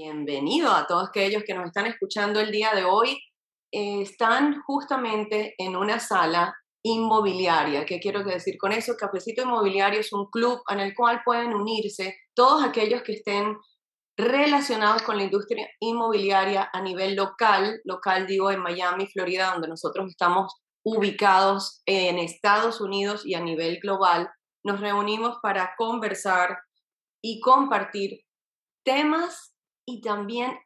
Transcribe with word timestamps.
bienvenido 0.00 0.72
a 0.72 0.86
todos 0.86 1.10
aquellos 1.10 1.42
que 1.44 1.52
nos 1.52 1.66
están 1.66 1.84
escuchando 1.84 2.40
el 2.40 2.50
día 2.50 2.72
de 2.74 2.84
hoy. 2.84 3.18
Eh, 3.70 4.00
están 4.00 4.62
justamente 4.62 5.54
en 5.58 5.76
una 5.76 6.00
sala 6.00 6.54
inmobiliaria. 6.82 7.84
¿Qué 7.84 8.00
quiero 8.00 8.24
decir 8.24 8.56
con 8.56 8.72
eso? 8.72 8.96
Cafecito 8.96 9.42
Inmobiliario 9.42 10.00
es 10.00 10.10
un 10.14 10.30
club 10.30 10.62
en 10.70 10.80
el 10.80 10.94
cual 10.94 11.20
pueden 11.22 11.52
unirse 11.52 12.16
todos 12.34 12.64
aquellos 12.64 13.02
que 13.02 13.12
estén 13.12 13.58
relacionados 14.16 15.02
con 15.02 15.18
la 15.18 15.24
industria 15.24 15.68
inmobiliaria 15.80 16.70
a 16.72 16.80
nivel 16.80 17.14
local, 17.14 17.82
local 17.84 18.26
digo 18.26 18.50
en 18.50 18.60
Miami, 18.60 19.06
Florida, 19.06 19.52
donde 19.52 19.68
nosotros 19.68 20.08
estamos 20.08 20.54
ubicados 20.82 21.82
en 21.84 22.18
Estados 22.18 22.80
Unidos 22.80 23.26
y 23.26 23.34
a 23.34 23.40
nivel 23.40 23.78
global. 23.82 24.30
Nos 24.64 24.80
reunimos 24.80 25.36
para 25.42 25.74
conversar 25.76 26.58
y 27.22 27.38
compartir 27.40 28.20
temas 28.82 29.50
y 29.90 30.00
también 30.00 30.56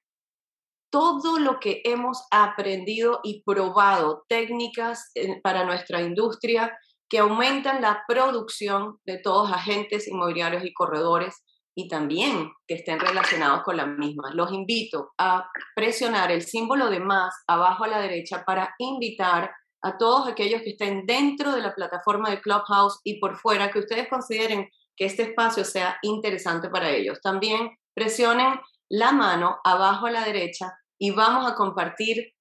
todo 0.91 1.39
lo 1.39 1.59
que 1.59 1.81
hemos 1.85 2.25
aprendido 2.31 3.21
y 3.25 3.43
probado, 3.43 4.25
técnicas 4.29 5.11
para 5.43 5.65
nuestra 5.65 6.03
industria 6.03 6.77
que 7.09 7.19
aumentan 7.19 7.83
la 7.83 8.05
producción 8.07 8.99
de 9.05 9.19
todos 9.19 9.51
agentes 9.51 10.07
inmobiliarios 10.07 10.65
y 10.65 10.73
corredores 10.73 11.43
y 11.77 11.89
también 11.89 12.53
que 12.69 12.75
estén 12.75 13.01
relacionados 13.01 13.63
con 13.65 13.77
la 13.77 13.87
misma. 13.87 14.31
Los 14.35 14.53
invito 14.53 15.11
a 15.19 15.49
presionar 15.75 16.31
el 16.31 16.43
símbolo 16.43 16.89
de 16.91 17.01
más 17.01 17.35
abajo 17.49 17.85
a 17.85 17.89
la 17.89 18.01
derecha 18.01 18.45
para 18.45 18.75
invitar 18.79 19.51
a 19.83 19.99
todos 19.99 20.29
aquellos 20.29 20.63
que 20.63 20.71
estén 20.71 21.07
dentro 21.07 21.53
de 21.53 21.61
la 21.61 21.75
plataforma 21.75 22.31
de 22.31 22.41
Clubhouse 22.41 23.01
y 23.05 23.19
por 23.19 23.37
fuera 23.37 23.71
que 23.71 23.81
ustedes 23.81 24.09
consideren 24.09 24.69
que 24.97 25.07
este 25.07 25.25
espacio 25.25 25.65
sea 25.65 25.99
interesante 26.03 26.71
para 26.71 26.91
ellos. 26.91 27.21
También 27.21 27.71
presionen 27.95 28.61
la 28.91 29.13
mano 29.13 29.59
abajo 29.65 30.07
a 30.07 30.11
la 30.11 30.25
derecha 30.25 30.73
y 30.99 31.11
vamos 31.11 31.51
a 31.51 31.55
compartir 31.55 32.35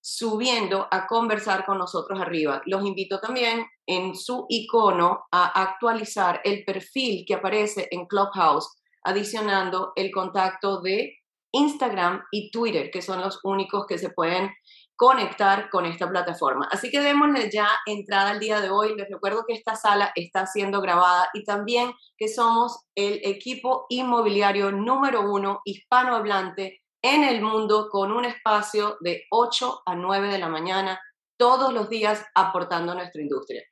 subiendo 0.00 0.86
a 0.90 1.06
conversar 1.06 1.66
con 1.66 1.78
nosotros 1.78 2.20
arriba. 2.20 2.62
Los 2.66 2.84
invito 2.84 3.20
también 3.20 3.66
en 3.86 4.14
su 4.14 4.46
icono 4.48 5.26
a 5.30 5.62
actualizar 5.62 6.40
el 6.44 6.64
perfil 6.64 7.24
que 7.26 7.34
aparece 7.34 7.88
en 7.90 8.06
Clubhouse, 8.06 8.80
adicionando 9.04 9.92
el 9.96 10.10
contacto 10.10 10.80
de 10.80 11.18
Instagram 11.52 12.22
y 12.30 12.50
Twitter, 12.50 12.90
que 12.90 13.02
son 13.02 13.20
los 13.20 13.40
únicos 13.42 13.86
que 13.86 13.98
se 13.98 14.10
pueden 14.10 14.50
conectar 14.98 15.70
con 15.70 15.86
esta 15.86 16.08
plataforma. 16.08 16.68
Así 16.72 16.90
que 16.90 17.00
démosle 17.00 17.48
ya 17.52 17.68
entrada 17.86 18.30
al 18.30 18.40
día 18.40 18.60
de 18.60 18.68
hoy. 18.68 18.96
Les 18.96 19.08
recuerdo 19.08 19.44
que 19.46 19.54
esta 19.54 19.76
sala 19.76 20.10
está 20.16 20.44
siendo 20.44 20.80
grabada 20.80 21.28
y 21.32 21.44
también 21.44 21.92
que 22.16 22.26
somos 22.26 22.84
el 22.96 23.20
equipo 23.22 23.86
inmobiliario 23.90 24.72
número 24.72 25.20
uno 25.30 25.60
hispanohablante 25.64 26.82
en 27.00 27.22
el 27.22 27.40
mundo 27.40 27.88
con 27.90 28.10
un 28.10 28.24
espacio 28.24 28.96
de 28.98 29.22
8 29.30 29.82
a 29.86 29.94
9 29.94 30.32
de 30.32 30.38
la 30.38 30.48
mañana 30.48 31.00
todos 31.38 31.72
los 31.72 31.88
días 31.88 32.26
aportando 32.34 32.90
a 32.90 32.96
nuestra 32.96 33.22
industria. 33.22 33.62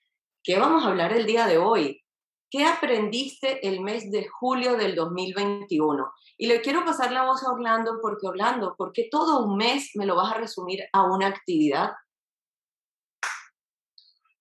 ¿Qué 0.45 0.61
vamos 0.61 0.85
a 0.85 0.91
hablar 0.91 1.13
el 1.13 1.27
día 1.27 1.49
de 1.49 1.59
hoy? 1.59 2.06
¿Qué 2.49 2.65
aprendiste 2.65 3.67
el 3.67 3.81
mes 3.81 4.11
de 4.13 4.29
julio 4.29 4.77
del 4.77 4.95
2021? 4.95 6.13
Y 6.39 6.47
le 6.47 6.61
quiero 6.61 6.85
pasar 6.85 7.11
la 7.11 7.25
voz 7.25 7.43
a 7.43 7.51
Orlando 7.51 7.99
porque 8.01 8.29
Orlando, 8.29 8.77
¿por 8.77 8.93
qué 8.93 9.09
todo 9.11 9.45
un 9.45 9.57
mes 9.57 9.91
me 9.95 10.07
lo 10.07 10.15
vas 10.15 10.33
a 10.33 10.39
resumir 10.39 10.85
a 10.93 11.03
una 11.03 11.27
actividad? 11.27 11.93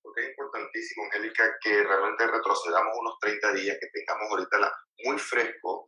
Porque 0.04 0.22
es 0.22 0.30
importantísimo, 0.30 1.06
Angélica, 1.06 1.58
que 1.62 1.84
realmente 1.84 2.28
retrocedamos 2.28 2.94
unos 3.00 3.18
30 3.20 3.54
días, 3.54 3.78
que 3.80 3.88
tengamos 3.88 4.30
ahorita 4.30 4.60
la, 4.60 4.72
muy 5.04 5.18
fresco 5.18 5.88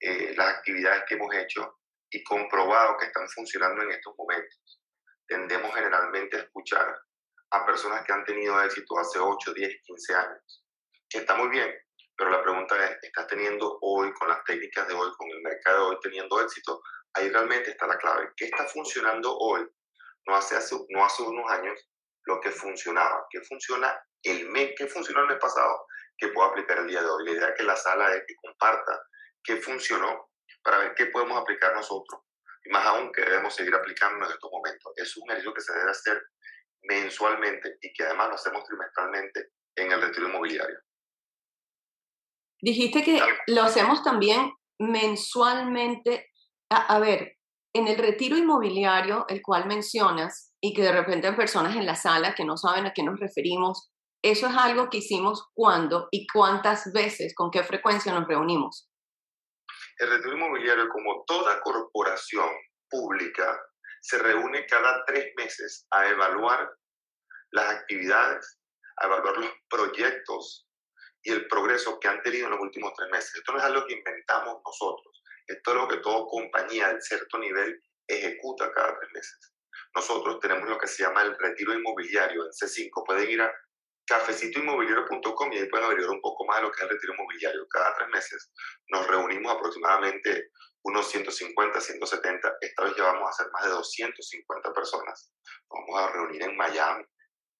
eh, 0.00 0.34
las 0.36 0.58
actividades 0.58 1.04
que 1.08 1.14
hemos 1.14 1.34
hecho 1.34 1.78
y 2.10 2.22
comprobado 2.24 2.98
que 2.98 3.06
están 3.06 3.26
funcionando 3.30 3.82
en 3.82 3.92
estos 3.92 4.14
momentos. 4.18 4.82
Tendemos 5.26 5.74
generalmente 5.74 6.36
a 6.36 6.40
escuchar 6.40 6.94
a 7.50 7.64
personas 7.64 8.04
que 8.04 8.12
han 8.12 8.24
tenido 8.24 8.62
éxito 8.62 8.98
hace 8.98 9.18
8, 9.18 9.54
10, 9.54 9.76
15 9.82 10.14
años. 10.14 10.63
Que 11.08 11.18
está 11.18 11.34
muy 11.36 11.48
bien, 11.48 11.72
pero 12.16 12.30
la 12.30 12.42
pregunta 12.42 12.76
es, 12.84 12.98
¿estás 13.02 13.26
teniendo 13.26 13.78
hoy, 13.80 14.12
con 14.14 14.28
las 14.28 14.42
técnicas 14.44 14.86
de 14.88 14.94
hoy, 14.94 15.10
con 15.16 15.28
el 15.28 15.42
mercado 15.42 15.78
de 15.78 15.94
hoy, 15.94 16.00
teniendo 16.02 16.40
éxito? 16.40 16.80
Ahí 17.14 17.28
realmente 17.28 17.70
está 17.70 17.86
la 17.86 17.98
clave. 17.98 18.32
¿Qué 18.36 18.46
está 18.46 18.66
funcionando 18.66 19.36
hoy? 19.36 19.66
No 20.26 20.36
hace, 20.36 20.56
hace, 20.56 20.76
no 20.90 21.04
hace 21.04 21.22
unos 21.22 21.50
años 21.50 21.78
lo 22.24 22.40
que 22.40 22.50
funcionaba. 22.50 23.26
¿Qué 23.30 23.40
funciona 23.42 23.96
el 24.22 24.48
mes? 24.50 24.72
¿Qué 24.76 24.86
funcionó 24.86 25.22
el 25.22 25.28
mes 25.28 25.38
pasado? 25.38 25.86
Que 26.16 26.28
puedo 26.28 26.48
aplicar 26.48 26.78
el 26.78 26.88
día 26.88 27.02
de 27.02 27.08
hoy. 27.08 27.24
La 27.26 27.30
idea 27.32 27.48
es 27.48 27.54
que 27.56 27.64
la 27.64 27.76
sala 27.76 28.14
es 28.14 28.22
que 28.26 28.34
comparta 28.36 29.02
qué 29.42 29.56
funcionó 29.56 30.30
para 30.62 30.78
ver 30.78 30.94
qué 30.94 31.06
podemos 31.06 31.38
aplicar 31.40 31.74
nosotros 31.74 32.22
y 32.64 32.70
más 32.70 32.86
aún 32.86 33.12
que 33.12 33.22
debemos 33.22 33.54
seguir 33.54 33.74
aplicando 33.74 34.24
en 34.24 34.32
estos 34.32 34.50
momentos. 34.50 34.92
Es 34.96 35.16
un 35.16 35.28
ejercicio 35.30 35.54
que 35.54 35.60
se 35.60 35.72
debe 35.74 35.90
hacer 35.90 36.22
mensualmente 36.82 37.76
y 37.80 37.92
que 37.92 38.04
además 38.04 38.28
lo 38.28 38.34
hacemos 38.34 38.64
trimestralmente 38.64 39.50
en 39.76 39.92
el 39.92 40.00
retiro 40.00 40.28
inmobiliario. 40.28 40.78
Dijiste 42.64 43.02
que 43.02 43.20
lo 43.48 43.62
hacemos 43.62 44.02
también 44.02 44.50
mensualmente. 44.80 46.30
A, 46.70 46.94
a, 46.94 46.98
ver, 46.98 47.36
en 47.74 47.88
el 47.88 47.98
retiro 47.98 48.38
inmobiliario, 48.38 49.26
el 49.28 49.42
cual 49.42 49.66
mencionas, 49.66 50.54
y 50.62 50.72
que 50.72 50.80
de 50.80 50.92
repente 50.92 51.26
hay 51.26 51.36
personas 51.36 51.76
en 51.76 51.84
la 51.84 51.94
sala 51.94 52.34
que 52.34 52.46
no 52.46 52.56
saben 52.56 52.86
a 52.86 52.94
qué 52.94 53.02
nos 53.02 53.20
referimos, 53.20 53.90
eso 54.24 54.46
es 54.46 54.56
algo 54.56 54.88
que 54.88 54.96
hicimos 54.96 55.46
cuándo 55.52 56.08
y 56.10 56.26
cuántas 56.26 56.90
veces, 56.94 57.34
con 57.34 57.50
qué 57.50 57.62
frecuencia 57.62 58.14
nos 58.14 58.26
reunimos. 58.26 58.88
El 59.98 60.08
retiro 60.08 60.34
inmobiliario, 60.34 60.88
como 60.88 61.22
toda 61.26 61.60
corporación 61.60 62.48
pública, 62.88 63.60
se 64.00 64.16
reúne 64.18 64.64
cada 64.64 65.04
tres 65.04 65.34
meses 65.36 65.86
a 65.90 66.06
evaluar 66.08 66.66
las 67.50 67.74
actividades, 67.74 68.58
a 69.02 69.06
evaluar 69.06 69.36
los 69.36 69.50
proyectos 69.68 70.66
y 71.24 71.32
el 71.32 71.48
progreso 71.48 71.98
que 71.98 72.08
han 72.08 72.22
tenido 72.22 72.46
en 72.46 72.52
los 72.52 72.60
últimos 72.60 72.92
tres 72.94 73.10
meses. 73.10 73.34
Esto 73.34 73.52
no 73.52 73.58
es 73.58 73.64
algo 73.64 73.86
que 73.86 73.94
inventamos 73.94 74.60
nosotros, 74.64 75.22
esto 75.46 75.70
es 75.70 75.76
lo 75.76 75.88
que 75.88 75.96
toda 75.96 76.26
compañía 76.28 76.92
de 76.92 77.00
cierto 77.00 77.38
nivel 77.38 77.82
ejecuta 78.06 78.70
cada 78.72 78.98
tres 78.98 79.10
meses. 79.12 79.52
Nosotros 79.94 80.38
tenemos 80.40 80.68
lo 80.68 80.78
que 80.78 80.86
se 80.86 81.02
llama 81.02 81.22
el 81.22 81.36
retiro 81.38 81.72
inmobiliario 81.72 82.44
en 82.44 82.50
C5. 82.50 83.04
Pueden 83.06 83.30
ir 83.30 83.40
a 83.40 83.52
cafecitoinmobiliario.com 84.06 85.52
y 85.52 85.58
ahí 85.58 85.68
pueden 85.68 85.86
averiguar 85.86 86.16
un 86.16 86.20
poco 86.20 86.44
más 86.44 86.58
de 86.58 86.62
lo 86.64 86.72
que 86.72 86.78
es 86.78 86.82
el 86.82 86.90
retiro 86.90 87.14
inmobiliario. 87.14 87.66
Cada 87.68 87.94
tres 87.94 88.08
meses 88.08 88.52
nos 88.88 89.06
reunimos 89.06 89.52
aproximadamente 89.54 90.50
unos 90.82 91.08
150, 91.10 91.80
170. 91.80 92.56
Esta 92.60 92.84
vez 92.84 92.96
ya 92.96 93.04
vamos 93.04 93.30
a 93.30 93.32
ser 93.32 93.52
más 93.52 93.64
de 93.64 93.70
250 93.70 94.72
personas. 94.72 95.32
vamos 95.70 96.00
a 96.00 96.12
reunir 96.12 96.42
en 96.42 96.56
Miami. 96.56 97.04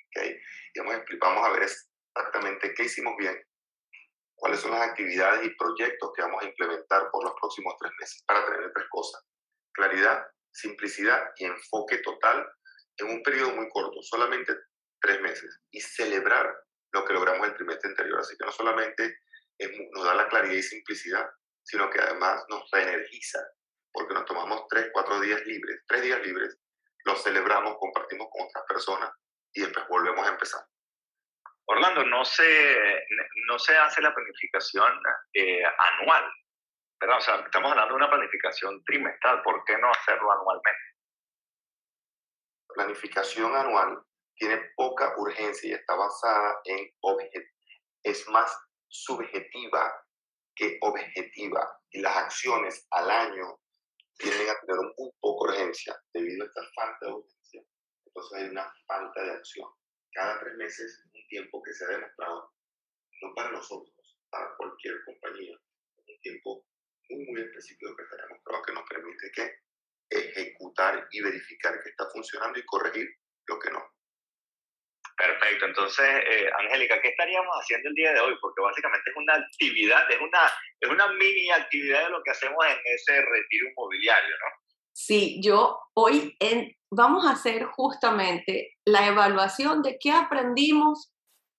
¿okay? 0.08 0.36
Y 0.74 0.80
vamos, 0.80 1.02
vamos 1.20 1.48
a 1.48 1.52
ver 1.52 1.62
exactamente 1.62 2.74
qué 2.74 2.84
hicimos 2.84 3.14
bien, 3.16 3.36
cuáles 4.44 4.60
son 4.60 4.72
las 4.72 4.82
actividades 4.82 5.46
y 5.46 5.56
proyectos 5.56 6.12
que 6.14 6.20
vamos 6.20 6.42
a 6.42 6.46
implementar 6.46 7.10
por 7.10 7.24
los 7.24 7.32
próximos 7.40 7.76
tres 7.80 7.92
meses 7.98 8.22
para 8.26 8.44
tener 8.44 8.70
tres 8.74 8.86
cosas. 8.90 9.24
Claridad, 9.72 10.22
simplicidad 10.52 11.30
y 11.38 11.46
enfoque 11.46 11.96
total 12.02 12.46
en 12.98 13.06
un 13.08 13.22
periodo 13.22 13.56
muy 13.56 13.66
corto, 13.70 14.02
solamente 14.02 14.54
tres 15.00 15.18
meses 15.22 15.62
y 15.70 15.80
celebrar 15.80 16.54
lo 16.92 17.06
que 17.06 17.14
logramos 17.14 17.48
el 17.48 17.54
trimestre 17.54 17.88
anterior. 17.88 18.20
Así 18.20 18.36
que 18.36 18.44
no 18.44 18.52
solamente 18.52 19.16
nos 19.94 20.04
da 20.04 20.14
la 20.14 20.28
claridad 20.28 20.56
y 20.56 20.62
simplicidad, 20.62 21.26
sino 21.62 21.88
que 21.88 22.02
además 22.02 22.44
nos 22.50 22.70
reenergiza, 22.70 23.38
porque 23.94 24.12
nos 24.12 24.26
tomamos 24.26 24.66
tres, 24.68 24.90
cuatro 24.92 25.20
días 25.20 25.40
libres, 25.46 25.80
tres 25.88 26.02
días 26.02 26.20
libres, 26.20 26.58
los 27.06 27.22
celebramos, 27.22 27.78
compartimos 27.78 28.28
con 28.30 28.46
otras 28.46 28.64
personas 28.68 29.10
y 29.54 29.62
después 29.62 29.86
volvemos 29.88 30.26
a 30.26 30.32
empezar. 30.32 30.60
Orlando, 31.66 32.04
no 32.04 32.24
se, 32.24 33.06
no 33.48 33.58
se 33.58 33.76
hace 33.76 34.02
la 34.02 34.14
planificación 34.14 34.92
eh, 35.32 35.62
anual, 35.64 36.30
¿verdad? 37.00 37.18
O 37.18 37.20
sea, 37.20 37.34
estamos 37.36 37.70
hablando 37.70 37.94
de 37.94 37.96
una 37.96 38.10
planificación 38.10 38.82
trimestral, 38.84 39.42
¿por 39.42 39.64
qué 39.64 39.78
no 39.78 39.90
hacerlo 39.90 40.30
anualmente? 40.30 40.80
Planificación 42.74 43.54
anual 43.56 43.98
tiene 44.36 44.60
poca 44.76 45.14
urgencia 45.16 45.70
y 45.70 45.72
está 45.72 45.94
basada 45.94 46.60
en 46.64 46.90
objetivos. 47.00 47.48
Es 48.02 48.28
más 48.28 48.54
subjetiva 48.88 49.92
que 50.54 50.78
objetiva. 50.82 51.80
Y 51.90 52.00
las 52.00 52.16
acciones 52.16 52.86
al 52.90 53.10
año 53.10 53.58
tienden 54.18 54.48
a 54.48 54.60
tener 54.60 54.78
un 54.78 55.12
poco 55.20 55.44
urgencia 55.44 55.96
debido 56.12 56.44
a 56.44 56.46
esta 56.46 56.62
falta 56.74 57.06
de 57.06 57.12
urgencia. 57.12 57.62
Entonces 58.06 58.38
hay 58.38 58.48
una 58.50 58.72
falta 58.86 59.22
de 59.22 59.30
acción. 59.32 59.68
Cada 60.14 60.38
tres 60.40 60.54
meses 60.54 60.92
es 60.92 61.14
un 61.14 61.26
tiempo 61.26 61.62
que 61.62 61.72
se 61.72 61.84
ha 61.84 61.88
demostrado, 61.88 62.52
no 63.20 63.34
para 63.34 63.50
nosotros, 63.50 64.18
para 64.30 64.54
cualquier 64.56 65.04
compañía, 65.04 65.58
un 66.06 66.20
tiempo 66.20 66.64
muy, 67.10 67.26
muy 67.26 67.40
específico 67.42 67.96
que 67.96 68.06
se 68.06 68.14
ha 68.14 68.26
demostrado 68.26 68.62
que 68.62 68.72
nos 68.72 68.88
permite 68.88 69.30
que 69.34 69.58
ejecutar 70.10 71.08
y 71.10 71.20
verificar 71.20 71.82
que 71.82 71.88
está 71.90 72.08
funcionando 72.12 72.58
y 72.58 72.64
corregir 72.64 73.08
lo 73.46 73.58
que 73.58 73.70
no. 73.70 73.94
Perfecto, 75.16 75.66
entonces, 75.66 76.06
eh, 76.26 76.50
Angélica, 76.58 77.00
¿qué 77.00 77.08
estaríamos 77.08 77.54
haciendo 77.56 77.88
el 77.88 77.94
día 77.94 78.12
de 78.12 78.20
hoy? 78.20 78.36
Porque 78.40 78.62
básicamente 78.62 79.10
es 79.10 79.16
una 79.16 79.34
actividad, 79.34 80.10
es 80.10 80.20
una, 80.20 80.52
es 80.80 80.90
una 80.90 81.08
mini 81.12 81.50
actividad 81.50 82.04
de 82.04 82.10
lo 82.10 82.22
que 82.22 82.30
hacemos 82.30 82.64
en 82.66 82.78
ese 82.84 83.20
retiro 83.20 83.68
inmobiliario, 83.68 84.36
¿no? 84.38 84.63
Sí, 84.96 85.40
yo 85.42 85.80
hoy 85.94 86.36
vamos 86.88 87.26
a 87.26 87.32
hacer 87.32 87.64
justamente 87.64 88.74
la 88.84 89.08
evaluación 89.08 89.82
de 89.82 89.98
qué 89.98 90.12
aprendimos 90.12 91.10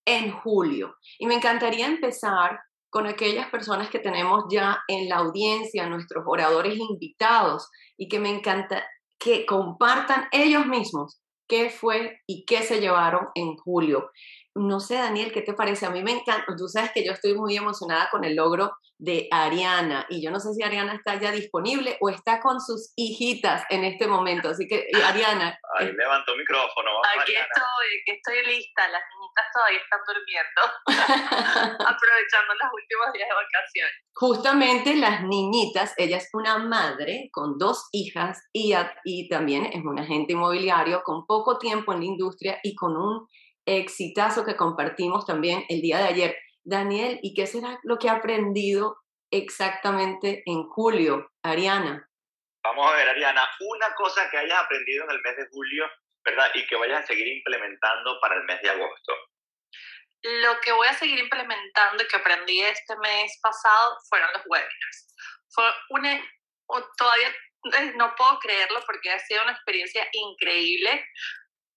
en 0.06 0.32
julio. 0.32 0.96
Y 1.20 1.26
me 1.28 1.36
encantaría 1.36 1.86
empezar 1.86 2.62
con 2.90 3.08
aquellas 3.08 3.50
personas 3.50 3.90
que 3.90 4.00
tenemos 4.00 4.46
ya 4.50 4.80
en 4.88 5.10
la 5.10 5.18
audiencia, 5.18 5.86
nuestros 5.90 6.24
oradores 6.26 6.78
invitados, 6.78 7.70
y 7.98 8.08
que 8.08 8.22
me 8.22 8.30
encanta 8.30 8.86
que 9.20 9.46
compartan 9.46 10.30
ellos 10.32 10.66
mismos 10.66 11.20
qué 11.46 11.70
fue 11.70 12.22
y 12.26 12.46
qué 12.46 12.62
se 12.64 12.80
llevaron 12.80 13.28
en 13.36 13.58
julio. 13.58 14.12
No 14.56 14.80
sé, 14.80 14.96
Daniel, 14.96 15.34
¿qué 15.34 15.42
te 15.42 15.54
parece? 15.54 15.86
A 15.86 15.90
mí 15.90 16.02
me 16.02 16.14
encanta, 16.14 16.46
tú 16.58 16.70
sabes 16.70 16.92
que 16.94 17.06
yo 17.06 17.12
estoy 17.12 17.34
muy 17.34 17.58
emocionada 17.58 18.10
con 18.10 18.24
el 18.24 18.38
logro 18.38 18.72
de 18.98 19.28
Ariana 19.30 20.06
y 20.10 20.24
yo 20.24 20.32
no 20.32 20.40
sé 20.40 20.54
si 20.54 20.64
Ariana 20.64 20.94
está 20.94 21.20
ya 21.20 21.32
disponible 21.32 21.98
o 22.00 22.10
está 22.10 22.40
con 22.40 22.62
sus 22.62 22.94
hijitas 22.96 23.64
en 23.70 23.84
este 23.84 24.08
momento. 24.08 24.50
Así 24.50 24.66
que, 24.66 24.88
Ariana. 25.04 25.60
Ahí 25.78 25.92
levantó 25.92 26.36
micrófono. 26.38 26.90
aquí 27.20 27.34
estoy, 27.34 28.04
que 28.06 28.14
estoy 28.14 28.56
lista. 28.56 28.88
Las 28.88 29.02
niñitas 29.12 29.46
todavía 29.54 29.80
están 29.80 30.00
durmiendo, 30.08 30.62
aprovechando 31.92 32.54
los 32.54 32.72
últimos 32.74 33.14
días 33.14 33.28
de 33.28 33.36
vacaciones. 33.36 33.94
Justamente 34.14 34.96
las 34.96 35.24
niñitas, 35.24 35.94
ella 35.98 36.18
es 36.18 36.30
una 36.32 36.60
madre 36.60 37.30
con 37.34 37.58
dos 37.58 37.90
hijas 37.92 38.42
y, 38.54 38.74
y 39.04 39.28
también 39.28 39.66
es 39.66 39.84
un 39.84 40.00
agente 40.00 40.32
inmobiliario 40.32 41.04
con 41.04 41.26
poco 41.26 41.58
tiempo 41.58 41.92
en 41.92 42.00
la 42.00 42.06
industria 42.06 42.60
y 42.64 42.74
con 42.76 42.96
un 42.96 43.28
exitazo 43.66 44.46
que 44.46 44.56
compartimos 44.56 45.26
también 45.26 45.66
el 45.70 45.82
día 45.82 45.98
de 46.00 46.06
ayer. 46.06 46.38
Daniel, 46.64 47.20
¿y 47.22 47.34
qué 47.34 47.48
será 47.48 47.80
lo 47.84 47.98
que 47.98 48.10
ha 48.10 48.14
aprendido 48.14 48.98
exactamente 49.32 50.44
en 50.46 50.64
julio, 50.64 51.32
Ariana? 51.44 52.10
Vamos 52.64 52.92
a 52.92 52.96
ver, 52.96 53.10
Ariana, 53.10 53.48
una 53.60 53.94
cosa 53.96 54.30
que 54.30 54.38
hayas 54.38 54.64
aprendido 54.64 55.04
en 55.06 55.12
el 55.12 55.22
mes 55.22 55.38
de 55.38 55.48
julio, 55.52 55.86
¿verdad? 56.24 56.50
Y 56.56 56.66
que 56.66 56.76
vayas 56.76 57.04
a 57.04 57.08
seguir 57.08 57.28
implementando 57.28 58.20
para 58.20 58.36
el 58.36 58.44
mes 58.46 58.60
de 58.62 58.70
agosto. 58.70 59.14
Lo 60.24 60.60
que 60.62 60.72
voy 60.72 60.88
a 60.88 60.94
seguir 60.94 61.20
implementando 61.20 62.04
y 62.04 62.08
que 62.08 62.16
aprendí 62.16 62.62
este 62.62 62.98
mes 62.98 63.38
pasado 63.44 63.98
fueron 64.10 64.30
los 64.34 64.42
webinars. 64.48 65.16
Fue 65.54 65.66
una, 65.92 66.20
todavía 66.98 67.30
eh, 67.30 67.94
no 67.96 68.16
puedo 68.16 68.40
creerlo 68.40 68.82
porque 68.88 69.12
ha 69.12 69.20
sido 69.20 69.44
una 69.44 69.52
experiencia 69.52 70.08
increíble 70.12 71.06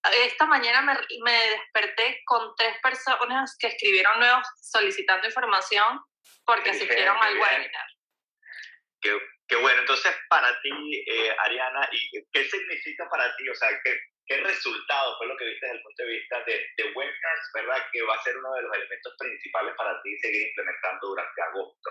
esta 0.04 0.46
mañana 0.46 0.80
me, 0.82 0.94
me, 1.24 1.50
desperté 1.50 2.22
con 2.24 2.54
tres 2.56 2.76
personas 2.82 3.56
que 3.58 3.68
escribieron 3.68 4.18
nuevos 4.18 4.46
solicitando 4.60 5.26
información 5.26 6.00
porque 6.44 6.70
asistieron 6.70 7.16
al 7.16 7.38
webinar. 7.38 7.86
Qué, 9.00 9.18
qué, 9.48 9.56
bueno. 9.56 9.80
Entonces, 9.80 10.14
para 10.28 10.48
ti, 10.60 11.04
eh, 11.06 11.36
Ariana, 11.40 11.88
¿y 11.92 12.10
¿qué 12.32 12.44
significa 12.44 13.08
para 13.08 13.34
ti? 13.36 13.48
O 13.48 13.54
sea, 13.54 13.68
¿qué, 13.84 14.00
¿qué 14.26 14.38
resultado 14.38 15.16
fue 15.18 15.26
lo 15.26 15.36
que 15.36 15.44
viste 15.44 15.66
desde 15.66 15.76
el 15.76 15.82
punto 15.82 16.02
de 16.02 16.08
vista 16.08 16.44
de, 16.44 16.66
de 16.76 16.84
webinars, 16.92 17.50
verdad? 17.54 17.86
Que 17.92 18.02
va 18.02 18.14
a 18.14 18.22
ser 18.22 18.36
uno 18.36 18.54
de 18.54 18.62
los 18.62 18.76
elementos 18.76 19.14
principales 19.18 19.74
para 19.76 20.02
ti 20.02 20.18
seguir 20.18 20.48
implementando 20.48 21.08
durante 21.08 21.42
agosto. 21.42 21.90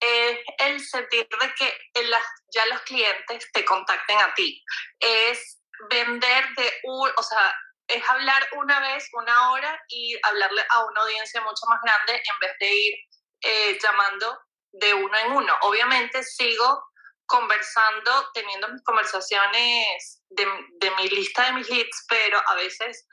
Es 0.00 0.38
el 0.58 0.80
sentir 0.80 1.26
de 1.28 1.54
que 1.54 2.10
ya 2.52 2.66
los 2.66 2.82
clientes 2.82 3.50
te 3.52 3.64
contacten 3.64 4.18
a 4.18 4.34
ti. 4.34 4.62
Es 5.00 5.63
vender 5.90 6.48
de 6.56 6.72
un, 6.84 7.10
o 7.16 7.22
sea, 7.22 7.54
es 7.86 8.08
hablar 8.08 8.48
una 8.52 8.80
vez, 8.80 9.08
una 9.12 9.50
hora 9.50 9.78
y 9.88 10.18
hablarle 10.22 10.64
a 10.70 10.84
una 10.84 11.00
audiencia 11.02 11.40
mucho 11.42 11.66
más 11.68 11.80
grande 11.82 12.14
en 12.14 12.38
vez 12.40 12.52
de 12.58 12.74
ir 12.74 12.94
eh, 13.42 13.78
llamando 13.82 14.38
de 14.72 14.94
uno 14.94 15.18
en 15.18 15.32
uno. 15.32 15.58
Obviamente 15.62 16.22
sigo 16.22 16.84
conversando, 17.26 18.30
teniendo 18.32 18.68
mis 18.68 18.82
conversaciones 18.82 20.22
de, 20.28 20.46
de 20.80 20.90
mi 20.92 21.08
lista 21.08 21.44
de 21.44 21.52
mis 21.52 21.68
leads, 21.68 22.06
pero 22.08 22.42
a 22.46 22.54
veces 22.54 23.06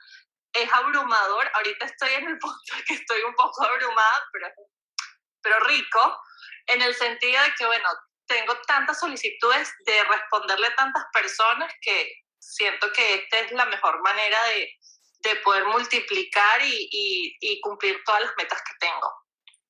es 0.52 0.72
abrumador. 0.72 1.50
Ahorita 1.54 1.86
estoy 1.86 2.12
en 2.14 2.28
el 2.28 2.38
punto 2.38 2.74
que 2.86 2.94
estoy 2.94 3.22
un 3.22 3.34
poco 3.34 3.64
abrumada, 3.64 4.28
pero, 4.32 4.48
pero 5.42 5.60
rico, 5.60 6.20
en 6.66 6.82
el 6.82 6.94
sentido 6.94 7.42
de 7.42 7.54
que, 7.54 7.66
bueno, 7.66 7.88
tengo 8.26 8.56
tantas 8.66 9.00
solicitudes 9.00 9.72
de 9.84 10.04
responderle 10.04 10.68
a 10.68 10.76
tantas 10.76 11.04
personas 11.12 11.72
que 11.80 12.12
siento 12.42 12.92
que 12.92 13.14
esta 13.14 13.38
es 13.40 13.52
la 13.52 13.66
mejor 13.66 14.02
manera 14.02 14.38
de, 14.48 14.76
de 15.30 15.36
poder 15.40 15.64
multiplicar 15.66 16.60
y, 16.62 17.36
y, 17.40 17.60
cumplir 17.60 18.02
todas 18.04 18.22
las 18.22 18.32
metas 18.36 18.60
que 18.62 18.74
tengo. 18.86 19.12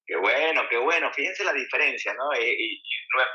Qué 0.06 0.16
bueno, 0.16 0.62
qué 0.68 0.78
bueno. 0.78 1.12
Fíjense 1.12 1.44
la 1.44 1.52
diferencia, 1.52 2.14
¿no? 2.14 2.32
Eh, 2.32 2.56
y, 2.58 2.82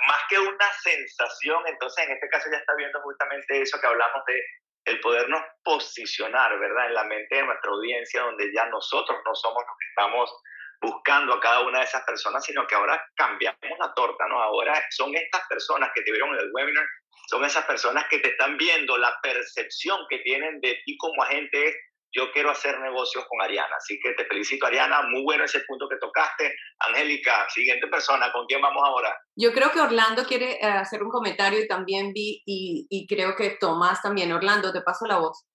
más 0.08 0.22
que 0.30 0.40
una 0.40 0.74
sensación, 0.82 1.64
entonces 1.68 2.06
en 2.06 2.14
este 2.14 2.28
caso 2.30 2.50
ya 2.52 2.58
está 2.58 2.74
viendo 2.76 3.00
justamente 3.02 3.62
eso 3.62 3.80
que 3.80 3.88
hablamos 3.88 4.26
de 4.26 4.42
el 4.86 5.00
podernos 5.02 5.42
posicionar, 5.64 6.58
¿verdad? 6.60 6.88
En 6.88 6.94
la 6.94 7.04
mente 7.04 7.36
de 7.36 7.44
nuestra 7.44 7.72
audiencia, 7.72 8.22
donde 8.22 8.52
ya 8.54 8.66
nosotros 8.68 9.20
no 9.26 9.36
somos 9.36 9.62
los 9.68 9.78
que 9.78 9.88
estamos 9.90 10.34
buscando 10.82 11.34
a 11.34 11.40
cada 11.40 11.62
una 11.62 11.80
de 11.80 11.86
esas 11.86 12.04
personas, 12.04 12.44
sino 12.44 12.66
que 12.68 12.76
ahora 12.76 13.04
cambiamos 13.16 13.80
la 13.80 13.94
torta, 13.94 14.28
¿no? 14.28 14.42
Ahora 14.42 14.82
son 14.92 15.16
estas 15.16 15.42
personas 15.48 15.90
que 15.94 16.02
te 16.02 16.12
vieron 16.12 16.30
en 16.30 16.40
el 16.42 16.52
webinar 16.54 16.86
son 17.28 17.44
esas 17.44 17.66
personas 17.66 18.06
que 18.10 18.20
te 18.20 18.30
están 18.30 18.58
viendo, 18.58 18.98
la 18.98 19.14
percepción 19.22 20.00
que 20.10 20.20
tienen 20.20 20.62
de 20.62 20.80
ti 20.86 20.98
como 20.98 21.24
agente 21.24 21.68
es, 21.68 21.76
yo 22.14 22.32
quiero 22.32 22.50
hacer 22.50 22.80
negocios 22.80 23.26
con 23.28 23.42
Ariana. 23.42 23.76
Así 23.76 24.00
que 24.02 24.14
te 24.14 24.26
felicito, 24.26 24.66
Ariana, 24.66 25.04
muy 25.10 25.24
bueno 25.24 25.44
ese 25.44 25.60
punto 25.68 25.90
que 25.90 25.98
tocaste. 25.98 26.56
Angélica, 26.80 27.48
siguiente 27.50 27.88
persona, 27.88 28.32
¿con 28.32 28.46
quién 28.46 28.62
vamos 28.62 28.82
ahora? 28.84 29.14
Yo 29.36 29.52
creo 29.52 29.72
que 29.72 29.82
Orlando 29.82 30.24
quiere 30.24 30.54
eh, 30.54 30.66
hacer 30.66 31.04
un 31.04 31.10
comentario 31.10 31.60
y 31.60 31.68
también 31.68 32.14
vi, 32.14 32.42
y, 32.46 32.88
y 32.90 33.06
creo 33.08 33.36
que 33.36 33.58
Tomás 33.60 34.02
también. 34.02 34.32
Orlando, 34.32 34.72
te 34.72 34.82
paso 34.82 35.06
la 35.06 35.18
voz. 35.18 35.46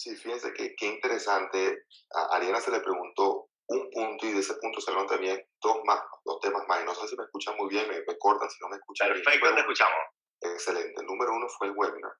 Sí, 0.00 0.16
fíjense 0.16 0.54
que 0.54 0.74
qué 0.76 0.86
interesante. 0.86 1.84
A 2.14 2.34
Ariana 2.36 2.58
se 2.58 2.70
le 2.70 2.80
preguntó 2.80 3.50
un 3.66 3.90
punto 3.90 4.24
y 4.24 4.32
de 4.32 4.40
ese 4.40 4.54
punto 4.54 4.80
salieron 4.80 5.06
también 5.06 5.46
dos 5.60 5.76
más, 5.84 6.00
dos 6.24 6.40
temas 6.40 6.62
más. 6.66 6.80
Y 6.80 6.86
no 6.86 6.94
sé 6.94 7.06
si 7.06 7.18
me 7.18 7.24
escuchan 7.24 7.54
muy 7.58 7.68
bien, 7.68 7.86
me, 7.86 8.16
cortan 8.16 8.48
si 8.48 8.56
no 8.62 8.70
me 8.70 8.76
escuchan 8.76 9.08
Perfecto, 9.08 9.54
te 9.54 9.60
escuchamos. 9.60 9.98
Excelente. 10.40 11.02
El 11.02 11.06
número 11.06 11.34
uno 11.34 11.46
fue 11.50 11.66
el 11.66 11.74
webinar. 11.76 12.12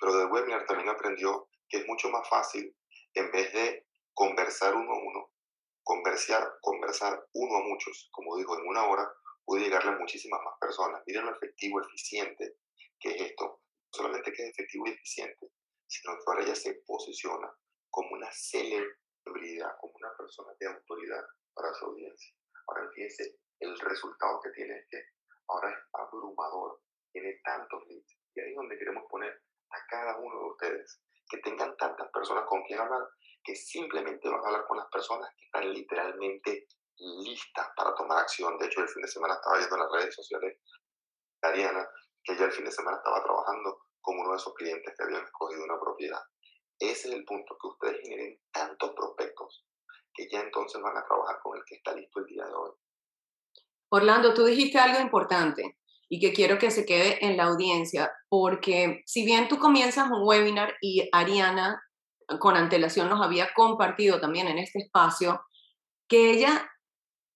Pero 0.00 0.16
del 0.16 0.32
webinar 0.32 0.64
también 0.64 0.88
aprendió 0.88 1.50
que 1.68 1.80
es 1.80 1.86
mucho 1.86 2.08
más 2.08 2.26
fácil, 2.30 2.74
en 3.12 3.30
vez 3.30 3.52
de 3.52 3.86
conversar 4.14 4.74
uno 4.74 4.92
a 4.92 4.98
uno, 4.98 5.32
conversar, 5.82 6.50
conversar 6.62 7.26
uno 7.34 7.56
a 7.58 7.62
muchos. 7.62 8.08
Como 8.10 8.38
dijo, 8.38 8.58
en 8.58 8.68
una 8.68 8.86
hora 8.86 9.06
puede 9.44 9.64
llegarle 9.64 9.90
a 9.90 9.98
muchísimas 9.98 10.40
más 10.42 10.54
personas. 10.58 11.02
Miren 11.06 11.26
lo 11.26 11.36
efectivo, 11.36 11.78
eficiente 11.82 12.54
que 12.98 13.10
es 13.10 13.20
esto. 13.20 13.44
No 13.44 13.98
solamente 13.98 14.32
que 14.32 14.44
es 14.44 14.48
efectivo 14.48 14.86
y 14.86 14.92
eficiente, 14.92 15.52
sino 15.92 16.14
que 16.14 16.22
ahora 16.26 16.46
ya 16.46 16.54
se 16.54 16.82
posiciona 16.86 17.52
como 17.90 18.14
una 18.16 18.30
celebridad 18.32 19.76
como 19.78 19.92
una 19.94 20.16
persona 20.16 20.52
de 20.58 20.66
autoridad 20.66 21.22
para 21.54 21.72
su 21.74 21.84
audiencia. 21.86 22.34
Ahora 22.66 22.88
fíjense, 22.94 23.36
el 23.60 23.78
resultado 23.78 24.40
que 24.42 24.50
tiene 24.50 24.78
es 24.78 24.86
que 24.90 25.04
ahora 25.48 25.70
es 25.70 25.78
abrumador, 25.92 26.80
tiene 27.12 27.38
tantos 27.44 27.82
leads. 27.88 28.16
Y 28.34 28.40
ahí 28.40 28.50
es 28.50 28.56
donde 28.56 28.78
queremos 28.78 29.04
poner 29.10 29.32
a 29.70 29.86
cada 29.88 30.18
uno 30.18 30.38
de 30.40 30.50
ustedes, 30.52 31.02
que 31.28 31.38
tengan 31.38 31.76
tantas 31.76 32.10
personas 32.10 32.44
con 32.48 32.62
quien 32.64 32.80
hablar, 32.80 33.06
que 33.44 33.54
simplemente 33.54 34.28
van 34.28 34.42
a 34.42 34.46
hablar 34.46 34.66
con 34.66 34.78
las 34.78 34.88
personas 34.90 35.28
que 35.36 35.44
están 35.44 35.72
literalmente 35.72 36.66
listas 36.98 37.68
para 37.76 37.94
tomar 37.94 38.18
acción. 38.18 38.56
De 38.58 38.66
hecho, 38.66 38.80
el 38.80 38.88
fin 38.88 39.02
de 39.02 39.08
semana 39.08 39.34
estaba 39.34 39.58
viendo 39.58 39.76
en 39.76 39.82
las 39.82 39.92
redes 39.92 40.14
sociales 40.14 40.58
de 41.42 41.48
Ariana 41.48 41.86
que 42.24 42.36
ya 42.36 42.44
el 42.44 42.52
fin 42.52 42.64
de 42.64 42.70
semana 42.70 42.98
estaba 42.98 43.22
trabajando 43.22 43.80
con 44.02 44.18
uno 44.18 44.32
de 44.32 44.36
esos 44.36 44.54
clientes 44.54 44.94
que 44.96 45.04
habían 45.04 45.24
escogido 45.24 45.64
una 45.64 45.80
propiedad. 45.80 46.20
Ese 46.78 47.08
es 47.08 47.14
el 47.14 47.24
punto, 47.24 47.56
que 47.60 47.68
ustedes 47.68 48.02
generen 48.02 48.38
tantos 48.52 48.90
prospectos 48.94 49.64
que 50.12 50.28
ya 50.30 50.40
entonces 50.40 50.80
van 50.82 50.96
a 50.96 51.04
trabajar 51.04 51.38
con 51.42 51.56
el 51.56 51.64
que 51.66 51.76
está 51.76 51.94
listo 51.94 52.20
el 52.20 52.26
día 52.26 52.44
de 52.44 52.52
hoy. 52.52 52.70
Orlando, 53.90 54.34
tú 54.34 54.44
dijiste 54.44 54.78
algo 54.78 55.00
importante 55.00 55.78
y 56.08 56.20
que 56.20 56.32
quiero 56.32 56.58
que 56.58 56.70
se 56.70 56.84
quede 56.84 57.24
en 57.24 57.36
la 57.36 57.44
audiencia, 57.44 58.12
porque 58.28 59.02
si 59.06 59.24
bien 59.24 59.48
tú 59.48 59.58
comienzas 59.58 60.10
un 60.10 60.26
webinar 60.26 60.74
y 60.82 61.08
Ariana 61.12 61.82
con 62.38 62.56
antelación 62.56 63.08
nos 63.08 63.24
había 63.24 63.52
compartido 63.54 64.20
también 64.20 64.48
en 64.48 64.58
este 64.58 64.80
espacio, 64.80 65.42
que 66.08 66.30
ella 66.30 66.70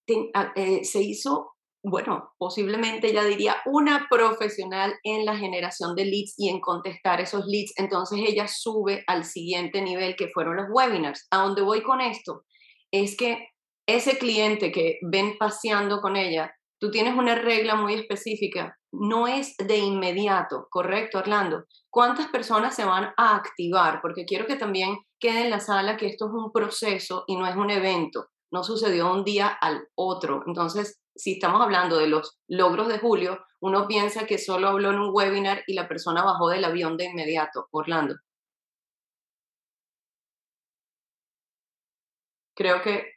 eh, 0.07 0.85
se 0.85 1.01
hizo 1.01 1.56
bueno, 1.89 2.33
posiblemente 2.37 3.13
ya 3.13 3.23
diría 3.25 3.57
una 3.65 4.09
profesional 4.11 4.95
en 5.05 5.25
la 5.25 5.37
generación 5.37 5.95
de 5.95 6.05
leads 6.05 6.35
y 6.37 6.49
en 6.49 6.61
contestar 6.61 7.21
esos 7.21 7.47
leads. 7.47 7.75
Entonces 7.77 8.19
ella 8.27 8.49
sube 8.49 9.05
al 9.07 9.25
siguiente 9.25 9.81
nivel 9.81 10.17
que 10.17 10.29
fueron 10.29 10.57
los 10.57 10.67
webinars. 10.69 11.29
A 11.31 11.45
donde 11.45 11.63
voy 11.63 11.85
con 11.85 12.01
esto 12.01 12.43
es 12.91 13.17
que 13.17 13.51
ese 13.87 14.19
cliente 14.19 14.73
que 14.73 14.99
ven 15.01 15.37
paseando 15.39 16.01
con 16.01 16.17
ella 16.17 16.53
tú 16.81 16.91
tienes 16.91 17.17
una 17.17 17.37
regla 17.37 17.77
muy 17.77 17.95
específica, 17.95 18.77
no 18.93 19.29
es 19.29 19.57
de 19.57 19.79
inmediato, 19.79 20.67
¿correcto, 20.71 21.19
Orlando? 21.19 21.67
¿Cuántas 21.89 22.27
personas 22.29 22.75
se 22.75 22.85
van 22.85 23.13
a 23.17 23.37
activar? 23.37 24.01
Porque 24.03 24.25
quiero 24.25 24.47
que 24.47 24.57
también 24.57 24.99
quede 25.21 25.45
en 25.45 25.51
la 25.51 25.61
sala 25.61 25.97
que 25.97 26.07
esto 26.07 26.27
es 26.27 26.33
un 26.33 26.51
proceso 26.51 27.23
y 27.29 27.37
no 27.37 27.47
es 27.47 27.55
un 27.55 27.71
evento, 27.71 28.27
no 28.51 28.65
sucedió 28.65 29.13
un 29.13 29.25
día 29.25 29.47
al 29.49 29.87
otro. 29.95 30.43
Entonces, 30.47 31.01
si 31.17 31.33
estamos 31.33 31.61
hablando 31.61 31.99
de 31.99 32.09
los 32.09 32.39
logros 32.49 32.89
de 32.89 32.99
Julio, 32.99 33.45
uno 33.61 33.87
piensa 33.87 34.27
que 34.27 34.39
solo 34.39 34.69
habló 34.69 34.91
en 34.91 35.01
un 35.01 35.11
webinar 35.13 35.65
y 35.67 35.75
la 35.75 35.89
persona 35.89 36.23
bajó 36.23 36.49
del 36.49 36.65
avión 36.65 36.97
de 36.97 37.07
inmediato, 37.07 37.69
Orlando. 37.73 38.17
Creo 42.55 42.81
que 42.83 43.17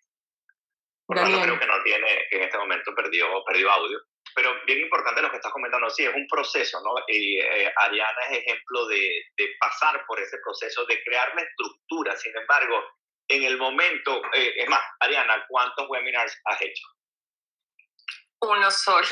Daniel. 1.08 1.44
creo 1.44 1.60
que 1.60 1.66
no 1.66 1.84
tiene, 1.84 2.08
que 2.30 2.38
en 2.38 2.44
este 2.44 2.58
momento 2.58 2.94
perdió, 2.96 3.26
perdió 3.46 3.72
audio. 3.72 4.00
Pero 4.36 4.54
bien 4.66 4.80
importante 4.80 5.22
lo 5.22 5.32
que 5.32 5.38
estás 5.38 5.52
comentando, 5.52 5.90
sí, 5.90 6.04
es 6.04 6.14
un 6.14 6.28
proceso, 6.28 6.80
¿no? 6.82 6.94
Y 7.08 7.40
eh, 7.40 7.74
Ariana 7.78 8.22
es 8.30 8.38
ejemplo 8.40 8.86
de, 8.88 9.24
de, 9.38 9.50
pasar 9.60 10.06
por 10.06 10.20
ese 10.20 10.38
proceso, 10.44 10.86
de 10.86 11.02
crear 11.04 11.34
la 11.36 11.42
estructura. 11.42 12.16
Sin 12.16 12.36
embargo, 12.36 12.84
en 13.28 13.44
el 13.44 13.58
momento, 13.58 14.22
eh, 14.34 14.54
es 14.58 14.70
más, 14.70 14.82
Ariana, 15.00 15.46
¿cuántos 15.48 15.90
webinars 15.90 16.40
has 16.46 16.62
hecho? 16.62 16.88
Uno 18.42 18.72
solo. 18.72 19.08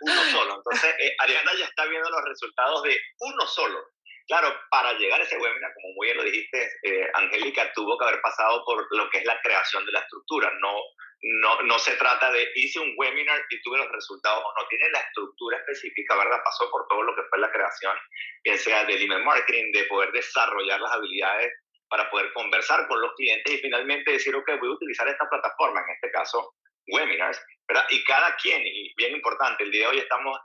uno 0.00 0.22
solo. 0.32 0.54
Entonces, 0.56 0.94
eh, 0.98 1.14
Ariana 1.18 1.52
ya 1.58 1.66
está 1.66 1.84
viendo 1.86 2.08
los 2.08 2.24
resultados 2.24 2.82
de 2.82 2.98
uno 3.20 3.46
solo. 3.46 3.78
Claro, 4.26 4.58
para 4.70 4.94
llegar 4.94 5.20
a 5.20 5.24
ese 5.24 5.36
webinar, 5.36 5.74
como 5.74 5.92
muy 5.94 6.06
bien 6.06 6.16
lo 6.16 6.22
dijiste, 6.22 6.72
eh, 6.82 7.10
Angélica, 7.12 7.70
tuvo 7.74 7.98
que 7.98 8.06
haber 8.06 8.22
pasado 8.22 8.64
por 8.64 8.86
lo 8.96 9.10
que 9.10 9.18
es 9.18 9.24
la 9.26 9.38
creación 9.42 9.84
de 9.84 9.92
la 9.92 10.00
estructura. 10.00 10.50
No, 10.60 10.74
no, 11.20 11.60
no 11.62 11.78
se 11.78 11.96
trata 11.96 12.30
de 12.32 12.50
hice 12.54 12.80
un 12.80 12.94
webinar 12.96 13.38
y 13.50 13.60
tuve 13.60 13.76
los 13.76 13.92
resultados, 13.92 14.42
no 14.42 14.66
tiene 14.68 14.88
la 14.90 15.00
estructura 15.00 15.58
específica, 15.58 16.16
¿verdad? 16.16 16.40
Pasó 16.42 16.70
por 16.70 16.86
todo 16.88 17.02
lo 17.02 17.14
que 17.14 17.22
fue 17.28 17.38
la 17.38 17.52
creación, 17.52 17.96
bien 18.44 18.58
sea 18.58 18.84
del 18.84 19.02
email 19.02 19.24
marketing, 19.24 19.72
de 19.72 19.84
poder 19.84 20.10
desarrollar 20.12 20.80
las 20.80 20.92
habilidades 20.92 21.52
para 21.88 22.10
poder 22.10 22.32
conversar 22.32 22.88
con 22.88 23.00
los 23.02 23.12
clientes 23.14 23.52
y 23.52 23.58
finalmente 23.58 24.12
decir, 24.12 24.34
ok, 24.34 24.48
voy 24.58 24.70
a 24.70 24.72
utilizar 24.72 25.06
esta 25.06 25.28
plataforma, 25.28 25.80
en 25.80 25.94
este 25.94 26.10
caso 26.10 26.54
webinars, 26.88 27.40
¿verdad? 27.68 27.84
Y 27.90 28.02
cada 28.04 28.34
quien, 28.36 28.62
y 28.64 28.92
bien 28.96 29.12
importante, 29.12 29.64
el 29.64 29.70
día 29.70 29.82
de 29.82 29.94
hoy 29.94 29.98
estamos 29.98 30.38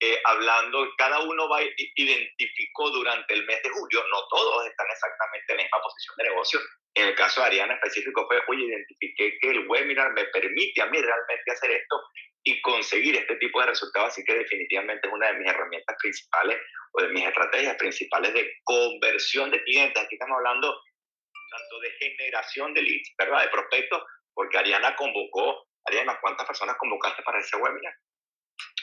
eh, 0.00 0.20
hablando, 0.24 0.88
cada 0.98 1.20
uno 1.20 1.48
va, 1.48 1.60
identificó 1.96 2.90
durante 2.90 3.34
el 3.34 3.44
mes 3.46 3.62
de 3.62 3.70
julio, 3.70 4.04
no 4.10 4.26
todos 4.28 4.66
están 4.66 4.86
exactamente 4.90 5.52
en 5.52 5.56
la 5.56 5.62
misma 5.62 5.80
posición 5.82 6.14
de 6.18 6.24
negocio. 6.24 6.60
En 6.94 7.08
el 7.08 7.14
caso 7.14 7.40
de 7.40 7.46
Ariana 7.46 7.74
específico 7.74 8.26
fue, 8.28 8.40
oye, 8.48 8.66
identifiqué 8.66 9.38
que 9.40 9.50
el 9.50 9.66
webinar 9.68 10.12
me 10.12 10.24
permite 10.26 10.82
a 10.82 10.86
mí 10.86 11.00
realmente 11.00 11.52
hacer 11.52 11.70
esto 11.70 12.02
y 12.44 12.60
conseguir 12.60 13.16
este 13.16 13.36
tipo 13.36 13.60
de 13.60 13.66
resultados, 13.66 14.10
así 14.10 14.22
que 14.24 14.34
definitivamente 14.34 15.06
es 15.08 15.12
una 15.12 15.28
de 15.28 15.38
mis 15.38 15.48
herramientas 15.48 15.96
principales 15.98 16.60
o 16.92 17.02
de 17.02 17.08
mis 17.08 17.26
estrategias 17.26 17.76
principales 17.76 18.34
de 18.34 18.52
conversión 18.64 19.50
de 19.50 19.62
clientes. 19.64 20.02
Aquí 20.02 20.14
estamos 20.14 20.36
hablando 20.36 20.76
tanto 21.50 21.80
de 21.80 21.90
generación 21.92 22.74
de 22.74 22.82
leads, 22.82 23.14
¿verdad? 23.16 23.42
De 23.42 23.48
prospectos, 23.48 24.02
porque 24.34 24.58
Ariana 24.58 24.94
convocó, 24.96 25.66
Ariana, 25.86 26.18
¿cuántas 26.20 26.46
personas 26.46 26.76
convocaste 26.78 27.22
para 27.22 27.40
ese 27.40 27.56
webinar? 27.56 27.94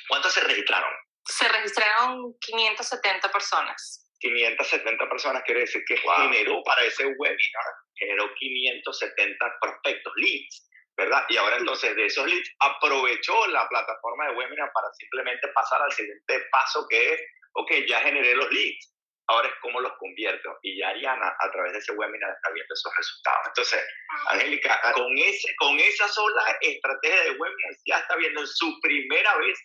¿Cuántos 0.07 0.33
se 0.33 0.41
registraron? 0.41 0.91
Se 1.25 1.47
registraron 1.47 2.35
570 2.39 3.31
personas. 3.31 4.07
570 4.19 5.09
personas 5.09 5.43
quiere 5.43 5.61
decir 5.61 5.81
que 5.87 5.97
generó 5.97 6.61
para 6.63 6.83
ese 6.83 7.05
webinar, 7.05 7.65
generó 7.95 8.31
570 8.35 9.57
prospectos, 9.59 10.13
leads, 10.17 10.69
¿verdad? 10.95 11.25
Y 11.29 11.37
ahora 11.37 11.57
entonces 11.57 11.95
de 11.95 12.05
esos 12.05 12.27
leads 12.27 12.51
aprovechó 12.59 13.47
la 13.47 13.67
plataforma 13.67 14.27
de 14.27 14.35
webinar 14.35 14.71
para 14.73 14.93
simplemente 14.93 15.47
pasar 15.49 15.81
al 15.81 15.91
siguiente 15.91 16.39
paso 16.51 16.85
que 16.87 17.13
es, 17.13 17.21
ok, 17.53 17.71
ya 17.87 17.99
generé 18.01 18.35
los 18.35 18.51
leads, 18.51 18.90
ahora 19.31 19.47
es 19.47 19.53
cómo 19.61 19.81
los 19.81 19.93
convierto. 19.97 20.57
Y 20.61 20.79
ya 20.79 20.89
Ariana 20.89 21.35
a 21.39 21.51
través 21.51 21.73
de 21.73 21.79
ese 21.79 21.93
webinar 21.93 22.31
está 22.31 22.51
viendo 22.51 22.73
esos 22.73 22.93
resultados. 22.95 23.47
Entonces, 23.47 23.87
Angélica, 24.29 24.79
con, 24.93 25.17
ese, 25.17 25.55
con 25.57 25.79
esa 25.79 26.07
sola 26.07 26.57
estrategia 26.61 27.23
de 27.23 27.31
webinar 27.31 27.71
ya 27.85 27.99
está 27.99 28.15
viendo 28.15 28.41
en 28.41 28.47
su 28.47 28.79
primera 28.81 29.37
vez 29.37 29.59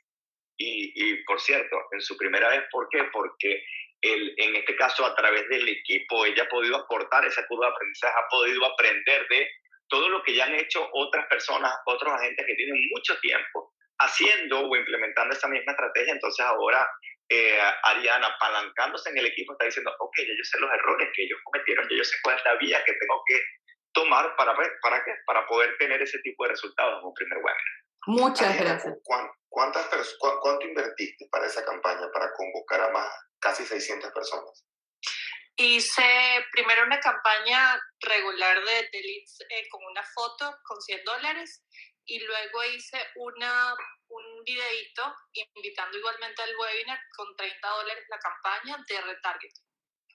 y, 0.59 1.23
por 1.25 1.39
cierto, 1.41 1.77
en 1.93 2.01
su 2.01 2.17
primera 2.17 2.49
vez, 2.49 2.63
¿por 2.71 2.89
qué? 2.91 3.05
Porque 3.13 3.63
el, 4.01 4.35
en 4.39 4.57
este 4.57 4.75
caso, 4.77 5.05
a 5.05 5.15
través 5.15 5.47
del 5.49 5.69
equipo, 5.69 6.25
ella 6.25 6.45
ha 6.45 6.49
podido 6.49 6.77
aportar 6.77 7.25
esa 7.27 7.47
curva 7.47 7.67
de 7.67 7.73
aprendizaje, 7.73 8.15
ha 8.17 8.29
podido 8.31 8.65
aprender 8.65 9.29
de 9.29 9.51
todo 9.89 10.09
lo 10.09 10.23
que 10.23 10.35
ya 10.35 10.47
han 10.47 10.55
hecho 10.55 10.89
otras 10.93 11.27
personas, 11.27 11.73
otros 11.85 12.13
agentes 12.13 12.47
que 12.47 12.55
tienen 12.55 12.89
mucho 12.91 13.19
tiempo 13.21 13.73
haciendo 13.99 14.61
o 14.61 14.77
implementando 14.77 15.35
esa 15.35 15.49
misma 15.49 15.73
estrategia. 15.73 16.13
Entonces 16.13 16.45
ahora 16.45 16.87
eh, 17.29 17.59
Ariana, 17.83 18.29
apalancándose 18.29 19.11
en 19.11 19.19
el 19.19 19.27
equipo, 19.27 19.53
está 19.53 19.65
diciendo, 19.65 19.93
ok, 19.99 20.17
ya 20.19 20.35
yo 20.37 20.45
sé 20.45 20.59
los 20.61 20.73
errores 20.73 21.09
que 21.15 21.25
ellos 21.25 21.39
cometieron, 21.45 21.89
ya 21.89 21.97
yo 21.97 22.05
sé 22.05 22.17
cuál 22.23 22.37
es 22.37 22.45
la 22.45 22.55
vía 22.57 22.85
que 22.85 22.93
tengo 22.93 23.23
que 23.27 23.41
tomar 23.93 24.37
para, 24.37 24.55
para, 24.55 25.05
qué? 25.05 25.13
para 25.27 25.47
poder 25.47 25.77
tener 25.79 26.01
ese 26.03 26.19
tipo 26.21 26.45
de 26.45 26.51
resultados 26.51 27.01
en 27.01 27.09
un 27.09 27.15
primer 27.15 27.39
webinar. 27.39 27.87
Muchas 28.07 28.57
gracias. 28.61 28.95
¿cuántas, 29.49 29.89
¿Cuánto 30.19 30.65
invertiste 30.67 31.27
para 31.31 31.47
esa 31.47 31.65
campaña, 31.65 32.09
para 32.13 32.33
convocar 32.35 32.83
a 32.83 32.91
más, 32.91 33.11
casi 33.41 33.65
600 33.65 34.13
personas? 34.13 34.65
Hice 35.57 36.03
primero 36.53 36.85
una 36.85 37.01
campaña 37.01 37.81
regular 38.01 38.63
de, 38.63 38.89
de 38.93 39.01
leads 39.01 39.41
eh, 39.49 39.67
con 39.71 39.83
una 39.87 40.03
foto 40.05 40.55
con 40.63 40.81
100 40.81 41.05
dólares 41.05 41.65
y 42.07 42.21
luego 42.21 42.65
hice 42.65 42.99
una, 43.17 43.75
un 44.09 44.45
videito 44.45 45.03
invitando 45.33 45.99
igualmente 45.99 46.43
al 46.43 46.57
webinar 46.57 46.99
con 47.17 47.35
30 47.37 47.69
dólares 47.69 48.05
la 48.09 48.19
campaña 48.19 48.85
de 48.89 49.01
retargeting. 49.01 49.65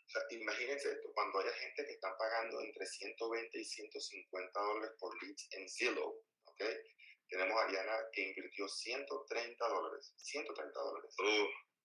O 0.07 0.10
sea, 0.12 0.21
imagínense 0.31 0.91
esto, 0.91 1.12
cuando 1.13 1.39
haya 1.39 1.53
gente 1.53 1.86
que 1.86 1.93
está 1.93 2.17
pagando 2.17 2.60
entre 2.62 2.86
120 2.86 3.60
y 3.60 3.63
150 3.63 4.60
dólares 4.60 4.91
por 5.00 5.24
leads 5.24 5.48
en 5.51 5.69
Zillow, 5.69 6.24
¿ok? 6.45 6.63
Tenemos 7.29 7.55
a 7.55 7.63
Ariana 7.65 7.98
que 8.12 8.21
invirtió 8.24 8.67
130 8.67 9.67
dólares, 9.67 10.13
130 10.17 10.79
dólares, 10.79 11.15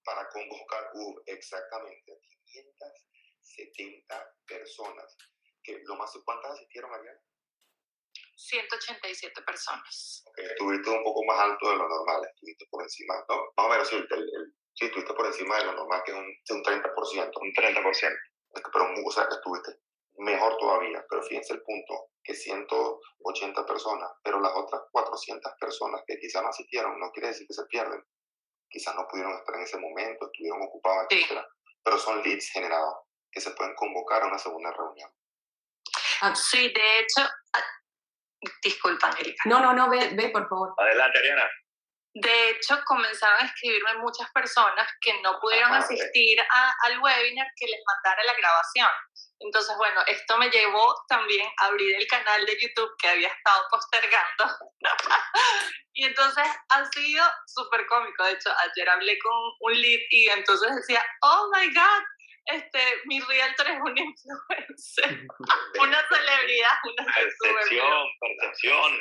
para 0.02 0.28
convocar 0.28 0.90
uh, 0.94 1.22
exactamente 1.26 2.12
a 2.12 2.16
570 2.46 4.34
personas. 4.46 5.16
Que 5.62 5.80
lo 5.84 5.94
más, 5.96 6.12
¿Cuántas 6.24 6.52
asistieron, 6.52 6.92
Ariana? 6.92 7.20
187 8.36 9.42
personas. 9.42 10.22
Okay, 10.26 10.44
estuviste 10.44 10.90
un 10.90 11.02
poco 11.02 11.24
más 11.24 11.40
alto 11.40 11.70
de 11.70 11.76
lo 11.76 11.88
normal, 11.88 12.20
estuviste 12.28 12.66
por 12.70 12.82
encima, 12.82 13.14
¿no? 13.28 13.36
Más 13.56 13.66
o 13.66 13.68
menos, 13.68 13.88
sí, 13.88 13.96
el, 13.96 14.54
sí 14.74 14.84
estuviste 14.84 15.14
por 15.14 15.26
encima 15.26 15.56
de 15.58 15.64
lo 15.64 15.72
normal, 15.72 16.02
que 16.04 16.12
es 16.12 16.18
un, 16.18 16.24
un 16.24 16.62
30%. 16.62 17.30
Un 17.40 17.52
30%. 17.52 18.16
Pero, 18.72 18.94
o 19.04 19.10
sea, 19.10 19.28
estuviste 19.30 19.80
mejor 20.18 20.56
todavía, 20.58 21.04
pero 21.08 21.22
fíjense 21.22 21.54
el 21.54 21.62
punto, 21.62 22.10
que 22.22 22.34
180 22.34 23.66
personas, 23.66 24.10
pero 24.22 24.40
las 24.40 24.52
otras 24.54 24.82
400 24.90 25.52
personas 25.60 26.02
que 26.06 26.18
quizás 26.18 26.42
no 26.42 26.48
asistieron, 26.48 26.98
no 26.98 27.10
quiere 27.12 27.28
decir 27.28 27.46
que 27.46 27.54
se 27.54 27.64
pierden, 27.66 28.02
quizás 28.68 28.94
no 28.96 29.06
pudieron 29.08 29.32
estar 29.34 29.54
en 29.54 29.62
ese 29.62 29.78
momento, 29.78 30.26
estuvieron 30.26 30.62
ocupados, 30.62 31.06
etc. 31.10 31.42
Pero 31.82 31.98
son 31.98 32.22
leads 32.22 32.50
generados 32.50 32.94
que 33.30 33.40
se 33.40 33.50
pueden 33.52 33.74
convocar 33.76 34.22
a 34.22 34.26
una 34.26 34.38
segunda 34.38 34.72
reunión. 34.72 35.10
Ah, 36.22 36.34
sí, 36.34 36.72
de 36.72 36.98
hecho, 37.00 37.20
ah, 37.52 37.64
disculpa, 38.62 39.08
Angélica. 39.08 39.42
No, 39.46 39.60
no, 39.60 39.72
no, 39.72 39.88
ve, 39.88 40.10
ve, 40.14 40.30
por 40.30 40.48
favor. 40.48 40.74
Adelante, 40.78 41.18
Ariana. 41.18 41.44
De 42.18 42.48
hecho, 42.48 42.80
comenzaron 42.86 43.42
a 43.42 43.44
escribirme 43.44 43.94
muchas 43.98 44.30
personas 44.32 44.88
que 45.02 45.20
no 45.20 45.38
pudieron 45.38 45.74
asistir 45.74 46.38
al 46.84 46.98
webinar 46.98 47.46
que 47.56 47.66
les 47.66 47.80
mandara 47.86 48.24
la 48.24 48.32
grabación. 48.32 48.88
Entonces, 49.38 49.76
bueno, 49.76 50.02
esto 50.06 50.38
me 50.38 50.48
llevó 50.48 50.94
también 51.08 51.46
a 51.60 51.66
abrir 51.66 51.94
el 51.94 52.06
canal 52.06 52.46
de 52.46 52.58
YouTube 52.58 52.90
que 52.98 53.08
había 53.08 53.28
estado 53.28 53.66
postergando. 53.70 54.44
y 55.92 56.04
entonces 56.04 56.46
ha 56.70 56.84
sido 56.86 57.22
súper 57.46 57.86
cómico. 57.86 58.24
De 58.24 58.32
hecho, 58.32 58.50
ayer 58.64 58.88
hablé 58.88 59.18
con 59.18 59.34
un 59.60 59.72
lead 59.78 60.00
y 60.08 60.28
entonces 60.30 60.74
decía, 60.74 61.04
oh 61.20 61.50
my 61.54 61.66
God, 61.66 62.02
este, 62.46 62.78
mi 63.06 63.20
realtor 63.20 63.66
es 63.68 63.80
un 63.84 63.98
influencer, 63.98 65.26
una 65.80 65.98
celebridad, 66.08 66.70
una 66.84 67.12
percepción, 67.12 68.06
percepción. 68.20 68.92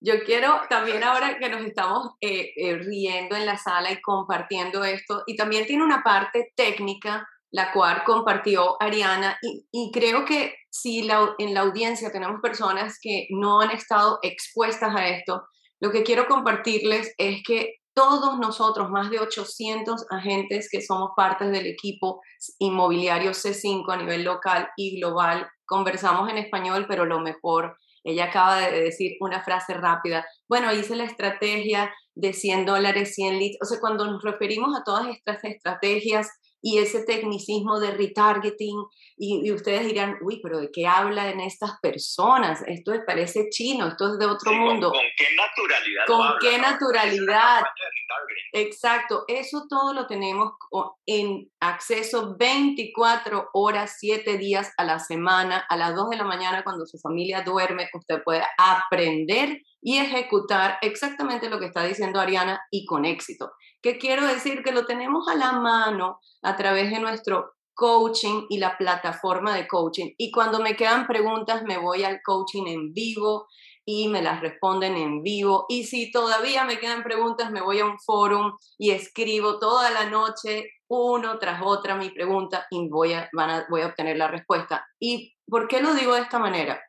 Yo 0.00 0.22
quiero 0.24 0.60
también 0.68 1.02
ahora 1.02 1.38
que 1.38 1.48
nos 1.48 1.62
estamos 1.62 2.10
eh, 2.20 2.52
eh, 2.56 2.76
riendo 2.76 3.36
en 3.36 3.46
la 3.46 3.56
sala 3.56 3.90
y 3.90 4.00
compartiendo 4.00 4.84
esto, 4.84 5.22
y 5.26 5.36
también 5.36 5.66
tiene 5.66 5.82
una 5.82 6.02
parte 6.02 6.52
técnica, 6.54 7.26
la 7.50 7.72
cual 7.72 8.02
compartió 8.04 8.76
Ariana, 8.82 9.38
y, 9.40 9.66
y 9.72 9.90
creo 9.92 10.24
que 10.24 10.56
si 10.70 11.02
la, 11.02 11.34
en 11.38 11.54
la 11.54 11.60
audiencia 11.60 12.12
tenemos 12.12 12.40
personas 12.42 12.98
que 13.00 13.28
no 13.30 13.60
han 13.60 13.70
estado 13.70 14.18
expuestas 14.22 14.94
a 14.94 15.08
esto, 15.08 15.46
lo 15.80 15.90
que 15.90 16.02
quiero 16.02 16.26
compartirles 16.26 17.14
es 17.16 17.42
que 17.46 17.76
todos 17.94 18.38
nosotros, 18.38 18.90
más 18.90 19.10
de 19.10 19.20
800 19.20 20.06
agentes 20.10 20.68
que 20.70 20.82
somos 20.82 21.10
partes 21.16 21.50
del 21.50 21.66
equipo 21.66 22.20
inmobiliario 22.58 23.32
C5 23.32 23.92
a 23.92 23.96
nivel 23.96 24.24
local 24.24 24.68
y 24.76 24.98
global, 25.00 25.48
conversamos 25.66 26.28
en 26.30 26.38
español, 26.38 26.86
pero 26.88 27.04
lo 27.06 27.20
mejor 27.20 27.76
Ella 28.06 28.26
acaba 28.26 28.58
de 28.60 28.82
decir 28.82 29.16
una 29.20 29.42
frase 29.42 29.72
rápida. 29.74 30.26
Bueno, 30.46 30.72
hice 30.74 30.94
la 30.94 31.04
estrategia 31.04 31.90
de 32.14 32.34
100 32.34 32.66
dólares, 32.66 33.14
100 33.14 33.38
leads. 33.38 33.58
O 33.62 33.64
sea, 33.64 33.80
cuando 33.80 34.04
nos 34.06 34.22
referimos 34.22 34.76
a 34.78 34.84
todas 34.84 35.08
estas 35.08 35.42
estrategias 35.44 36.28
y 36.64 36.78
ese 36.78 37.04
tecnicismo 37.04 37.78
de 37.78 37.90
retargeting, 37.90 38.86
y, 39.18 39.52
ustedes 39.52 39.84
dirán, 39.84 40.16
uy, 40.22 40.40
pero 40.42 40.58
¿de 40.58 40.70
qué 40.72 40.86
hablan 40.86 41.38
estas 41.40 41.78
personas? 41.82 42.62
Esto 42.66 42.92
me 42.92 43.00
parece 43.00 43.50
chino, 43.50 43.88
esto 43.88 44.14
es 44.14 44.18
de 44.18 44.24
otro 44.24 44.50
mundo. 44.54 44.90
¿Con, 44.90 45.00
qué 45.14 45.26
naturalidad? 45.36 46.04
¿Con 46.06 46.38
qué 46.40 46.58
naturalidad? 46.58 47.64
Exacto, 48.52 49.24
eso 49.28 49.66
todo 49.68 49.92
lo 49.92 50.06
tenemos 50.06 50.54
en 51.04 51.50
acceso 51.60 52.34
24 52.38 53.50
horas, 53.52 53.96
7 53.98 54.38
días 54.38 54.72
a 54.78 54.84
la 54.84 55.00
semana, 55.00 55.66
a 55.68 55.76
las 55.76 55.94
2 55.94 56.08
de 56.10 56.16
la 56.16 56.24
mañana 56.24 56.64
cuando 56.64 56.86
su 56.86 56.98
familia 56.98 57.42
duerme, 57.42 57.90
usted 57.92 58.22
puede 58.22 58.42
aprender 58.56 59.60
y 59.82 59.98
ejecutar 59.98 60.78
exactamente 60.80 61.50
lo 61.50 61.60
que 61.60 61.66
está 61.66 61.84
diciendo 61.84 62.20
Ariana 62.20 62.62
y 62.70 62.86
con 62.86 63.04
éxito. 63.04 63.52
¿Qué 63.84 63.98
quiero 63.98 64.26
decir? 64.26 64.62
Que 64.62 64.72
lo 64.72 64.86
tenemos 64.86 65.28
a 65.28 65.34
la 65.34 65.52
mano 65.52 66.18
a 66.40 66.56
través 66.56 66.90
de 66.90 67.00
nuestro 67.00 67.52
coaching 67.74 68.46
y 68.48 68.56
la 68.56 68.78
plataforma 68.78 69.54
de 69.54 69.68
coaching. 69.68 70.14
Y 70.16 70.30
cuando 70.30 70.58
me 70.58 70.74
quedan 70.74 71.06
preguntas, 71.06 71.64
me 71.64 71.76
voy 71.76 72.02
al 72.02 72.22
coaching 72.24 72.66
en 72.66 72.94
vivo 72.94 73.46
y 73.84 74.08
me 74.08 74.22
las 74.22 74.40
responden 74.40 74.96
en 74.96 75.22
vivo. 75.22 75.66
Y 75.68 75.84
si 75.84 76.10
todavía 76.10 76.64
me 76.64 76.78
quedan 76.78 77.02
preguntas, 77.02 77.50
me 77.50 77.60
voy 77.60 77.80
a 77.80 77.84
un 77.84 78.00
forum 78.00 78.56
y 78.78 78.92
escribo 78.92 79.58
toda 79.58 79.90
la 79.90 80.08
noche 80.08 80.64
uno 80.88 81.38
tras 81.38 81.60
otra 81.62 81.94
mi 81.94 82.08
pregunta 82.08 82.66
y 82.70 82.88
voy 82.88 83.12
a, 83.12 83.28
voy 83.68 83.82
a 83.82 83.88
obtener 83.88 84.16
la 84.16 84.28
respuesta. 84.28 84.86
¿Y 84.98 85.34
por 85.46 85.68
qué 85.68 85.82
lo 85.82 85.92
digo 85.92 86.14
de 86.14 86.22
esta 86.22 86.38
manera? 86.38 86.80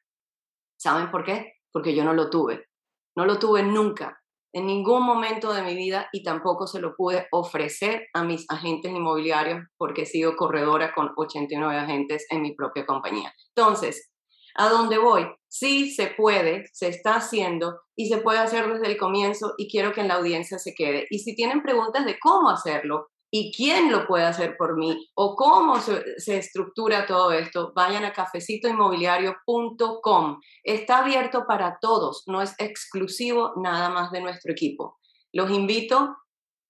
¿Saben 0.78 1.12
por 1.12 1.25
qué? 1.25 1.56
Porque 1.74 1.94
yo 1.94 2.06
no 2.06 2.14
lo 2.14 2.30
tuve. 2.30 2.70
No 3.18 3.25
lo 3.25 3.38
tuve 3.38 3.64
nunca 3.64 4.18
en 4.56 4.68
ningún 4.68 5.06
momento 5.06 5.54
de 5.54 5.64
mi 5.64 5.76
vida 5.76 6.08
y 6.14 6.24
tampoco 6.24 6.66
se 6.66 6.80
lo 6.80 6.96
pude 6.96 7.28
ofrecer 7.32 8.08
a 8.14 8.24
mis 8.24 8.46
agentes 8.50 8.90
inmobiliarios 8.90 9.66
porque 9.78 10.04
he 10.04 10.06
sido 10.06 10.38
corredora 10.38 10.94
con 10.96 11.12
89 11.18 11.76
agentes 11.78 12.26
en 12.30 12.42
mi 12.42 12.56
propia 12.56 12.86
compañía. 12.86 13.34
Entonces, 13.54 14.14
¿a 14.56 14.70
dónde 14.70 14.98
voy? 14.98 15.28
Sí 15.50 15.92
se 15.92 16.08
puede, 16.08 16.70
se 16.72 16.88
está 16.88 17.16
haciendo 17.16 17.82
y 17.98 18.08
se 18.08 18.20
puede 18.20 18.40
hacer 18.40 18.72
desde 18.72 18.88
el 18.88 18.98
comienzo 18.98 19.56
y 19.58 19.70
quiero 19.70 19.92
que 19.92 20.00
en 20.00 20.08
la 20.08 20.16
audiencia 20.16 20.58
se 20.58 20.74
quede. 20.74 21.06
Y 21.10 21.20
si 21.20 21.36
tienen 21.36 21.62
preguntas 21.62 22.06
de 22.06 22.18
cómo 22.18 22.50
hacerlo, 22.50 23.08
y 23.38 23.51
quién 23.51 23.92
lo 23.92 24.08
puede 24.08 24.24
hacer 24.24 24.56
por 24.56 24.77
mí 24.77 25.10
o 25.13 25.36
cómo 25.36 25.82
se, 25.82 26.38
estructura 26.38 27.06
todo 27.06 27.34
esto, 27.34 27.74
vayan 27.75 28.06
a 28.06 28.13
cafecitoinmobiliario.com. 28.13 30.39
Está 30.63 31.00
abierto 31.00 31.44
para 31.46 31.77
todos, 31.82 32.24
no 32.27 32.42
es 32.42 32.56
exclusivo 32.60 33.51
nada 33.58 33.89
más 33.89 34.10
de 34.12 34.22
nuestro 34.22 34.54
equipo. 34.54 34.98
Los 35.34 35.51
invito 35.51 36.15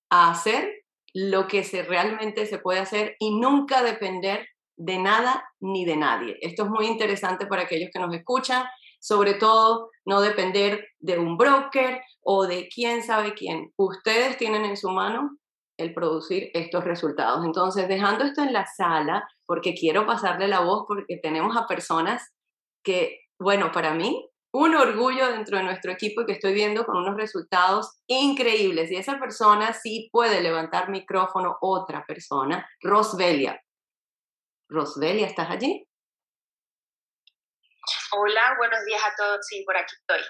a 0.09 0.31
hacer 0.31 0.85
lo 1.13 1.45
que 1.45 1.63
se, 1.63 1.83
realmente 1.83 2.47
se 2.47 2.57
puede 2.57 2.79
hacer 2.79 3.15
y 3.19 3.39
nunca 3.39 3.83
depender 3.83 4.47
de 4.75 4.97
nada 4.97 5.47
ni 5.59 5.85
de 5.85 5.97
nadie. 5.97 6.35
Esto 6.41 6.63
es 6.63 6.69
muy 6.71 6.87
interesante 6.87 7.45
para 7.45 7.61
aquellos 7.61 7.91
que 7.93 7.99
nos 7.99 8.11
escuchan, 8.11 8.65
sobre 8.99 9.35
todo 9.35 9.91
no 10.03 10.19
depender 10.19 10.83
de 10.97 11.19
un 11.19 11.37
broker 11.37 12.01
o 12.21 12.47
de 12.47 12.69
quién 12.69 13.03
sabe 13.03 13.35
quién. 13.35 13.71
Ustedes 13.77 14.37
tienen 14.37 14.65
en 14.65 14.77
su 14.77 14.89
mano 14.89 15.37
el 15.77 15.93
producir 15.93 16.49
estos 16.53 16.83
resultados. 16.83 17.45
Entonces, 17.45 17.87
dejando 17.87 18.23
esto 18.23 18.41
en 18.41 18.53
la 18.53 18.65
sala, 18.65 19.27
porque 19.45 19.73
quiero 19.73 20.05
pasarle 20.05 20.47
la 20.47 20.61
voz, 20.61 20.85
porque 20.87 21.19
tenemos 21.21 21.55
a 21.57 21.67
personas 21.67 22.33
que, 22.83 23.19
bueno, 23.39 23.71
para 23.71 23.93
mí, 23.93 24.29
un 24.53 24.73
orgullo 24.73 25.27
dentro 25.31 25.57
de 25.57 25.63
nuestro 25.63 25.91
equipo 25.91 26.21
y 26.21 26.25
que 26.25 26.31
estoy 26.33 26.53
viendo 26.53 26.85
con 26.85 26.95
unos 26.95 27.17
resultados 27.17 27.99
increíbles. 28.07 28.89
Y 28.89 28.95
esa 28.95 29.19
persona 29.19 29.73
sí 29.73 30.07
puede 30.13 30.41
levantar 30.41 30.89
micrófono, 30.89 31.57
otra 31.59 32.05
persona, 32.07 32.65
Rosbelia. 32.81 33.61
Rosbelia, 34.69 35.27
¿estás 35.27 35.49
allí? 35.49 35.85
Hola, 38.17 38.55
buenos 38.57 38.79
días 38.85 39.01
a 39.03 39.13
todos. 39.17 39.39
Sí, 39.45 39.63
por 39.65 39.75
aquí 39.75 39.93
estoy. 39.93 40.21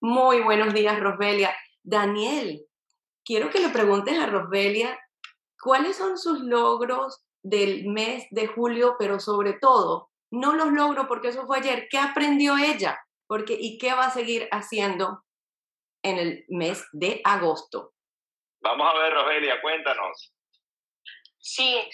Muy 0.00 0.40
buenos 0.40 0.74
días, 0.74 0.98
Rosbelia. 0.98 1.54
Daniel, 1.84 2.67
quiero 3.28 3.50
que 3.50 3.60
le 3.60 3.68
preguntes 3.68 4.18
a 4.18 4.26
Rosbelia 4.26 4.98
cuáles 5.62 5.98
son 5.98 6.16
sus 6.16 6.40
logros 6.40 7.22
del 7.42 7.86
mes 7.86 8.26
de 8.30 8.46
julio, 8.46 8.96
pero 8.98 9.20
sobre 9.20 9.52
todo, 9.52 10.08
no 10.32 10.54
los 10.54 10.72
logros 10.72 11.06
porque 11.06 11.28
eso 11.28 11.46
fue 11.46 11.58
ayer, 11.58 11.88
¿qué 11.90 11.98
aprendió 11.98 12.56
ella? 12.56 12.98
Porque, 13.26 13.54
¿Y 13.58 13.76
qué 13.76 13.92
va 13.92 14.06
a 14.06 14.10
seguir 14.10 14.48
haciendo 14.50 15.24
en 16.02 16.16
el 16.16 16.44
mes 16.48 16.86
de 16.92 17.20
agosto? 17.22 17.92
Vamos 18.62 18.88
a 18.90 18.98
ver, 18.98 19.12
Rosbelia, 19.12 19.60
cuéntanos. 19.60 20.32
Sí, 21.38 21.86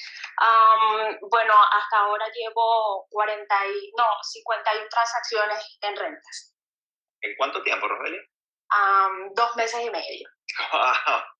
bueno, 1.20 1.54
hasta 1.72 1.98
ahora 1.98 2.26
llevo 2.32 3.06
40 3.10 3.66
y, 3.66 3.92
no, 3.98 4.04
51 4.22 4.88
transacciones 4.88 5.78
en 5.80 5.96
rentas. 5.96 6.56
¿En 7.22 7.34
cuánto 7.36 7.60
tiempo, 7.62 7.88
Rosbelia? 7.88 8.20
dos 9.34 9.56
meses 9.56 9.80
y 9.84 9.90
medio. 9.90 10.28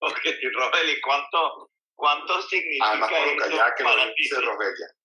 ok, 0.00 0.20
Robeli, 0.54 1.00
¿cuánto, 1.00 1.70
¿cuánto 1.94 2.42
significa 2.42 2.90
Además, 2.90 3.10
con 3.10 3.50
lo 3.50 3.56
ya 3.56 3.74
que 3.74 3.84
para 3.84 4.14
ti? 4.14 4.28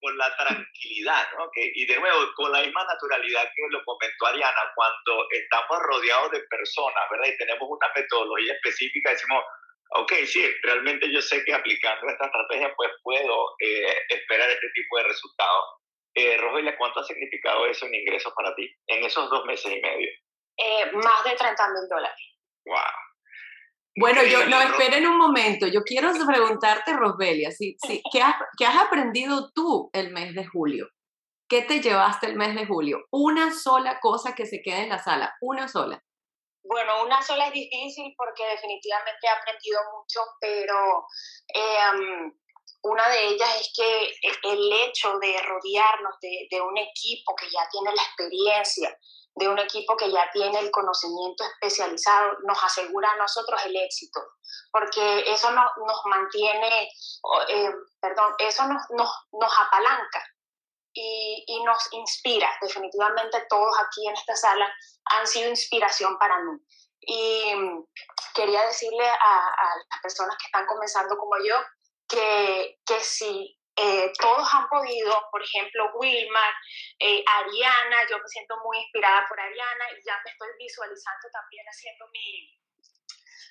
Con 0.01 0.17
la 0.17 0.35
tranquilidad, 0.35 1.27
¿no? 1.37 1.49
Y 1.55 1.85
de 1.85 1.99
nuevo, 1.99 2.19
con 2.35 2.51
la 2.51 2.61
misma 2.61 2.83
naturalidad 2.85 3.43
que 3.55 3.61
lo 3.69 3.83
comentó 3.83 4.25
Ariana, 4.27 4.71
cuando 4.75 5.27
estamos 5.31 5.79
rodeados 5.79 6.31
de 6.31 6.39
personas, 6.49 7.03
¿verdad? 7.11 7.27
Y 7.27 7.37
tenemos 7.37 7.67
una 7.69 7.91
metodología 7.95 8.53
específica, 8.53 9.11
decimos, 9.11 9.43
ok, 9.91 10.13
sí, 10.25 10.45
realmente 10.63 11.11
yo 11.11 11.21
sé 11.21 11.43
que 11.43 11.53
aplicando 11.53 12.07
esta 12.09 12.25
estrategia, 12.25 12.73
pues 12.75 12.91
puedo 13.03 13.55
eh, 13.59 13.95
esperar 14.09 14.49
este 14.49 14.69
tipo 14.73 14.97
de 14.97 15.03
resultados. 15.03 15.65
Eh, 16.15 16.37
¿cuánto 16.77 16.99
ha 16.99 17.03
significado 17.03 17.67
eso 17.67 17.85
en 17.85 17.93
ingresos 17.93 18.33
para 18.35 18.55
ti 18.55 18.67
en 18.87 19.03
esos 19.03 19.29
dos 19.29 19.45
meses 19.45 19.71
y 19.71 19.79
medio? 19.79 20.09
Eh, 20.57 20.91
más 20.93 21.23
de 21.23 21.35
30 21.35 21.69
mil 21.69 21.87
dólares. 21.87 22.19
¡Wow! 22.65 23.06
Bueno, 23.99 24.23
yo, 24.23 24.45
no, 24.45 24.61
esperen 24.61 25.07
un 25.07 25.17
momento. 25.17 25.65
Yo 25.65 25.81
quiero 25.81 26.11
preguntarte, 26.25 26.93
Rosbelia, 26.93 27.49
¿sí, 27.51 27.77
sí, 27.85 28.01
¿qué, 28.11 28.21
has, 28.21 28.35
¿qué 28.57 28.65
has 28.65 28.77
aprendido 28.77 29.51
tú 29.53 29.89
el 29.91 30.11
mes 30.11 30.35
de 30.35 30.45
julio? 30.45 30.87
¿Qué 31.49 31.63
te 31.63 31.81
llevaste 31.81 32.27
el 32.27 32.35
mes 32.35 32.53
de 32.53 32.67
julio? 32.67 32.99
Una 33.09 33.51
sola 33.51 33.99
cosa 33.99 34.35
que 34.35 34.45
se 34.45 34.61
quede 34.61 34.83
en 34.83 34.89
la 34.89 34.99
sala, 34.99 35.35
una 35.41 35.67
sola. 35.67 36.03
Bueno, 36.63 37.05
una 37.05 37.21
sola 37.23 37.47
es 37.47 37.53
difícil 37.53 38.13
porque 38.17 38.45
definitivamente 38.45 39.25
he 39.25 39.29
aprendido 39.29 39.79
mucho, 39.97 40.19
pero 40.41 41.07
em, 41.47 42.33
una 42.87 43.07
de 43.09 43.27
ellas 43.27 43.49
es 43.59 43.71
que 43.75 44.13
el 44.43 44.73
hecho 44.73 45.17
de 45.19 45.41
rodearnos 45.41 46.15
de, 46.21 46.61
un 46.61 46.77
equipo 46.77 47.35
que 47.35 47.49
ya 47.49 47.67
tiene 47.69 47.93
la 47.93 48.01
experiencia, 48.01 48.97
de 49.35 49.47
un 49.47 49.59
equipo 49.59 49.95
que 49.95 50.09
ya 50.09 50.29
tiene 50.31 50.59
el 50.59 50.71
conocimiento 50.71 51.43
especializado, 51.43 52.37
nos 52.43 52.63
asegura 52.63 53.11
a 53.11 53.17
nosotros 53.17 53.61
el 53.65 53.75
éxito, 53.75 54.19
porque 54.71 55.23
eso 55.27 55.51
nos 55.51 56.05
mantiene, 56.05 56.89
eh, 57.49 57.71
perdón, 57.99 58.33
eso 58.39 58.65
nos, 58.67 58.81
nos, 58.89 59.59
apalanca 59.59 60.23
y, 60.93 61.61
nos 61.63 61.93
inspira. 61.93 62.49
Definitivamente 62.61 63.45
todos 63.49 63.77
aquí 63.79 64.07
en 64.07 64.13
esta 64.13 64.35
sala 64.35 64.73
han 65.05 65.27
sido 65.27 65.49
inspiración 65.49 66.17
para 66.17 66.39
mí. 66.39 66.57
Y 67.01 67.55
mm, 67.55 67.85
quería 68.33 68.65
decirle 68.65 69.07
a 69.07 69.75
las 69.89 70.01
personas 70.01 70.35
que 70.37 70.45
están 70.45 70.65
comenzando 70.65 71.15
como 71.17 71.37
yo 71.45 71.55
que, 72.07 72.79
que 72.85 72.99
si 73.01 73.57
eh, 73.75 74.11
todos 74.19 74.47
han 74.53 74.67
podido, 74.69 75.13
por 75.31 75.43
ejemplo, 75.43 75.91
Wilmar, 75.95 76.53
eh, 76.99 77.23
Ariana, 77.27 78.07
yo 78.09 78.17
me 78.17 78.27
siento 78.27 78.55
muy 78.63 78.77
inspirada 78.79 79.25
por 79.27 79.39
Ariana 79.39 79.85
y 79.91 80.03
ya 80.03 80.19
me 80.25 80.31
estoy 80.31 80.49
visualizando 80.57 81.29
también 81.31 81.65
haciendo 81.67 82.07
mi, 82.07 82.57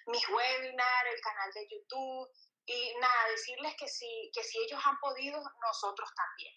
mis 0.07 0.29
webinars, 0.29 1.15
el 1.15 1.21
canal 1.21 1.53
de 1.53 1.69
YouTube 1.71 2.29
y 2.67 2.95
nada, 3.01 3.29
decirles 3.29 3.75
que 3.79 3.87
si, 3.87 4.31
que 4.35 4.43
si 4.43 4.59
ellos 4.59 4.81
han 4.85 4.99
podido, 4.99 5.41
nosotros 5.63 6.11
también. 6.15 6.55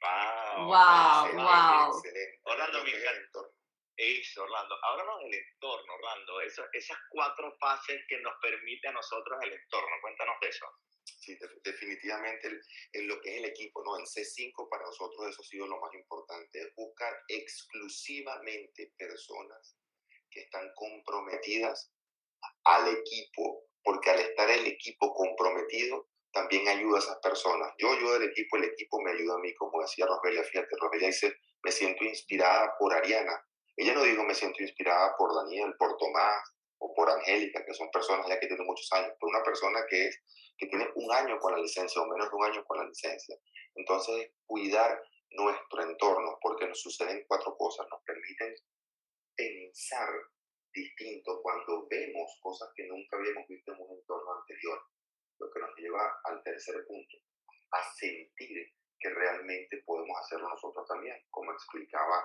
Wow, 0.00 0.66
wow, 0.66 1.32
wow. 1.34 2.02
Orlando, 2.44 2.84
mi 2.84 2.92
Eso, 3.98 4.44
Orlando. 4.44 4.76
Háblanos 4.80 5.22
del 5.24 5.34
entorno, 5.34 5.92
Orlando. 5.94 6.40
esas 6.40 6.98
cuatro 7.10 7.52
fases 7.58 8.00
que 8.08 8.20
nos 8.20 8.32
permite 8.40 8.86
a 8.86 8.92
nosotros 8.92 9.36
el 9.42 9.52
entorno. 9.52 9.90
Cuéntanos 10.00 10.36
de 10.40 10.48
eso. 10.48 10.66
Sí, 11.02 11.36
definitivamente 11.64 12.48
en 12.92 13.08
lo 13.08 13.20
que 13.20 13.30
es 13.30 13.36
el 13.38 13.46
equipo, 13.46 13.82
¿no? 13.82 13.98
En 13.98 14.04
C5 14.04 14.68
para 14.70 14.84
nosotros 14.84 15.28
eso 15.28 15.42
ha 15.42 15.44
sido 15.44 15.66
lo 15.66 15.80
más 15.80 15.92
importante, 15.94 16.60
es 16.60 16.74
buscar 16.76 17.12
exclusivamente 17.26 18.92
personas 18.96 19.76
que 20.30 20.42
están 20.42 20.70
comprometidas 20.76 21.92
al 22.64 22.94
equipo, 22.94 23.64
porque 23.82 24.10
al 24.10 24.20
estar 24.20 24.48
el 24.48 24.66
equipo 24.66 25.12
comprometido, 25.12 26.08
también 26.30 26.68
ayuda 26.68 26.98
a 26.98 27.02
esas 27.02 27.18
personas. 27.20 27.72
Yo 27.78 27.90
ayudo 27.90 28.14
al 28.14 28.24
equipo, 28.24 28.58
el 28.58 28.64
equipo 28.64 29.00
me 29.00 29.10
ayuda 29.10 29.34
a 29.34 29.38
mí, 29.38 29.52
como 29.54 29.82
decía 29.82 30.06
Roselia, 30.06 30.44
fíjate, 30.44 30.76
Roselia 30.78 31.08
dice, 31.08 31.34
me 31.64 31.72
siento 31.72 32.04
inspirada 32.04 32.76
por 32.78 32.94
Ariana. 32.94 33.44
Ella 33.78 33.94
no 33.94 34.02
dijo 34.02 34.24
me 34.24 34.34
siento 34.34 34.60
inspirada 34.60 35.14
por 35.16 35.32
Daniel, 35.32 35.72
por 35.78 35.96
Tomás 35.98 36.52
o 36.78 36.92
por 36.94 37.08
Angélica, 37.10 37.64
que 37.64 37.72
son 37.74 37.88
personas 37.92 38.26
ya 38.26 38.40
que 38.40 38.48
tienen 38.48 38.66
muchos 38.66 38.92
años, 38.92 39.12
por 39.20 39.28
una 39.28 39.42
persona 39.44 39.86
que, 39.88 40.08
es, 40.08 40.20
que 40.58 40.66
tiene 40.66 40.88
un 40.96 41.12
año 41.12 41.38
con 41.38 41.52
la 41.52 41.58
licencia 41.58 42.02
o 42.02 42.06
menos 42.06 42.28
de 42.28 42.36
un 42.36 42.44
año 42.44 42.64
con 42.64 42.78
la 42.78 42.84
licencia. 42.86 43.36
Entonces, 43.76 44.32
cuidar 44.46 45.00
nuestro 45.30 45.82
entorno, 45.82 46.38
porque 46.42 46.66
nos 46.66 46.80
suceden 46.80 47.24
cuatro 47.28 47.56
cosas, 47.56 47.86
nos 47.88 48.02
permiten 48.02 48.52
pensar 49.36 50.10
distinto 50.72 51.40
cuando 51.40 51.86
vemos 51.88 52.36
cosas 52.42 52.70
que 52.74 52.84
nunca 52.84 53.16
habíamos 53.16 53.46
visto 53.46 53.72
en 53.72 53.80
un 53.80 53.96
entorno 53.96 54.40
anterior, 54.40 54.82
lo 55.38 55.50
que 55.52 55.60
nos 55.60 55.70
lleva 55.76 56.20
al 56.24 56.42
tercer 56.42 56.84
punto, 56.84 57.16
a 57.70 57.82
sentir 57.94 58.72
que 58.98 59.10
realmente 59.10 59.80
podemos 59.86 60.18
hacerlo 60.18 60.48
nosotros 60.48 60.84
también, 60.88 61.16
como 61.30 61.52
explicaba 61.52 62.24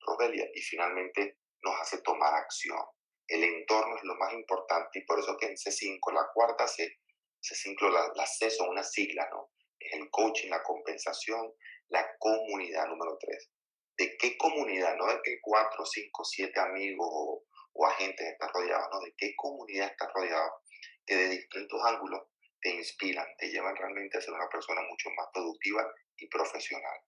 Robelia, 0.00 0.48
y 0.54 0.60
finalmente 0.60 1.38
nos 1.62 1.80
hace 1.80 2.00
tomar 2.02 2.34
acción. 2.34 2.78
El 3.26 3.42
entorno 3.42 3.96
es 3.96 4.04
lo 4.04 4.14
más 4.16 4.32
importante 4.32 5.00
y 5.00 5.04
por 5.04 5.18
eso 5.18 5.36
que 5.36 5.46
en 5.46 5.56
C5, 5.56 5.98
la 6.12 6.28
cuarta 6.32 6.66
C, 6.68 7.00
C5, 7.42 7.90
la, 7.90 8.12
la 8.14 8.26
C 8.26 8.50
son 8.50 8.68
una 8.68 8.82
sigla, 8.82 9.28
¿no? 9.30 9.50
Es 9.78 9.92
el 9.94 10.08
coaching, 10.10 10.48
la 10.48 10.62
compensación, 10.62 11.52
la 11.88 12.06
comunidad 12.18 12.86
número 12.86 13.16
tres. 13.20 13.50
¿De 13.96 14.16
qué 14.18 14.36
comunidad? 14.36 14.94
No 14.96 15.06
de 15.06 15.20
qué 15.22 15.38
cuatro, 15.40 15.84
cinco, 15.86 16.24
siete 16.24 16.60
amigos 16.60 17.08
o, 17.10 17.42
agentes 17.86 18.26
estás 18.26 18.50
rodeado, 18.52 18.88
¿no? 18.92 19.00
De 19.00 19.14
qué 19.16 19.34
comunidad 19.36 19.88
estás 19.88 20.10
rodeado, 20.14 20.50
que 21.06 21.14
de 21.14 21.28
distintos 21.28 21.80
ángulos 21.84 22.22
te 22.60 22.70
inspiran, 22.70 23.26
te 23.38 23.48
llevan 23.48 23.76
realmente 23.76 24.18
a 24.18 24.20
ser 24.20 24.34
una 24.34 24.48
persona 24.48 24.82
mucho 24.82 25.10
más 25.10 25.28
productiva 25.32 25.86
y 26.16 26.28
profesional. 26.28 26.98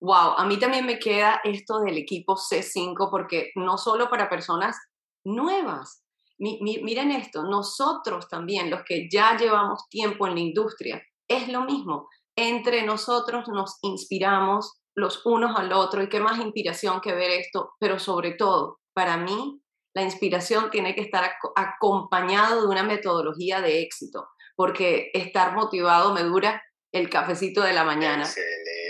Wow, 0.00 0.34
a 0.36 0.44
mí 0.44 0.58
también 0.58 0.84
me 0.84 0.98
queda 0.98 1.40
esto 1.42 1.80
del 1.80 1.96
equipo 1.96 2.36
C5 2.36 3.10
porque 3.10 3.50
no 3.54 3.78
solo 3.78 4.10
para 4.10 4.28
personas 4.28 4.76
nuevas, 5.24 6.02
miren 6.38 7.12
esto, 7.12 7.44
nosotros 7.44 8.28
también, 8.28 8.70
los 8.70 8.82
que 8.84 9.08
ya 9.10 9.36
llevamos 9.36 9.88
tiempo 9.88 10.26
en 10.26 10.34
la 10.34 10.40
industria, 10.40 11.02
es 11.28 11.48
lo 11.48 11.62
mismo. 11.64 12.08
Entre 12.36 12.82
nosotros 12.82 13.48
nos 13.48 13.78
inspiramos 13.82 14.74
los 14.94 15.24
unos 15.24 15.58
al 15.58 15.72
otro 15.72 16.02
y 16.02 16.08
qué 16.08 16.20
más 16.20 16.38
inspiración 16.38 17.00
que 17.00 17.14
ver 17.14 17.30
esto, 17.30 17.72
pero 17.78 17.98
sobre 17.98 18.32
todo, 18.32 18.80
para 18.94 19.16
mí, 19.16 19.60
la 19.94 20.02
inspiración 20.02 20.70
tiene 20.70 20.94
que 20.94 21.00
estar 21.00 21.32
acompañado 21.54 22.62
de 22.62 22.68
una 22.68 22.82
metodología 22.82 23.62
de 23.62 23.80
éxito, 23.80 24.28
porque 24.54 25.10
estar 25.14 25.54
motivado 25.54 26.12
me 26.12 26.22
dura 26.22 26.62
el 26.92 27.08
cafecito 27.08 27.62
de 27.62 27.72
la 27.72 27.84
mañana. 27.84 28.24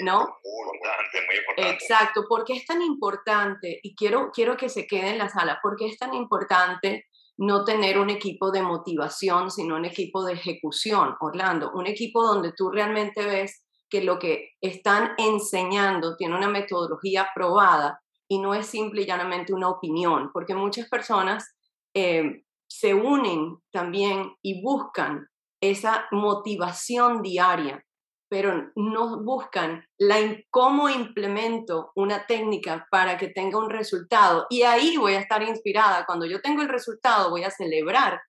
¿No? 0.03 0.19
Muy 0.19 0.77
importante, 0.77 1.27
muy 1.27 1.37
importante. 1.37 1.71
Exacto, 1.71 2.25
porque 2.29 2.55
es 2.55 2.67
tan 2.67 2.83
importante, 2.83 3.81
y 3.83 3.95
quiero, 3.95 4.31
quiero 4.33 4.57
que 4.57 4.69
se 4.69 4.87
quede 4.87 5.11
en 5.11 5.19
la 5.19 5.29
sala, 5.29 5.59
porque 5.63 5.87
es 5.87 5.99
tan 5.99 6.15
importante 6.15 7.07
no 7.39 7.65
tener 7.65 7.99
un 7.99 8.11
equipo 8.11 8.51
de 8.51 8.63
motivación, 8.63 9.51
sino 9.51 9.77
un 9.77 9.85
equipo 9.85 10.25
de 10.25 10.35
ejecución, 10.35 11.17
Orlando, 11.21 11.71
un 11.75 11.87
equipo 11.87 12.25
donde 12.25 12.53
tú 12.53 12.71
realmente 12.71 13.25
ves 13.25 13.63
que 13.91 14.03
lo 14.03 14.19
que 14.19 14.51
están 14.61 15.13
enseñando 15.19 16.17
tiene 16.17 16.35
una 16.35 16.49
metodología 16.49 17.29
probada 17.35 18.01
y 18.29 18.39
no 18.39 18.55
es 18.55 18.67
simple 18.67 19.03
y 19.03 19.07
llanamente 19.07 19.53
una 19.53 19.69
opinión, 19.69 20.31
porque 20.33 20.55
muchas 20.55 20.89
personas 20.89 21.55
eh, 21.95 22.43
se 22.69 22.95
unen 22.95 23.59
también 23.71 24.35
y 24.43 24.63
buscan 24.63 25.29
esa 25.61 26.07
motivación 26.11 27.23
diaria, 27.23 27.85
pero 28.29 28.71
no 28.75 29.23
buscan 29.23 29.85
la, 29.99 30.17
cómo 30.51 30.89
implemento 30.89 31.93
una 31.95 32.27
técnica 32.27 32.87
para 32.91 33.17
que 33.17 33.29
tenga 33.29 33.59
un 33.59 33.71
resultado. 33.71 34.47
Y 34.51 34.63
ahí 34.63 34.97
voy 34.97 35.15
a 35.15 35.21
estar 35.21 35.43
inspirada. 35.43 36.07
Cuando 36.07 36.27
yo 36.27 36.41
tengo 36.41 36.63
el 36.63 36.69
resultado, 36.69 37.31
voy 37.31 37.45
a 37.45 37.51
celebrar 37.51 38.21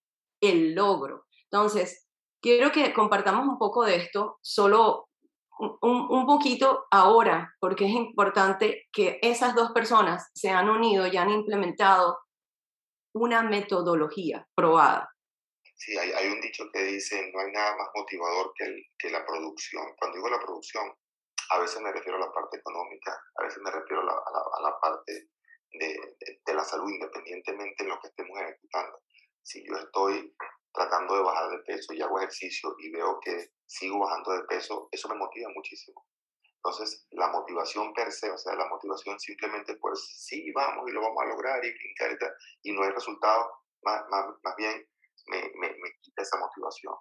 el 0.41 0.75
logro. 0.75 1.25
Entonces, 1.51 2.07
quiero 2.41 2.71
que 2.71 2.93
compartamos 2.93 3.47
un 3.47 3.57
poco 3.57 3.83
de 3.83 3.95
esto, 3.95 4.37
solo 4.41 5.07
un, 5.59 6.25
poquito 6.25 6.85
ahora, 6.91 7.55
porque 7.59 7.85
es 7.85 7.91
importante 7.91 8.87
que 8.91 9.19
esas 9.21 9.55
dos 9.55 9.71
personas 9.71 10.29
se 10.33 10.49
han 10.49 10.69
unido 10.69 11.07
y 11.07 11.17
han 11.17 11.31
implementado 11.31 12.19
una 13.13 13.41
metodología 13.41 14.47
probada. 14.55 15.09
Sí, 15.77 15.95
hay, 15.95 16.11
hay, 16.11 16.27
un 16.29 16.41
dicho 16.41 16.67
que 16.73 16.83
dice, 16.83 17.31
no 17.31 17.39
hay 17.39 17.51
nada 17.51 17.75
más 17.77 17.89
motivador 17.93 18.51
que, 18.55 18.65
el, 18.65 18.83
que 18.97 19.11
la 19.11 19.23
producción. 19.23 19.95
Cuando 19.99 20.17
digo 20.17 20.29
la 20.29 20.39
producción, 20.39 20.91
a 21.51 21.59
veces 21.59 21.79
me 21.81 21.91
refiero 21.91 22.17
a 22.17 22.25
la 22.25 22.31
parte 22.31 22.57
económica, 22.57 23.23
a 23.35 23.43
veces 23.43 23.61
me 23.61 23.69
refiero 23.69 24.01
a 24.01 24.05
la, 24.05 24.11
a 24.11 24.61
la, 24.61 24.79
parte 24.79 25.29
de, 25.71 26.15
de, 26.45 26.53
la 26.53 26.63
salud, 26.63 26.89
independientemente 26.89 27.83
de 27.83 27.89
lo 27.89 27.99
que 27.99 28.07
estemos 28.07 28.39
ejecutando. 28.41 28.99
Si 29.43 29.63
yo 29.65 29.75
estoy 29.77 30.35
tratando 30.73 31.15
de 31.15 31.21
bajar 31.21 31.51
de 31.51 31.59
peso 31.59 31.93
y 31.93 32.01
hago 32.01 32.17
ejercicio 32.17 32.75
y 32.79 32.89
veo 32.91 33.19
que 33.19 33.51
sigo 33.67 33.99
bajando 33.99 34.31
de 34.33 34.43
peso, 34.45 34.89
eso 34.91 35.07
me 35.09 35.15
motiva 35.15 35.49
muchísimo. 35.53 36.05
Entonces, 36.55 37.05
la 37.11 37.27
motivación 37.29 37.93
per 37.93 38.11
se, 38.11 38.31
o 38.31 38.37
sea, 38.37 38.55
la 38.55 38.67
motivación 38.67 39.19
simplemente 39.19 39.75
pues 39.77 39.99
sí, 40.25 40.51
vamos 40.53 40.89
y 40.89 40.91
lo 40.91 41.01
vamos 41.01 41.23
a 41.23 41.27
lograr 41.27 41.63
y 41.63 41.69
y, 42.63 42.71
no 42.73 42.83
hay 42.83 42.89
resultado, 42.89 43.47
más, 43.83 44.03
más, 44.09 44.25
más 44.43 44.55
bien 44.57 44.85
me, 45.27 45.51
me, 45.55 45.69
me, 45.69 45.91
quita 46.01 46.21
esa 46.21 46.37
motivación. 46.37 46.95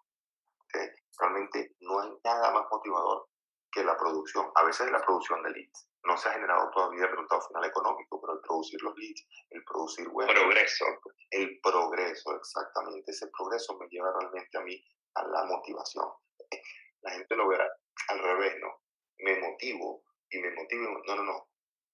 Realmente 1.18 1.74
no 1.80 2.00
hay 2.00 2.10
nada 2.24 2.50
más 2.52 2.66
motivador 2.70 3.28
que 3.72 3.82
la 3.84 3.96
producción, 3.96 4.50
a 4.54 4.64
veces 4.64 4.90
la 4.90 5.00
producción 5.00 5.42
de 5.42 5.50
leads. 5.50 5.88
No 6.04 6.16
se 6.16 6.28
ha 6.28 6.32
generado 6.32 6.70
todavía 6.70 7.04
el 7.04 7.10
resultado 7.10 7.42
final 7.48 7.64
económico, 7.64 8.20
pero 8.20 8.34
el 8.34 8.40
producir 8.40 8.80
los 8.82 8.96
leads, 8.96 9.26
el 9.50 9.64
producir 9.64 10.08
web. 10.08 10.28
Progreso. 10.28 10.84
El 11.30 11.60
progreso, 11.60 12.36
exactamente. 12.36 13.10
Ese 13.10 13.26
progreso 13.28 13.76
me 13.78 13.88
lleva 13.88 14.12
realmente 14.18 14.56
a 14.56 14.60
mí 14.60 14.80
a 15.14 15.26
la 15.26 15.44
motivación. 15.44 16.06
La 17.02 17.12
gente 17.12 17.36
lo 17.36 17.48
verá 17.48 17.68
al 18.08 18.18
revés, 18.18 18.54
¿no? 18.60 18.82
Me 19.18 19.38
motivo 19.38 20.02
y 20.30 20.38
me 20.38 20.50
motivo. 20.54 21.02
No, 21.06 21.16
no, 21.16 21.22
no. 21.24 21.48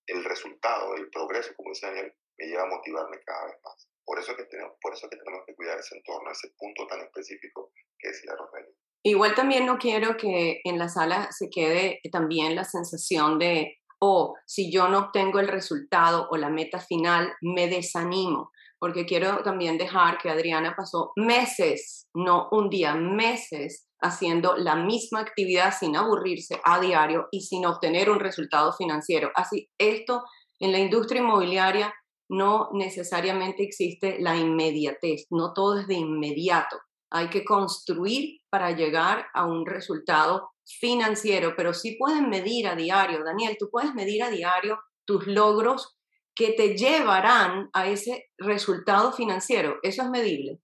El 0.06 0.24
resultado, 0.24 0.94
el 0.94 1.10
progreso, 1.10 1.54
como 1.54 1.70
dice 1.70 1.86
Daniel, 1.86 2.14
me 2.38 2.46
lleva 2.46 2.62
a 2.62 2.66
motivarme 2.66 3.20
cada 3.24 3.46
vez 3.46 3.56
más. 3.62 3.91
Por 4.04 4.18
eso, 4.18 4.34
que 4.36 4.44
tenemos, 4.44 4.74
por 4.80 4.92
eso 4.92 5.08
que 5.08 5.16
tenemos 5.16 5.42
que 5.46 5.54
cuidar 5.54 5.78
ese 5.78 5.96
entorno, 5.96 6.30
ese 6.30 6.48
punto 6.58 6.86
tan 6.86 7.00
específico 7.00 7.72
que 7.98 8.08
decía 8.08 8.32
Rogelio. 8.36 8.74
Igual 9.04 9.34
también 9.34 9.66
no 9.66 9.78
quiero 9.78 10.16
que 10.16 10.60
en 10.64 10.78
la 10.78 10.88
sala 10.88 11.28
se 11.32 11.50
quede 11.50 12.00
también 12.12 12.54
la 12.54 12.64
sensación 12.64 13.38
de, 13.38 13.78
oh, 14.00 14.34
si 14.46 14.72
yo 14.72 14.88
no 14.88 14.98
obtengo 14.98 15.40
el 15.40 15.48
resultado 15.48 16.28
o 16.30 16.36
la 16.36 16.50
meta 16.50 16.78
final, 16.78 17.32
me 17.40 17.68
desanimo, 17.68 18.52
porque 18.78 19.04
quiero 19.06 19.42
también 19.42 19.78
dejar 19.78 20.18
que 20.18 20.30
Adriana 20.30 20.74
pasó 20.76 21.12
meses, 21.16 22.08
no 22.14 22.48
un 22.52 22.68
día, 22.68 22.94
meses 22.94 23.88
haciendo 24.00 24.56
la 24.56 24.76
misma 24.76 25.20
actividad 25.20 25.72
sin 25.72 25.96
aburrirse 25.96 26.60
a 26.64 26.80
diario 26.80 27.28
y 27.30 27.42
sin 27.42 27.64
obtener 27.66 28.10
un 28.10 28.20
resultado 28.20 28.72
financiero. 28.72 29.30
Así, 29.34 29.70
esto 29.78 30.24
en 30.60 30.72
la 30.72 30.78
industria 30.78 31.20
inmobiliaria 31.20 31.94
no 32.32 32.70
necesariamente 32.72 33.62
existe 33.62 34.16
la 34.18 34.34
inmediatez, 34.34 35.26
no 35.30 35.52
todo 35.52 35.80
es 35.80 35.86
de 35.86 35.94
inmediato. 35.94 36.80
Hay 37.10 37.28
que 37.28 37.44
construir 37.44 38.40
para 38.48 38.70
llegar 38.70 39.26
a 39.34 39.44
un 39.44 39.66
resultado 39.66 40.50
financiero, 40.64 41.54
pero 41.54 41.74
sí 41.74 41.96
pueden 41.98 42.30
medir 42.30 42.68
a 42.68 42.74
diario, 42.74 43.22
Daniel, 43.22 43.56
tú 43.58 43.68
puedes 43.70 43.92
medir 43.92 44.22
a 44.22 44.30
diario 44.30 44.80
tus 45.04 45.26
logros 45.26 45.98
que 46.34 46.52
te 46.52 46.74
llevarán 46.74 47.68
a 47.74 47.86
ese 47.86 48.30
resultado 48.38 49.12
financiero. 49.12 49.78
Eso 49.82 50.02
es 50.02 50.08
medible. 50.08 50.58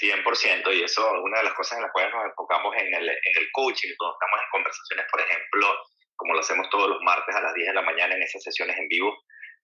100%, 0.00 0.76
y 0.76 0.84
eso 0.84 1.02
es 1.02 1.22
una 1.24 1.38
de 1.38 1.44
las 1.44 1.54
cosas 1.54 1.78
en 1.78 1.82
las 1.82 1.92
cuales 1.92 2.14
nos 2.14 2.24
enfocamos 2.24 2.72
en 2.76 2.94
el, 2.94 3.08
en 3.08 3.34
el 3.40 3.48
coaching, 3.52 3.90
cuando 3.98 4.14
estamos 4.14 4.38
en 4.40 4.50
conversaciones, 4.52 5.06
por 5.10 5.20
ejemplo, 5.20 5.66
como 6.14 6.34
lo 6.34 6.40
hacemos 6.40 6.70
todos 6.70 6.88
los 6.88 7.02
martes 7.02 7.34
a 7.34 7.42
las 7.42 7.52
10 7.52 7.66
de 7.66 7.74
la 7.74 7.82
mañana 7.82 8.14
en 8.14 8.22
esas 8.22 8.44
sesiones 8.44 8.78
en 8.78 8.86
vivo, 8.86 9.12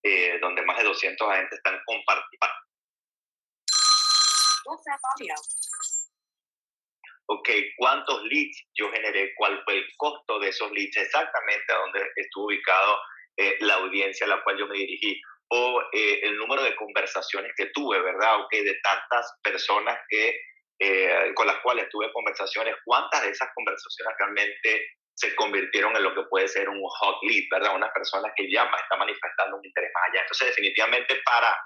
eh, 0.03 0.39
donde 0.41 0.63
más 0.63 0.79
de 0.79 0.85
200 0.85 1.29
agentes 1.31 1.59
están 1.59 1.81
compartiendo. 1.85 2.47
Ok, 7.27 7.49
¿cuántos 7.77 8.23
leads 8.25 8.65
yo 8.75 8.91
generé? 8.91 9.35
¿Cuál 9.37 9.63
fue 9.65 9.79
el 9.79 9.87
costo 9.97 10.39
de 10.39 10.49
esos 10.49 10.71
leads? 10.73 10.97
Exactamente 10.97 11.73
a 11.73 11.77
dónde 11.77 12.01
estuvo 12.17 12.47
ubicado 12.47 12.99
eh, 13.37 13.57
la 13.61 13.75
audiencia 13.75 14.27
a 14.27 14.31
la 14.31 14.43
cual 14.43 14.59
yo 14.59 14.67
me 14.67 14.79
dirigí. 14.79 15.21
O 15.51 15.83
eh, 15.93 16.21
el 16.23 16.37
número 16.37 16.63
de 16.63 16.77
conversaciones 16.77 17.53
que 17.57 17.67
tuve, 17.67 18.01
¿verdad? 18.01 18.41
Ok, 18.41 18.53
de 18.53 18.79
tantas 18.83 19.33
personas 19.43 19.99
que, 20.09 20.39
con 21.35 21.47
las 21.47 21.59
cuales 21.61 21.89
tuve 21.91 22.13
conversaciones, 22.13 22.75
¿cuántas 22.85 23.23
de 23.23 23.31
esas 23.31 23.49
conversaciones 23.55 24.15
realmente 24.19 24.87
se 25.19 25.35
convirtieron 25.35 25.97
en 25.97 26.03
lo 26.05 26.15
que 26.15 26.23
puede 26.31 26.47
ser 26.47 26.69
un 26.69 26.81
hot 26.81 27.19
lead, 27.23 27.45
¿verdad? 27.51 27.75
Una 27.75 27.93
persona 27.93 28.33
que 28.37 28.49
ya 28.49 28.63
está 28.63 28.97
manifestando 28.97 29.57
un 29.57 29.67
interés 29.67 29.91
más 29.93 30.05
allá. 30.09 30.21
Entonces, 30.21 30.49
definitivamente 30.49 31.21
para, 31.25 31.59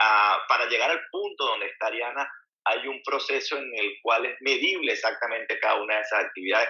ah, 0.00 0.38
para 0.48 0.66
llegar 0.66 0.92
al 0.92 1.02
punto 1.10 1.44
donde 1.44 1.66
está 1.66 1.88
Ariana, 1.88 2.30
hay 2.66 2.86
un 2.86 3.02
proceso 3.02 3.58
en 3.58 3.68
el 3.74 3.98
cual 4.00 4.26
es 4.26 4.36
medible 4.40 4.92
exactamente 4.92 5.58
cada 5.58 5.82
una 5.82 5.96
de 5.96 6.02
esas 6.02 6.24
actividades. 6.24 6.68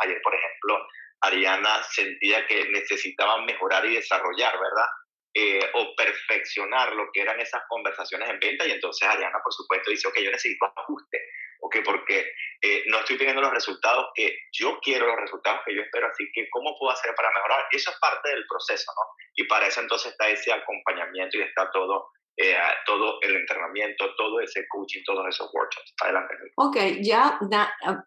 Ayer, 0.00 0.18
por 0.22 0.34
ejemplo, 0.34 0.86
Ariana 1.20 1.82
sentía 1.82 2.46
que 2.46 2.70
necesitaba 2.70 3.42
mejorar 3.42 3.84
y 3.84 3.96
desarrollar, 3.96 4.54
¿verdad? 4.54 4.88
Eh, 5.34 5.70
o 5.74 5.94
perfeccionar 5.94 6.94
lo 6.94 7.10
que 7.12 7.20
eran 7.20 7.38
esas 7.38 7.62
conversaciones 7.68 8.30
en 8.30 8.40
venta 8.40 8.66
y 8.66 8.70
entonces 8.70 9.06
Ariana, 9.06 9.38
por 9.44 9.52
supuesto, 9.52 9.90
dice, 9.90 10.08
ok, 10.08 10.16
yo 10.20 10.30
necesito 10.30 10.72
ajuste, 10.74 11.20
ok, 11.60 11.76
porque 11.84 12.32
eh, 12.62 12.84
no 12.86 13.00
estoy 13.00 13.18
teniendo 13.18 13.42
los 13.42 13.52
resultados 13.52 14.06
que 14.14 14.34
yo 14.52 14.78
quiero, 14.80 15.06
los 15.06 15.20
resultados 15.20 15.60
que 15.66 15.74
yo 15.74 15.82
espero, 15.82 16.08
así 16.08 16.24
que 16.32 16.48
¿cómo 16.50 16.74
puedo 16.78 16.92
hacer 16.92 17.14
para 17.14 17.30
mejorar? 17.30 17.66
Eso 17.70 17.90
es 17.90 17.98
parte 17.98 18.30
del 18.30 18.46
proceso, 18.48 18.90
¿no? 18.96 19.02
Y 19.34 19.44
para 19.44 19.66
eso 19.66 19.80
entonces 19.80 20.12
está 20.12 20.28
ese 20.28 20.52
acompañamiento 20.52 21.38
y 21.38 21.42
está 21.42 21.70
todo 21.70 22.10
eh, 22.38 22.54
todo 22.84 23.18
el 23.22 23.34
entrenamiento, 23.34 24.14
todo 24.14 24.40
ese 24.40 24.66
coaching, 24.68 25.00
todos 25.06 25.26
esos 25.26 25.48
workshops. 25.54 25.94
Adelante. 26.02 26.34
Ok, 26.56 26.76
ya 27.00 27.38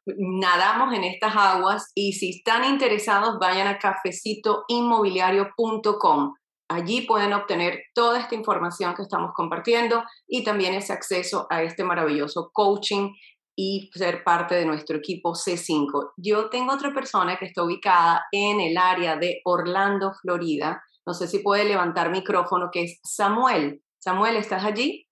nadamos 0.05 0.93
en 0.93 1.03
estas 1.03 1.35
aguas 1.35 1.91
y 1.95 2.13
si 2.13 2.37
están 2.37 2.63
interesados 2.63 3.39
vayan 3.39 3.65
a 3.65 3.79
cafecitoinmobiliario.com. 3.79 6.35
Allí 6.71 7.07
pueden 7.07 7.33
obtener 7.33 7.85
toda 7.95 8.19
esta 8.19 8.35
información 8.35 8.93
que 8.93 9.01
estamos 9.01 9.31
compartiendo 9.33 10.03
y 10.27 10.43
también 10.43 10.75
ese 10.75 10.93
acceso 10.93 11.47
a 11.49 11.63
este 11.63 11.83
maravilloso 11.83 12.51
coaching 12.53 13.11
y 13.61 13.91
ser 13.93 14.23
parte 14.23 14.55
de 14.55 14.65
nuestro 14.65 14.95
equipo 14.95 15.33
C5. 15.33 16.13
Yo 16.15 16.49
tengo 16.49 16.73
otra 16.73 16.93
persona 16.93 17.37
que 17.37 17.43
está 17.43 17.61
ubicada 17.61 18.25
en 18.31 18.61
el 18.61 18.77
área 18.77 19.17
de 19.17 19.41
Orlando, 19.43 20.13
Florida. 20.21 20.81
No 21.05 21.13
sé 21.13 21.27
si 21.27 21.39
puede 21.39 21.65
levantar 21.65 22.09
micrófono, 22.09 22.69
que 22.71 22.83
es 22.83 23.01
Samuel. 23.03 23.83
Samuel, 23.97 24.37
¿estás 24.37 24.63
allí? 24.63 25.05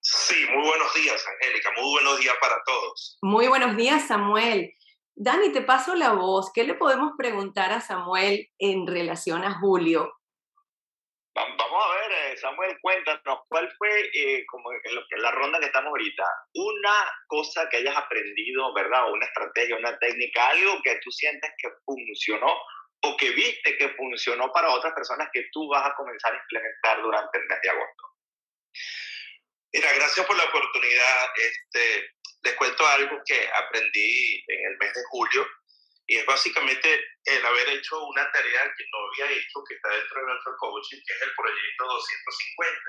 Sí, 0.00 0.36
muy 0.54 0.64
buenos 0.64 0.94
días, 0.94 1.24
Angélica. 1.26 1.70
Muy 1.76 1.90
buenos 1.90 2.20
días 2.20 2.34
para 2.40 2.54
todos. 2.64 3.18
Muy 3.22 3.48
buenos 3.48 3.76
días, 3.76 4.06
Samuel. 4.06 4.72
Dani, 5.16 5.50
te 5.50 5.62
paso 5.62 5.96
la 5.96 6.12
voz. 6.12 6.52
¿Qué 6.54 6.62
le 6.62 6.74
podemos 6.74 7.14
preguntar 7.18 7.72
a 7.72 7.80
Samuel 7.80 8.48
en 8.60 8.86
relación 8.86 9.42
a 9.42 9.58
Julio? 9.58 10.12
Vamos 11.34 11.84
a 11.86 11.94
ver, 11.94 12.12
eh, 12.12 12.36
Samuel, 12.36 12.76
cuéntanos, 12.80 13.40
¿cuál 13.48 13.70
fue, 13.78 14.10
eh, 14.12 14.44
como 14.46 14.72
en 14.72 15.22
la 15.22 15.30
ronda 15.30 15.60
que 15.60 15.66
estamos 15.66 15.90
ahorita, 15.90 16.24
una 16.54 17.12
cosa 17.28 17.68
que 17.68 17.78
hayas 17.78 17.96
aprendido, 17.96 18.74
¿verdad? 18.74 19.12
Una 19.12 19.26
estrategia, 19.26 19.76
una 19.76 19.96
técnica, 19.98 20.48
algo 20.48 20.82
que 20.82 20.98
tú 21.02 21.10
sientes 21.12 21.50
que 21.58 21.68
funcionó 21.84 22.52
o 23.02 23.16
que 23.16 23.30
viste 23.30 23.78
que 23.78 23.88
funcionó 23.90 24.52
para 24.52 24.70
otras 24.70 24.92
personas 24.92 25.28
que 25.32 25.46
tú 25.52 25.68
vas 25.68 25.86
a 25.86 25.94
comenzar 25.94 26.32
a 26.32 26.36
implementar 26.36 27.00
durante 27.00 27.38
el 27.38 27.46
mes 27.46 27.58
de 27.62 27.70
agosto? 27.70 28.02
Mira, 29.72 29.92
gracias 29.94 30.26
por 30.26 30.36
la 30.36 30.44
oportunidad. 30.44 31.28
Este, 31.36 32.10
les 32.42 32.54
cuento 32.54 32.86
algo 32.86 33.20
que 33.24 33.48
aprendí 33.54 34.44
en 34.48 34.72
el 34.72 34.78
mes 34.78 34.94
de 34.94 35.02
julio 35.10 35.46
y 36.10 36.16
es 36.18 36.26
básicamente 36.26 36.90
el 37.24 37.46
haber 37.46 37.68
hecho 37.68 38.04
una 38.04 38.28
tarea 38.32 38.64
que 38.76 38.84
no 38.90 38.98
había 39.06 39.30
hecho, 39.30 39.62
que 39.62 39.76
está 39.76 39.90
dentro 39.90 40.20
de 40.20 40.26
nuestro 40.26 40.56
coaching, 40.58 40.98
que 41.06 41.14
es 41.14 41.22
el 41.22 41.34
proyecto 41.36 41.84
250. 41.86 42.80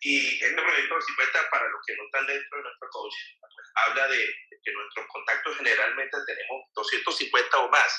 Y 0.00 0.40
este 0.40 0.56
proyecto 0.56 0.94
250, 0.94 1.50
para 1.50 1.68
los 1.68 1.80
que 1.84 1.96
no 1.96 2.04
están 2.08 2.26
dentro 2.26 2.56
de 2.56 2.64
nuestro 2.64 2.88
coaching, 2.88 3.28
pues, 3.40 3.52
habla 3.76 4.08
de 4.08 4.24
que 4.64 4.72
nuestros 4.72 5.06
contactos 5.06 5.56
generalmente 5.58 6.16
tenemos 6.24 6.64
250 6.72 7.58
o 7.58 7.68
más. 7.68 7.92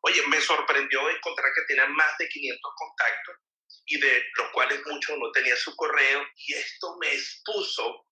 Oye, 0.00 0.26
me 0.28 0.40
sorprendió 0.40 1.10
encontrar 1.10 1.52
que 1.52 1.68
tenían 1.68 1.92
más 1.92 2.16
de 2.16 2.26
500 2.26 2.72
contactos 2.74 3.36
y 3.84 4.00
de 4.00 4.24
los 4.32 4.48
cuales 4.52 4.80
muchos 4.86 5.18
no 5.18 5.30
tenían 5.32 5.58
su 5.58 5.76
correo 5.76 6.24
y 6.36 6.54
esto 6.54 6.96
me 7.02 7.12
expuso 7.12 8.06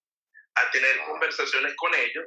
a 0.57 0.71
tener 0.71 1.01
conversaciones 1.07 1.75
con 1.77 1.95
ellos 1.95 2.27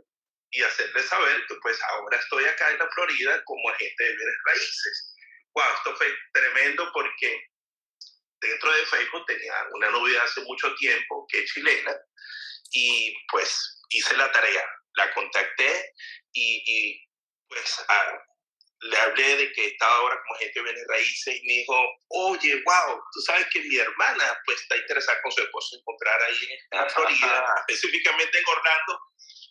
y 0.52 0.64
hacerles 0.64 1.06
saber 1.06 1.46
que 1.48 1.56
pues 1.62 1.80
ahora 1.84 2.18
estoy 2.18 2.46
acá 2.46 2.70
en 2.72 2.80
la 2.80 2.90
Florida 2.90 3.44
como 3.46 3.70
agente 3.70 4.04
de 4.04 4.16
bienes 4.16 4.36
raíces. 4.46 5.16
Wow, 5.54 5.74
esto 5.76 5.96
fue 5.96 6.08
tremendo 6.34 6.92
porque 6.94 7.48
dentro 8.42 8.72
de 8.72 8.86
Facebook 8.86 9.26
tenía 9.26 9.54
una 9.74 9.90
novia 9.92 10.24
hace 10.24 10.42
mucho 10.42 10.74
tiempo 10.76 11.26
que 11.30 11.44
es 11.44 11.52
chilena 11.52 11.96
y 12.72 13.16
pues 13.32 13.82
hice 13.90 14.16
la 14.18 14.32
tarea, 14.32 14.66
la 14.96 15.14
contacté 15.14 15.94
y, 16.34 16.64
y 16.66 17.08
pues 17.48 17.80
a, 17.88 18.20
le 18.82 18.98
hablé 18.98 19.36
de 19.36 19.52
que 19.52 19.68
estaba 19.68 19.94
ahora 19.96 20.20
como 20.22 20.36
agente 20.36 20.60
de 20.60 20.64
bienes 20.64 20.88
raíces 20.88 21.36
y 21.36 21.46
me 21.46 21.54
dijo, 21.54 21.76
oye, 22.10 22.62
wow, 22.64 23.02
tú 23.12 23.22
sabes 23.22 23.46
que 23.52 23.62
mi 23.62 23.76
hermana 23.76 24.40
pues 24.46 24.62
está 24.62 24.78
interesada 24.78 25.22
con 25.22 25.32
su 25.32 25.42
esposo 25.42 25.76
en 25.76 25.82
encontrar 25.82 26.22
ahí 26.24 26.60
en 26.72 26.90
Florida, 26.90 27.46
específicamente 27.68 28.38
en 28.38 28.46
Orlando, 28.48 29.00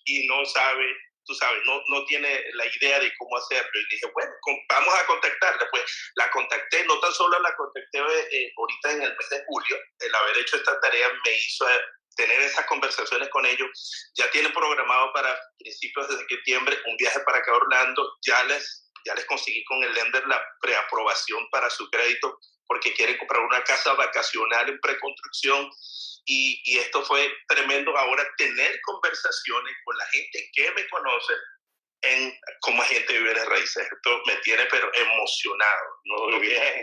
y 0.08 0.26
no 0.26 0.44
sabe, 0.46 0.84
tú 1.24 1.34
sabes, 1.34 1.60
no, 1.66 1.82
no 1.88 2.04
tiene 2.06 2.42
la 2.54 2.64
idea 2.66 2.98
de 3.00 3.12
cómo 3.18 3.36
hacerlo. 3.36 3.70
Y 3.74 3.94
dije, 3.94 4.06
bueno, 4.12 4.32
vamos 4.68 4.94
a 4.94 5.06
contactarla. 5.06 5.68
Pues 5.70 5.84
la 6.16 6.30
contacté, 6.30 6.84
no 6.84 6.98
tan 7.00 7.12
solo 7.12 7.38
la 7.40 7.54
contacté 7.54 7.98
eh, 7.98 8.52
ahorita 8.56 8.92
en 8.92 9.02
el 9.02 9.16
mes 9.16 9.28
de 9.30 9.44
julio, 9.46 9.76
el 10.00 10.14
haber 10.14 10.38
hecho 10.38 10.56
esta 10.56 10.80
tarea 10.80 11.08
me 11.24 11.32
hizo 11.32 11.68
eh, 11.68 11.80
tener 12.16 12.40
esas 12.40 12.66
conversaciones 12.66 13.28
con 13.28 13.44
ellos. 13.44 13.68
Ya 14.16 14.30
tienen 14.30 14.52
programado 14.52 15.12
para 15.12 15.38
principios 15.58 16.08
de 16.08 16.16
septiembre 16.26 16.76
un 16.86 16.96
viaje 16.96 17.20
para 17.20 17.38
acá 17.38 17.52
a 17.52 17.56
Orlando. 17.56 18.16
Ya 18.26 18.42
les 18.44 18.84
ya 19.04 19.14
les 19.14 19.24
conseguí 19.26 19.64
con 19.64 19.82
el 19.82 19.94
lender 19.94 20.26
la 20.26 20.44
preaprobación 20.60 21.48
para 21.50 21.70
su 21.70 21.88
crédito 21.88 22.38
porque 22.68 22.94
quieren 22.94 23.18
comprar 23.18 23.42
una 23.42 23.64
casa 23.64 23.92
vacacional 23.94 24.68
en 24.68 24.78
preconstrucción 24.80 25.68
y, 26.26 26.60
y, 26.64 26.78
esto 26.78 27.02
fue 27.04 27.26
tremendo 27.48 27.96
ahora 27.96 28.22
tener 28.36 28.78
conversaciones 28.82 29.74
con 29.82 29.96
la 29.96 30.04
gente 30.06 30.50
que 30.52 30.70
me 30.72 30.86
conoce 30.88 31.32
en, 32.02 32.38
como 32.60 32.82
agente 32.82 33.14
de 33.14 33.22
bienes 33.22 33.46
raíces. 33.46 33.88
Esto 33.90 34.22
me 34.26 34.36
tiene 34.36 34.66
pero 34.70 34.90
emocionado. 34.94 35.84
Muy 36.04 36.40
bien. 36.40 36.82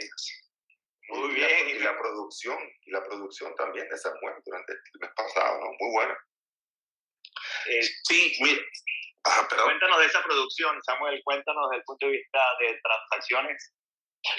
Muy 1.09 1.35
bien. 1.35 1.69
Y 1.69 1.79
la, 1.79 1.95
producción, 1.95 2.57
y 2.85 2.91
la 2.91 3.03
producción 3.03 3.53
también 3.55 3.87
de 3.87 3.97
Samuel 3.97 4.33
durante 4.43 4.73
el 4.73 4.99
mes 4.99 5.11
pasado, 5.15 5.59
¿no? 5.59 5.67
Muy 5.79 5.91
buena. 5.93 6.17
Eh, 7.67 7.81
sí, 8.03 8.35
mira, 8.41 8.61
Cuéntanos 9.63 9.99
de 9.99 10.05
esa 10.05 10.21
producción, 10.23 10.79
Samuel, 10.83 11.19
cuéntanos 11.23 11.69
desde 11.69 11.79
el 11.79 11.85
punto 11.85 12.05
de 12.05 12.11
vista 12.11 12.39
de 12.59 12.79
transacciones. 12.83 13.73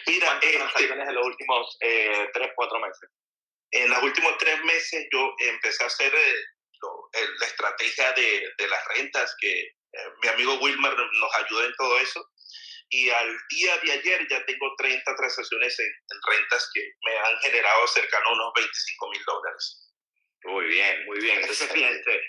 Mira, 0.07 0.27
¿Cuántas 0.27 0.45
este, 0.45 0.59
transacciones 0.59 1.09
en 1.09 1.15
los 1.15 1.27
últimos 1.27 1.77
eh, 1.81 2.29
tres, 2.33 2.51
cuatro 2.55 2.79
meses? 2.81 3.11
En 3.71 3.91
los 3.91 4.03
últimos 4.03 4.39
tres 4.39 4.63
meses 4.65 5.07
yo 5.13 5.35
empecé 5.39 5.85
a 5.85 5.87
hacer 5.87 6.15
eh, 6.15 7.29
la 7.41 7.47
estrategia 7.47 8.13
de, 8.13 8.53
de, 8.57 8.69
las 8.69 8.85
rentas, 8.97 9.35
que 9.41 9.61
eh, 9.61 9.73
mi 10.23 10.29
amigo 10.29 10.55
Wilmer 10.61 10.93
nos 10.97 11.37
ayudó 11.37 11.65
en 11.65 11.75
todo 11.75 11.99
eso. 11.99 12.31
Y 12.89 13.11
al 13.11 13.37
día 13.51 13.77
de 13.79 13.93
ayer 13.93 14.29
ya 14.31 14.45
tengo 14.45 14.75
30 14.79 15.17
transacciones 15.17 15.79
en, 15.81 15.93
rentas 16.29 16.71
que 16.73 16.81
me 17.05 17.19
han 17.19 17.39
generado 17.41 17.87
cercano 17.89 18.29
a 18.29 18.33
unos 18.35 18.53
25 18.55 19.11
mil 19.11 19.25
dólares. 19.25 19.93
Muy 20.45 20.67
bien, 20.67 21.05
muy 21.07 21.19
bien. 21.21 21.41
Entonces, 21.41 21.73
fíjense, 21.73 22.21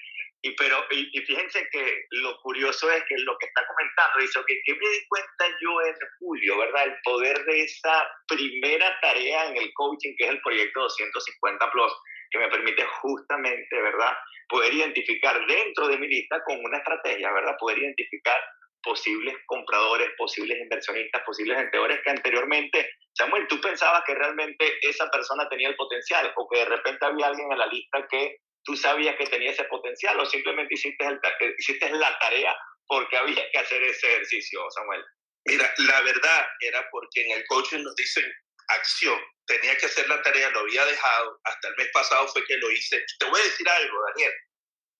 y, 0.48 0.56
pero, 0.56 0.78
y, 0.92 1.20
fíjense 1.22 1.68
que 1.72 2.06
lo 2.12 2.40
curioso 2.42 2.90
es 2.92 3.04
que 3.04 3.16
lo 3.18 3.38
que 3.38 3.48
está 3.48 3.68
comentando 3.68 4.20
dice, 4.20 4.40
que 4.48 4.62
¿qué 4.66 4.74
me 4.74 4.90
di 4.90 5.08
cuenta 5.08 5.46
yo 5.62 5.82
en 5.82 5.96
julio, 6.20 6.58
verdad? 6.58 6.84
El 6.86 6.96
poder 7.04 7.44
de 7.46 7.64
esa 7.64 8.08
primera 8.28 8.98
tarea 9.02 9.48
en 9.48 9.58
el 9.58 9.74
coaching, 9.74 10.16
que 10.18 10.26
es 10.26 10.30
el 10.32 10.42
proyecto 10.42 10.82
250 10.82 11.72
Plus, 11.72 11.92
que 12.32 12.40
me 12.40 12.48
permite 12.48 12.86
justamente, 13.02 13.82
¿verdad? 13.82 14.14
Poder 14.48 14.74
identificar 14.74 15.46
dentro 15.48 15.88
de 15.88 15.98
mi 15.98 16.08
lista 16.08 16.42
con 16.46 16.64
una 16.64 16.78
estrategia, 16.78 17.32
¿verdad? 17.34 17.58
Poder 17.60 17.80
identificar 17.80 18.40
posibles 18.82 19.36
compradores, 19.48 20.10
posibles 20.18 20.60
inversionistas, 20.60 21.24
posibles 21.24 21.58
vendedores 21.58 22.00
que 22.04 22.10
anteriormente, 22.10 22.90
Samuel, 23.12 23.48
tú 23.48 23.60
pensabas 23.60 24.04
que 24.06 24.16
realmente 24.16 24.78
esa 24.82 25.10
persona 25.10 25.50
tenía 25.50 25.68
el 25.68 25.76
potencial 25.76 26.32
o 26.38 26.48
que 26.48 26.60
de 26.60 26.66
repente 26.66 27.06
había 27.06 27.28
alguien 27.28 27.52
en 27.52 27.58
la 27.58 27.68
lista 27.68 28.08
que 28.10 28.38
tú 28.68 28.76
sabías 28.76 29.16
que 29.16 29.26
tenía 29.26 29.52
ese 29.52 29.64
potencial 29.64 30.20
o 30.20 30.26
simplemente 30.26 30.74
hiciste, 30.74 31.06
el, 31.06 31.20
hiciste 31.58 31.90
la 31.92 32.20
tarea 32.20 32.56
porque 32.86 33.18
había 33.18 33.50
que 33.50 33.58
hacer 33.58 33.82
ese 33.82 34.08
ejercicio, 34.08 34.70
Samuel? 34.72 35.04
Mira, 35.46 35.74
la 35.78 36.02
verdad 36.02 36.48
era 36.60 36.86
porque 36.92 37.26
en 37.26 37.32
el 37.32 37.48
coaching 37.48 37.82
nos 37.82 37.96
dicen 37.96 38.26
acción. 38.68 39.18
Tenía 39.46 39.78
que 39.78 39.86
hacer 39.86 40.08
la 40.10 40.22
tarea, 40.22 40.50
lo 40.50 40.60
había 40.60 40.86
dejado. 40.86 41.40
Hasta 41.46 41.70
el 41.70 41.76
mes 41.78 41.88
pasado 41.94 42.28
fue 42.28 42.46
que 42.46 42.58
lo 42.58 42.70
hice. 42.70 43.02
Te 43.18 43.26
voy 43.28 43.40
a 43.40 43.44
decir 43.46 43.68
algo, 43.70 43.98
Daniel. 44.10 44.34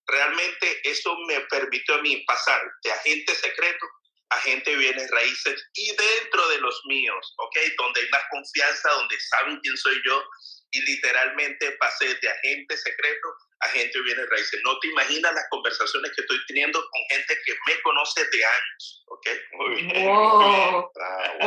Realmente 0.06 0.80
eso 0.88 1.14
me 1.26 1.38
permitió 1.42 1.96
a 1.96 2.02
mí 2.02 2.24
pasar 2.26 2.62
de 2.82 2.92
agente 2.92 3.34
secreto 3.34 3.86
a 4.30 4.36
agente 4.36 4.70
de 4.70 4.76
bienes 4.76 5.10
raíces 5.10 5.62
y 5.74 5.94
dentro 5.94 6.48
de 6.48 6.58
los 6.60 6.80
míos, 6.86 7.34
¿ok? 7.38 7.56
Donde 7.76 8.00
hay 8.00 8.08
más 8.08 8.22
confianza, 8.30 8.90
donde 8.90 9.20
saben 9.20 9.58
quién 9.60 9.76
soy 9.76 10.00
yo, 10.06 10.24
y 10.70 10.80
literalmente 10.82 11.72
pasé 11.72 12.06
de 12.06 12.28
agente 12.28 12.76
secreto 12.76 13.28
a 13.60 13.68
gente 13.68 14.00
viene 14.02 14.24
raíces. 14.26 14.60
No 14.64 14.78
te 14.78 14.88
imaginas 14.88 15.34
las 15.34 15.44
conversaciones 15.50 16.12
que 16.14 16.22
estoy 16.22 16.38
teniendo 16.46 16.78
con 16.78 17.00
gente 17.10 17.34
que 17.44 17.52
me 17.66 17.80
conoce 17.82 18.20
de 18.20 18.44
años, 18.44 19.04
¿ok? 19.08 19.26
Muy 19.58 19.82
bien. 19.82 20.08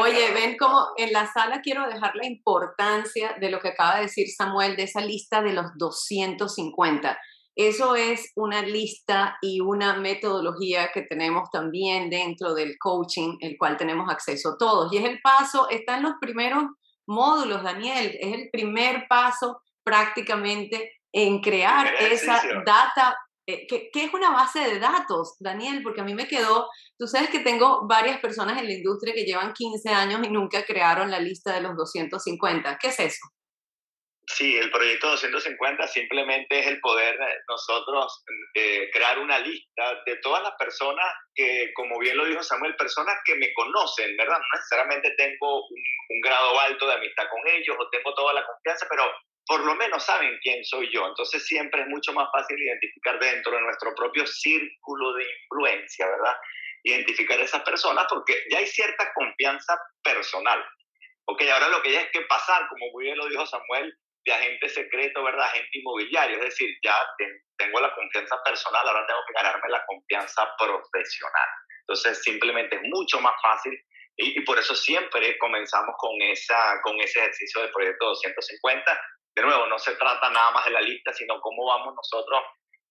Oye, 0.02 0.34
ven 0.34 0.58
como 0.58 0.90
en 0.98 1.14
la 1.14 1.32
sala 1.32 1.62
quiero 1.62 1.88
dejar 1.88 2.16
la 2.16 2.26
importancia 2.26 3.36
de 3.40 3.50
lo 3.50 3.60
que 3.60 3.70
acaba 3.70 3.98
de 3.98 4.04
decir 4.04 4.28
Samuel, 4.30 4.76
de 4.76 4.84
esa 4.84 5.02
lista 5.02 5.42
de 5.42 5.54
los 5.54 5.68
250. 5.78 7.18
Eso 7.56 7.96
es 7.96 8.32
una 8.36 8.62
lista 8.62 9.38
y 9.42 9.60
una 9.60 9.96
metodología 9.96 10.92
que 10.94 11.02
tenemos 11.02 11.50
también 11.52 12.10
dentro 12.10 12.54
del 12.54 12.78
coaching, 12.80 13.38
el 13.42 13.58
cual 13.58 13.78
tenemos 13.78 14.10
acceso 14.10 14.56
todos. 14.58 14.92
Y 14.94 14.98
es 14.98 15.06
el 15.06 15.20
paso, 15.22 15.70
está 15.70 15.98
en 15.98 16.04
los 16.04 16.14
primeros 16.20 16.64
módulos, 17.12 17.64
Daniel, 17.64 18.18
es 18.20 18.34
el 18.34 18.50
primer 18.52 19.06
paso 19.08 19.62
prácticamente 19.84 20.92
en 21.14 21.42
crear 21.42 21.94
esa 21.96 22.42
data, 22.66 23.16
eh, 23.46 23.68
que, 23.68 23.90
que, 23.92 24.06
es 24.06 24.14
una 24.14 24.32
base 24.32 24.60
de 24.60 24.80
datos, 24.80 25.36
Daniel, 25.40 25.82
porque 25.84 26.02
a 26.02 26.04
mí 26.04 26.14
me 26.14 26.28
quedó, 26.28 26.68
tú 26.98 27.08
sabes 27.08 27.30
que 27.30 27.40
tengo 27.40 27.88
varias 27.88 28.20
personas 28.20 28.58
en 28.60 28.66
la 28.66 28.74
industria 28.74 29.14
que 29.14 29.26
llevan 29.26 29.54
15 29.54 29.90
años 29.90 30.22
y 30.24 30.30
nunca 30.30 30.64
crearon 30.64 31.12
la 31.12 31.20
lista 31.20 31.54
de 31.54 31.62
los 31.62 31.76
250. 31.76 32.78
¿Qué 32.80 32.88
es 32.88 33.00
eso? 33.00 33.28
Sí, 34.34 34.56
el 34.56 34.72
proyecto 34.72 35.10
250 35.10 35.88
simplemente 35.88 36.60
es 36.60 36.68
el 36.68 36.80
poder 36.80 37.18
nosotros 37.50 38.24
eh, 38.54 38.90
crear 38.94 39.20
una 39.20 39.40
lista 39.40 40.02
de 40.06 40.16
todas 40.18 40.42
las 40.42 40.54
personas 40.58 41.06
que, 41.36 41.72
como 41.74 42.00
bien 42.00 42.16
lo 42.16 42.26
dijo 42.26 42.42
Samuel, 42.42 42.76
personas 42.78 43.18
que 43.26 43.36
me 43.36 43.52
conocen, 43.54 44.16
¿verdad? 44.16 44.38
No 44.38 44.46
necesariamente 44.54 45.14
tengo 45.18 45.68
un, 45.68 45.84
un 46.10 46.22
grado 46.22 46.60
alto 46.62 46.88
de 46.88 46.94
amistad 46.94 47.26
con 47.30 47.42
ellos 47.46 47.76
o 47.78 47.90
tengo 47.90 48.14
toda 48.14 48.34
la 48.34 48.46
confianza, 48.46 48.88
pero 48.90 49.04
por 49.46 49.66
lo 49.66 49.76
menos 49.76 50.02
saben 50.02 50.40
quién 50.42 50.64
soy 50.64 50.90
yo. 50.94 51.06
Entonces 51.08 51.46
siempre 51.46 51.82
es 51.82 51.88
mucho 51.88 52.14
más 52.14 52.30
fácil 52.32 52.58
identificar 52.58 53.20
dentro 53.20 53.52
de 53.52 53.62
nuestro 53.62 53.94
propio 53.96 54.26
círculo 54.26 55.14
de 55.14 55.26
influencia, 55.44 56.08
¿verdad? 56.08 56.36
Identificar 56.84 57.38
a 57.38 57.44
esas 57.44 57.64
personas 57.64 58.06
porque 58.10 58.46
ya 58.50 58.60
hay 58.60 58.68
cierta 58.68 59.12
confianza 59.14 59.78
personal. 60.02 60.66
Ok, 61.26 61.42
ahora 61.54 61.68
lo 61.68 61.82
que 61.82 61.92
ya 61.92 62.02
es 62.02 62.12
que 62.12 62.22
pasar, 62.22 62.68
como 62.70 62.92
muy 62.94 63.06
bien 63.06 63.18
lo 63.18 63.28
dijo 63.28 63.46
Samuel, 63.46 63.94
de 64.26 64.34
agente 64.34 64.70
secreto, 64.70 65.24
¿verdad? 65.24 65.46
Agente 65.46 65.80
inmobiliario. 65.80 66.38
Es 66.38 66.46
decir, 66.46 66.70
ya 66.84 66.96
tengo 67.58 67.80
la 67.80 67.94
confianza 67.96 68.42
personal, 68.44 68.88
ahora 68.88 69.06
tengo 69.08 69.22
que 69.28 69.34
ganarme 69.34 69.70
la 69.70 69.86
confianza 69.86 70.48
profesional. 70.58 71.50
Entonces, 71.82 72.24
simplemente 72.24 72.76
es 72.76 72.82
mucho 72.84 73.20
más 73.20 73.34
fácil 73.42 73.74
y, 74.18 74.42
por 74.42 74.60
eso 74.60 74.76
siempre 74.76 75.38
comenzamos 75.38 75.96
con, 75.98 76.22
esa, 76.22 76.80
con 76.84 77.00
ese 77.02 77.20
ejercicio 77.20 77.62
del 77.62 77.72
proyecto 77.72 78.06
250. 78.06 79.02
De 79.36 79.42
nuevo, 79.42 79.66
no 79.68 79.80
se 79.80 79.96
trata 79.96 80.30
nada 80.30 80.52
más 80.52 80.66
de 80.66 80.72
la 80.72 80.82
lista, 80.82 81.14
sino 81.14 81.40
cómo 81.42 81.66
vamos 81.66 81.96
nosotros 81.96 82.42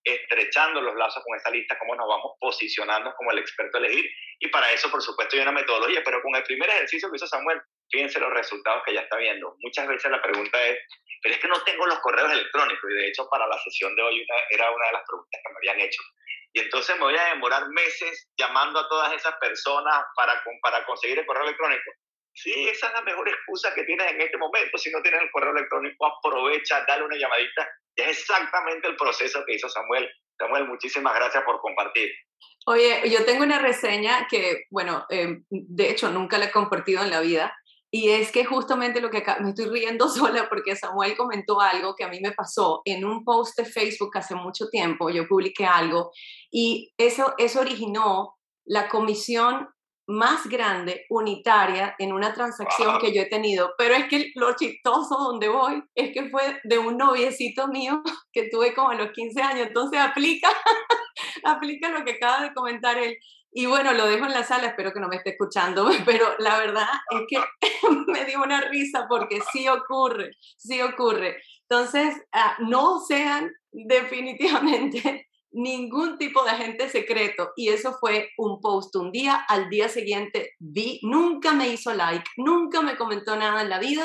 estrechando 0.03 0.81
los 0.81 0.97
lazos 0.97 1.23
con 1.23 1.37
esa 1.37 1.51
lista, 1.51 1.79
cómo 1.79 1.95
nos 1.95 2.09
vamos 2.09 2.33
posicionando 2.41 3.15
como 3.17 3.31
el 3.33 3.39
experto 3.39 3.77
a 3.77 3.81
elegir. 3.81 4.11
Y 4.41 4.49
para 4.49 4.73
eso, 4.73 4.91
por 4.91 5.03
supuesto, 5.03 5.37
hay 5.37 5.43
una 5.43 5.53
metodología, 5.53 6.03
pero 6.05 6.23
con 6.23 6.35
el 6.35 6.43
primer 6.43 6.71
ejercicio 6.71 7.11
que 7.11 7.17
hizo 7.17 7.27
Samuel, 7.27 7.61
fíjense 7.91 8.21
los 8.21 8.33
resultados 8.33 8.83
que 8.85 8.95
ya 8.95 9.01
está 9.01 9.17
viendo. 9.17 9.55
Muchas 9.59 9.87
veces 9.89 10.11
la 10.11 10.23
pregunta 10.23 10.63
es, 10.65 10.79
pero 11.23 11.35
es 11.35 11.41
que 11.41 11.49
no 11.49 11.63
tengo 11.63 11.87
los 11.87 11.99
correos 12.01 12.33
electrónicos 12.33 12.91
y 12.91 12.95
de 12.95 13.09
hecho 13.09 13.29
para 13.29 13.47
la 13.47 13.59
sesión 13.59 13.95
de 13.95 14.03
hoy 14.03 14.27
era 14.51 14.71
una 14.71 14.87
de 14.87 14.93
las 14.93 15.03
preguntas 15.07 15.41
que 15.45 15.53
me 15.53 15.59
habían 15.59 15.87
hecho. 15.87 16.03
Y 16.53 16.61
entonces 16.61 16.97
me 16.97 17.03
voy 17.03 17.17
a 17.17 17.35
demorar 17.35 17.69
meses 17.69 18.29
llamando 18.37 18.81
a 18.81 18.89
todas 18.89 19.13
esas 19.13 19.37
personas 19.37 20.05
para, 20.17 20.43
para 20.63 20.85
conseguir 20.85 21.19
el 21.19 21.27
correo 21.27 21.45
electrónico. 21.45 21.93
Sí, 22.35 22.69
esa 22.69 22.89
es 22.89 22.93
la 22.95 23.03
mejor 23.03 23.29
excusa 23.29 23.75
que 23.75 23.85
tienes 23.85 24.11
en 24.11 24.21
este 24.21 24.39
momento. 24.39 24.79
Si 24.79 24.91
no 24.91 25.03
tienes 25.03 25.23
el 25.23 25.31
correo 25.31 25.53
electrónico, 25.53 26.07
aprovecha, 26.07 26.85
dale 26.87 27.05
una 27.05 27.17
llamadita. 27.17 27.69
Y 27.97 28.03
es 28.03 28.21
exactamente 28.21 28.89
el 28.89 28.97
proceso 28.97 29.45
que 29.47 29.55
hizo 29.55 29.69
Samuel. 29.69 30.11
Samuel, 30.39 30.67
muchísimas 30.67 31.15
gracias 31.15 31.45
por 31.45 31.61
compartir. 31.61 32.11
Oye, 32.67 33.03
yo 33.11 33.25
tengo 33.25 33.43
una 33.43 33.59
reseña 33.59 34.27
que, 34.29 34.65
bueno, 34.71 35.07
eh, 35.11 35.41
de 35.51 35.91
hecho 35.91 36.11
nunca 36.11 36.39
la 36.39 36.47
he 36.47 36.51
compartido 36.51 37.03
en 37.03 37.11
la 37.11 37.21
vida, 37.21 37.55
y 37.91 38.11
es 38.11 38.31
que 38.31 38.45
justamente 38.45 39.01
lo 39.01 39.11
que 39.11 39.19
acá, 39.19 39.39
me 39.41 39.51
estoy 39.51 39.67
riendo 39.67 40.09
sola 40.09 40.49
porque 40.49 40.77
Samuel 40.77 41.17
comentó 41.17 41.61
algo 41.61 41.95
que 41.95 42.05
a 42.05 42.09
mí 42.09 42.21
me 42.21 42.33
pasó 42.33 42.83
en 42.85 43.05
un 43.05 43.25
post 43.25 43.59
de 43.59 43.65
Facebook 43.65 44.17
hace 44.17 44.35
mucho 44.35 44.69
tiempo, 44.69 45.11
yo 45.11 45.27
publiqué 45.27 45.67
algo 45.67 46.11
y 46.51 46.93
eso, 46.97 47.35
eso 47.39 47.61
originó 47.61 48.37
la 48.65 48.89
comisión 48.89 49.69
más 50.11 50.49
grande 50.49 51.07
unitaria 51.09 51.95
en 51.99 52.13
una 52.13 52.35
transacción 52.35 52.99
que 52.99 53.15
yo 53.15 53.23
he 53.23 53.27
tenido. 53.27 53.73
Pero 53.79 53.95
es 53.95 54.07
que 54.07 54.33
lo 54.35 54.55
chistoso 54.57 55.17
donde 55.17 55.49
voy 55.49 55.83
es 55.95 56.13
que 56.13 56.29
fue 56.31 56.61
de 56.65 56.79
un 56.79 56.97
noviecito 56.97 57.69
mío 57.69 58.03
que 58.33 58.49
tuve 58.51 58.75
como 58.75 58.91
a 58.91 58.97
los 58.97 59.13
15 59.13 59.41
años. 59.41 59.69
Entonces 59.69 60.01
aplica, 60.01 60.49
aplica 61.45 61.91
lo 61.91 62.05
que 62.05 62.13
acaba 62.13 62.43
de 62.43 62.53
comentar 62.53 62.99
él. 62.99 63.17
Y 63.53 63.67
bueno, 63.67 63.93
lo 63.95 64.07
dejo 64.07 64.27
en 64.27 64.33
la 64.33 64.45
sala, 64.45 64.69
espero 64.69 64.93
que 64.93 65.01
no 65.01 65.09
me 65.09 65.17
esté 65.17 65.31
escuchando, 65.31 65.89
pero 66.07 66.27
la 66.39 66.59
verdad 66.59 66.89
es 67.11 67.23
que 67.29 67.43
me 68.07 68.25
dio 68.25 68.43
una 68.43 68.61
risa 68.63 69.07
porque 69.09 69.41
sí 69.53 69.69
ocurre, 69.69 70.31
sí 70.57 70.81
ocurre. 70.81 71.37
Entonces, 71.69 72.15
ah, 72.33 72.57
no 72.61 73.01
sean 73.01 73.51
definitivamente 73.73 75.29
ningún 75.53 76.17
tipo 76.19 76.45
de 76.45 76.51
agente 76.51 76.89
secreto. 76.89 77.51
Y 77.57 77.69
eso 77.71 77.97
fue 77.99 78.31
un 78.39 78.61
post 78.61 78.95
un 78.97 79.11
día, 79.11 79.45
al 79.49 79.69
día 79.69 79.89
siguiente 79.89 80.55
vi, 80.59 81.01
nunca 81.03 81.53
me 81.53 81.69
hizo 81.69 81.93
like, 81.93 82.29
nunca 82.37 82.83
me 82.83 82.97
comentó 82.97 83.37
nada 83.37 83.63
en 83.63 83.69
la 83.69 83.81
vida 83.81 84.05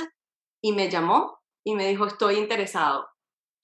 y 0.62 0.74
me 0.74 0.90
llamó 0.90 1.40
y 1.64 1.76
me 1.76 1.88
dijo, 1.88 2.08
estoy 2.08 2.36
interesado. 2.36 3.08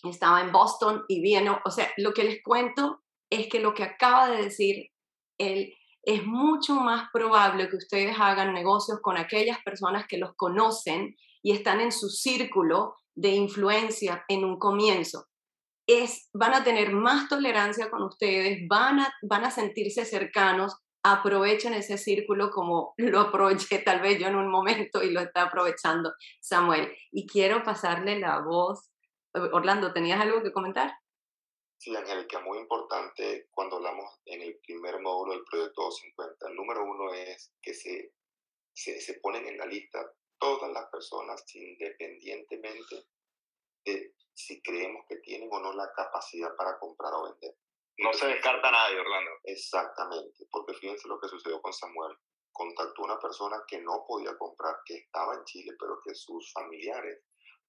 Estaba 0.04 0.42
en 0.42 0.52
Boston 0.52 1.06
y 1.08 1.22
vino, 1.22 1.60
o 1.64 1.72
sea, 1.72 1.92
lo 1.98 2.14
que 2.14 2.24
les 2.24 2.44
cuento 2.44 3.04
es 3.32 3.48
que 3.48 3.60
lo 3.60 3.74
que 3.74 3.84
acaba 3.84 4.30
de 4.30 4.44
decir 4.44 4.92
es 6.04 6.26
mucho 6.26 6.76
más 6.76 7.10
probable 7.14 7.70
que 7.70 7.76
ustedes 7.76 8.16
hagan 8.20 8.54
negocios 8.54 9.00
con 9.02 9.18
aquellas 9.18 9.60
personas 9.64 10.06
que 10.08 10.18
los 10.18 10.36
conocen 10.36 11.16
y 11.44 11.52
están 11.52 11.80
en 11.82 11.92
su 11.92 12.10
círculo 12.10 12.96
de 13.14 13.30
influencia 13.30 14.24
en 14.28 14.46
un 14.46 14.58
comienzo. 14.58 15.26
Van 16.34 16.54
a 16.54 16.64
tener 16.64 16.92
más 16.94 17.28
tolerancia 17.28 17.90
con 17.90 18.04
ustedes, 18.04 18.60
van 18.68 19.00
a, 19.00 19.14
van 19.24 19.44
a 19.44 19.52
sentirse 19.52 20.06
cercanos, 20.06 20.78
aprovechen 21.04 21.74
ese 21.74 21.98
círculo 21.98 22.52
como 22.52 22.94
lo 22.98 23.22
aproveché 23.22 23.80
tal 23.80 24.02
vez 24.02 24.20
yo 24.20 24.28
en 24.28 24.36
un 24.36 24.50
momento 24.50 25.04
y 25.04 25.10
lo 25.10 25.20
está 25.20 25.44
aprovechando 25.44 26.14
Samuel. 26.40 26.94
Y 27.12 27.28
quiero 27.28 27.64
pasarle 27.64 28.20
la 28.20 28.40
voz. 28.40 28.90
Orlando, 29.34 29.94
¿tenías 29.94 30.22
algo 30.22 30.44
que 30.44 30.52
comentar? 30.52 30.94
Sí, 31.82 31.96
Angélica, 31.96 32.40
muy 32.42 32.60
importante 32.60 33.48
cuando 33.50 33.78
hablamos 33.78 34.22
en 34.26 34.44
el 34.44 34.60
primer 34.60 35.00
módulo 35.00 35.34
del 35.34 35.44
proyecto 35.44 35.82
250. 35.82 36.50
El 36.50 36.56
número 36.56 36.84
uno 36.84 37.12
es 37.12 37.56
que 37.60 37.74
se, 37.74 38.14
se, 38.72 39.02
se 39.02 39.16
ponen 39.16 39.48
en 39.48 39.58
la 39.58 39.66
lista 39.66 40.14
todas 40.38 40.72
las 40.72 40.92
personas 40.92 41.44
independientemente 41.56 43.08
de 43.84 44.14
si 44.32 44.62
creemos 44.62 45.08
que 45.10 45.16
tienen 45.26 45.50
o 45.52 45.60
no 45.60 45.74
la 45.74 45.92
capacidad 45.94 46.56
para 46.56 46.78
comprar 46.78 47.16
o 47.16 47.24
vender. 47.24 47.58
No 47.98 48.14
se 48.14 48.28
descarta 48.28 48.70
nadie, 48.70 49.00
Orlando. 49.00 49.32
Exactamente, 49.46 50.46
porque 50.52 50.76
fíjense 50.76 51.08
lo 51.08 51.20
que 51.20 51.30
sucedió 51.30 51.60
con 51.64 51.74
Samuel. 51.74 52.16
Contactó 52.52 53.02
a 53.02 53.06
una 53.06 53.20
persona 53.20 53.64
que 53.68 53.82
no 53.82 54.06
podía 54.08 54.38
comprar, 54.38 54.76
que 54.86 54.98
estaba 54.98 55.34
en 55.34 55.46
Chile, 55.46 55.72
pero 55.80 56.00
que 56.06 56.14
sus 56.14 56.54
familiares 56.54 57.24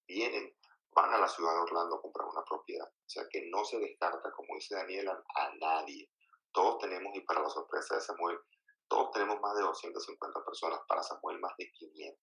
vienen 0.07 0.55
van 0.95 1.13
a 1.13 1.19
la 1.19 1.29
ciudad 1.29 1.53
de 1.53 1.61
Orlando 1.61 1.97
a 1.97 2.03
comprar 2.03 2.29
una 2.29 2.45
propiedad. 2.45 2.87
O 2.87 3.09
sea 3.09 3.25
que 3.31 3.49
no 3.51 3.65
se 3.65 3.79
descarta, 3.79 4.31
como 4.33 4.55
dice 4.55 4.75
Daniel, 4.75 5.09
a, 5.09 5.55
nadie. 5.61 6.11
Todos 6.53 6.79
tenemos, 6.79 7.15
y 7.15 7.21
para 7.23 7.43
la 7.43 7.49
sorpresa 7.49 7.95
de 7.95 8.01
Samuel, 8.01 8.39
todos 8.89 9.11
tenemos 9.13 9.41
más 9.41 9.57
de 9.57 9.63
250 9.63 10.45
personas, 10.45 10.81
para 10.87 11.03
Samuel 11.03 11.41
más 11.41 11.57
de 11.57 11.71
500. 11.73 12.21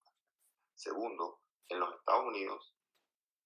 Segundo, 0.74 1.40
en 1.68 1.80
los 1.80 1.94
Estados 1.94 2.26
Unidos, 2.26 2.74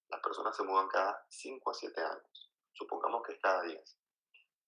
las 0.09 0.21
personas 0.21 0.57
se 0.57 0.63
mudan 0.63 0.89
cada 0.89 1.25
5 1.31 1.71
a 1.71 1.75
7 1.75 2.01
años. 2.01 2.53
Supongamos 2.73 3.23
que 3.23 3.33
es 3.33 3.41
cada 3.41 3.63
10. 3.63 3.99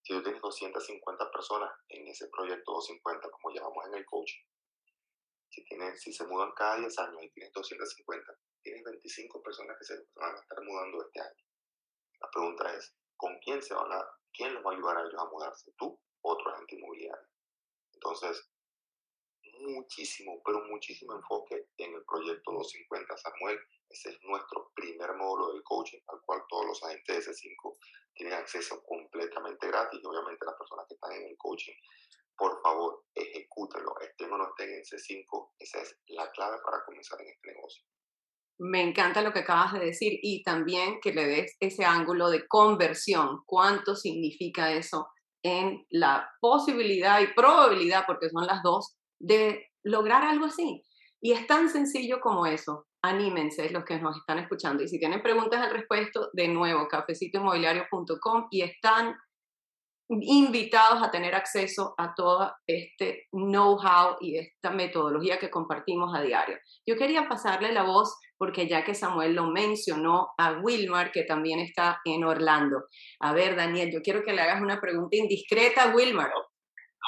Si 0.03 0.15
tú 0.15 0.23
tienes 0.23 0.41
250 0.41 1.31
personas 1.31 1.71
en 1.89 2.09
ese 2.09 2.29
proyecto 2.29 2.73
250, 2.73 3.29
como 3.31 3.55
llamamos 3.55 3.87
en 3.87 3.95
el 3.95 4.07
coaching, 4.07 4.45
si, 5.51 5.65
tienes, 5.65 6.01
si 6.01 6.13
se 6.13 6.27
mudan 6.27 6.53
cada 6.53 6.77
10 6.77 6.99
años 7.01 7.23
y 7.25 7.31
tienes 7.31 7.53
250, 7.53 8.33
tienes 8.67 8.83
25 8.83 9.43
personas 9.43 9.77
que 9.79 9.85
se 9.85 9.95
van 10.17 10.35
a 10.35 10.41
estar 10.41 10.61
mudando 10.63 11.01
este 11.03 11.21
año. 11.21 11.45
La 12.21 12.29
pregunta 12.31 12.75
es, 12.75 12.95
¿con 13.17 13.39
quién 13.39 13.63
se 13.63 13.75
van 13.75 13.93
a, 13.93 14.05
quién 14.35 14.55
les 14.55 14.65
va 14.65 14.73
a 14.73 14.75
ayudar 14.75 14.97
a 14.99 15.03
ellos 15.03 15.21
a 15.21 15.31
mudarse? 15.31 15.73
¿Tú 15.79 16.01
o 16.23 16.33
otro 16.33 16.51
agente 16.51 16.75
inmobiliario? 16.75 17.29
Entonces, 17.95 18.51
muchísimo, 19.61 20.43
pero 20.45 20.65
muchísimo 20.67 21.15
enfoque 21.15 21.69
en 21.79 21.95
el 21.95 22.05
proyecto 22.05 22.53
250 22.53 23.17
Samuel. 23.17 23.59
Ese 23.89 24.11
es 24.11 24.19
nuestro 24.25 24.73
primer 24.75 25.15
módulo 25.15 25.53
del 25.53 25.63
coaching, 25.63 26.01
al 26.09 26.21
cual 26.23 26.43
todos 26.49 26.67
los 26.67 26.83
agentes 26.83 27.27
de 27.27 27.33
C5 27.33 27.79
tienen 28.15 28.35
acceso 28.35 28.83
completamente 28.83 29.69
gratis. 29.69 30.01
Y 30.03 30.07
obviamente 30.07 30.45
las 30.45 30.57
personas 30.57 30.87
que 30.89 30.95
están 30.95 31.13
en 31.13 31.29
el 31.29 31.37
coaching, 31.39 31.75
por 32.37 32.61
favor, 32.63 33.05
ejecútenlo. 33.15 33.95
Estén 34.01 34.33
o 34.33 34.39
no 34.39 34.49
estén 34.49 34.75
en 34.75 34.83
C5, 34.83 35.53
esa 35.61 35.83
es 35.83 35.97
la 36.09 36.31
clave 36.33 36.59
para 36.65 36.85
comenzar 36.85 37.21
en 37.21 37.29
este 37.29 37.53
negocio. 37.53 37.85
Me 38.59 38.83
encanta 38.83 39.23
lo 39.23 39.33
que 39.33 39.41
acabas 39.41 39.75
de 39.75 39.81
decir 39.81 40.19
y 40.23 40.43
también 40.43 40.99
que 41.03 41.13
le 41.13 41.27
des 41.27 41.57
ese 41.61 41.85
ángulo 41.85 42.31
de 42.31 42.47
conversión. 42.49 43.41
¿Cuánto 43.45 43.95
significa 43.95 44.73
eso 44.73 45.09
en 45.43 45.85
la 45.91 46.29
posibilidad 46.41 47.21
y 47.21 47.35
probabilidad, 47.35 48.05
porque 48.07 48.31
son 48.31 48.47
las 48.47 48.63
dos, 48.63 48.97
de 49.19 49.67
lograr 49.83 50.25
algo 50.25 50.47
así? 50.47 50.83
Y 51.21 51.33
es 51.33 51.47
tan 51.47 51.69
sencillo 51.69 52.21
como 52.21 52.47
eso. 52.47 52.87
Anímense 53.03 53.71
los 53.71 53.85
que 53.85 53.99
nos 53.99 54.17
están 54.17 54.39
escuchando. 54.39 54.83
Y 54.83 54.89
si 54.89 54.99
tienen 54.99 55.23
preguntas 55.23 55.61
al 55.61 55.71
respecto, 55.71 56.31
de 56.33 56.49
nuevo, 56.49 56.89
cafecitoinmobiliario.com 56.89 58.49
y 58.51 58.63
están 58.63 59.17
invitados 60.09 61.03
a 61.03 61.11
tener 61.11 61.35
acceso 61.35 61.95
a 61.99 62.15
todo 62.15 62.53
este 62.67 63.27
know-how 63.33 64.17
y 64.21 64.39
esta 64.39 64.71
metodología 64.71 65.39
que 65.39 65.51
compartimos 65.51 66.15
a 66.15 66.23
diario. 66.23 66.57
Yo 66.87 66.97
quería 66.97 67.29
pasarle 67.29 67.73
la 67.73 67.83
voz, 67.83 68.17
porque 68.39 68.67
ya 68.69 68.85
que 68.85 68.95
Samuel 68.95 69.35
lo 69.35 69.47
mencionó, 69.47 70.35
a 70.39 70.53
Wilmar, 70.53 71.13
que 71.13 71.23
también 71.23 71.61
está 71.61 72.01
en 72.05 72.25
Orlando. 72.25 72.85
A 73.21 73.33
ver, 73.33 73.57
Daniel, 73.57 73.91
yo 73.93 74.03
quiero 74.03 74.25
que 74.25 74.33
le 74.33 74.43
hagas 74.43 74.61
una 74.61 74.81
pregunta 74.81 75.17
indiscreta 75.17 75.85
a 75.85 75.95
Wilmar. 75.95 76.31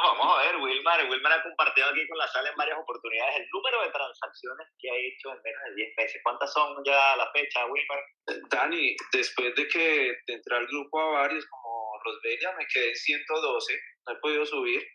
Vamos 0.00 0.38
a 0.38 0.42
ver, 0.42 0.56
Wilmar. 0.56 1.10
Wilmar 1.10 1.32
ha 1.32 1.42
compartido 1.42 1.88
aquí 1.88 2.06
con 2.06 2.18
la 2.18 2.28
sala 2.28 2.50
en 2.50 2.56
varias 2.56 2.78
oportunidades 2.78 3.40
el 3.40 3.48
número 3.52 3.82
de 3.82 3.90
transacciones 3.90 4.68
que 4.78 4.90
ha 4.90 4.94
hecho 4.94 5.34
en 5.34 5.42
menos 5.42 5.62
de 5.70 5.74
10 5.74 5.94
meses. 5.96 6.20
¿Cuántas 6.22 6.52
son 6.52 6.84
ya 6.84 7.14
a 7.14 7.16
la 7.16 7.30
fecha, 7.32 7.66
Wilmar? 7.66 7.98
Dani, 8.48 8.94
después 9.12 9.54
de 9.56 9.66
que 9.66 10.16
entré 10.26 10.56
al 10.56 10.68
grupo 10.68 11.00
a 11.00 11.22
varios 11.22 11.44
como 11.46 11.98
Rosbella 12.04 12.54
me 12.56 12.66
quedé 12.66 12.90
en 12.90 12.94
112, 12.94 13.80
no 14.06 14.12
he 14.12 14.16
podido 14.20 14.46
subir. 14.46 14.86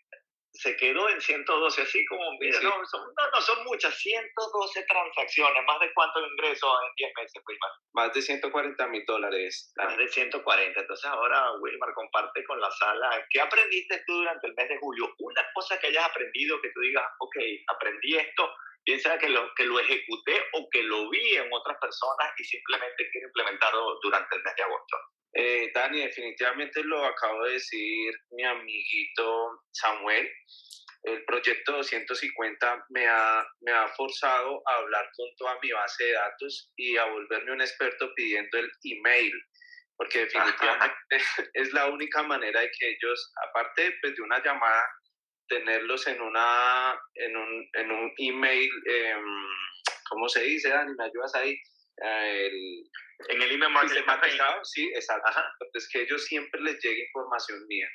Se 0.54 0.76
quedó 0.76 1.08
en 1.08 1.20
112, 1.20 1.82
así 1.82 2.06
como, 2.06 2.22
mira, 2.38 2.60
no, 2.62 2.84
son, 2.86 3.02
no, 3.02 3.40
son 3.40 3.64
muchas, 3.64 3.92
112 3.98 4.84
transacciones, 4.84 5.64
más 5.66 5.80
de 5.80 5.92
cuánto 5.92 6.20
ingreso 6.20 6.72
en 6.80 6.92
10 6.96 7.12
meses, 7.16 7.42
Wilmar. 7.46 7.70
Más 7.94 8.14
de 8.14 8.22
140 8.22 8.86
mil 8.86 9.04
dólares. 9.04 9.72
Más 9.76 9.96
de 9.96 10.08
140. 10.08 10.80
Entonces 10.80 11.10
ahora, 11.10 11.52
Wilmar, 11.60 11.92
comparte 11.94 12.44
con 12.44 12.60
la 12.60 12.70
sala, 12.70 13.26
¿qué 13.30 13.40
aprendiste 13.40 14.02
tú 14.06 14.14
durante 14.14 14.46
el 14.46 14.54
mes 14.54 14.68
de 14.68 14.78
julio? 14.78 15.12
Una 15.18 15.44
cosa 15.54 15.78
que 15.80 15.88
hayas 15.88 16.06
aprendido, 16.06 16.60
que 16.62 16.70
tú 16.70 16.80
digas, 16.80 17.04
ok, 17.18 17.36
aprendí 17.74 18.16
esto, 18.16 18.54
piensa 18.84 19.18
que 19.18 19.28
lo, 19.28 19.52
que 19.54 19.64
lo 19.64 19.80
ejecuté 19.80 20.40
o 20.52 20.68
que 20.70 20.82
lo 20.82 21.10
vi 21.10 21.36
en 21.36 21.48
otras 21.52 21.78
personas 21.80 22.32
y 22.38 22.44
simplemente 22.44 23.08
quiero 23.10 23.28
implementarlo 23.28 23.98
durante 24.02 24.36
el 24.36 24.42
mes 24.42 24.54
de 24.56 24.62
agosto. 24.62 24.96
Eh, 25.36 25.72
Dani, 25.74 26.00
definitivamente 26.00 26.82
lo 26.84 27.04
acabo 27.04 27.44
de 27.44 27.54
decir 27.54 28.14
mi 28.30 28.44
amiguito 28.44 29.62
Samuel. 29.72 30.30
El 31.02 31.24
proyecto 31.24 31.72
250 31.72 32.86
me 32.90 33.06
ha, 33.08 33.44
me 33.60 33.72
ha 33.72 33.88
forzado 33.88 34.62
a 34.66 34.76
hablar 34.76 35.06
con 35.16 35.26
toda 35.36 35.58
mi 35.60 35.70
base 35.72 36.04
de 36.04 36.12
datos 36.12 36.72
y 36.76 36.96
a 36.96 37.04
volverme 37.06 37.52
un 37.52 37.60
experto 37.60 38.10
pidiendo 38.14 38.58
el 38.58 38.70
email, 38.84 39.32
porque 39.96 40.20
definitivamente 40.26 40.96
es 41.54 41.72
la 41.72 41.88
única 41.88 42.22
manera 42.22 42.60
de 42.60 42.70
que 42.78 42.90
ellos, 42.90 43.32
aparte 43.48 43.92
pues, 44.00 44.14
de 44.14 44.22
una 44.22 44.42
llamada, 44.42 44.86
tenerlos 45.48 46.06
en, 46.06 46.22
una, 46.22 46.98
en, 47.16 47.36
un, 47.36 47.68
en 47.74 47.90
un 47.90 48.14
email, 48.16 48.70
eh, 48.88 49.14
¿cómo 50.08 50.28
se 50.28 50.42
dice, 50.42 50.70
Dani? 50.70 50.94
¿Me 50.96 51.04
ayudas 51.04 51.34
ahí? 51.34 51.54
El, 51.96 52.84
en 53.28 53.42
el 53.42 53.52
email 53.52 53.72
marketing 53.72 54.02
sí, 54.62 54.90
exacto. 54.94 55.30
Es 55.72 55.88
que 55.90 56.02
ellos 56.02 56.24
siempre 56.24 56.60
les 56.60 56.82
llega 56.82 57.04
información 57.04 57.66
mía. 57.66 57.88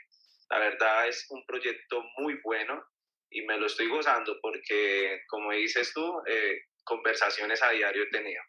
La 0.50 0.60
verdad 0.60 1.08
es 1.08 1.26
un 1.30 1.46
proyecto 1.46 2.02
muy 2.18 2.40
bueno 2.44 2.84
y 3.30 3.44
me 3.44 3.58
lo 3.58 3.68
estoy 3.68 3.88
gozando 3.88 4.38
porque, 4.42 5.22
como 5.28 5.52
dices 5.52 5.92
tú, 5.94 6.22
eh, 6.28 6.62
conversaciones 6.84 7.62
a 7.62 7.70
diario 7.70 8.04
he 8.04 8.10
tenido. 8.10 8.42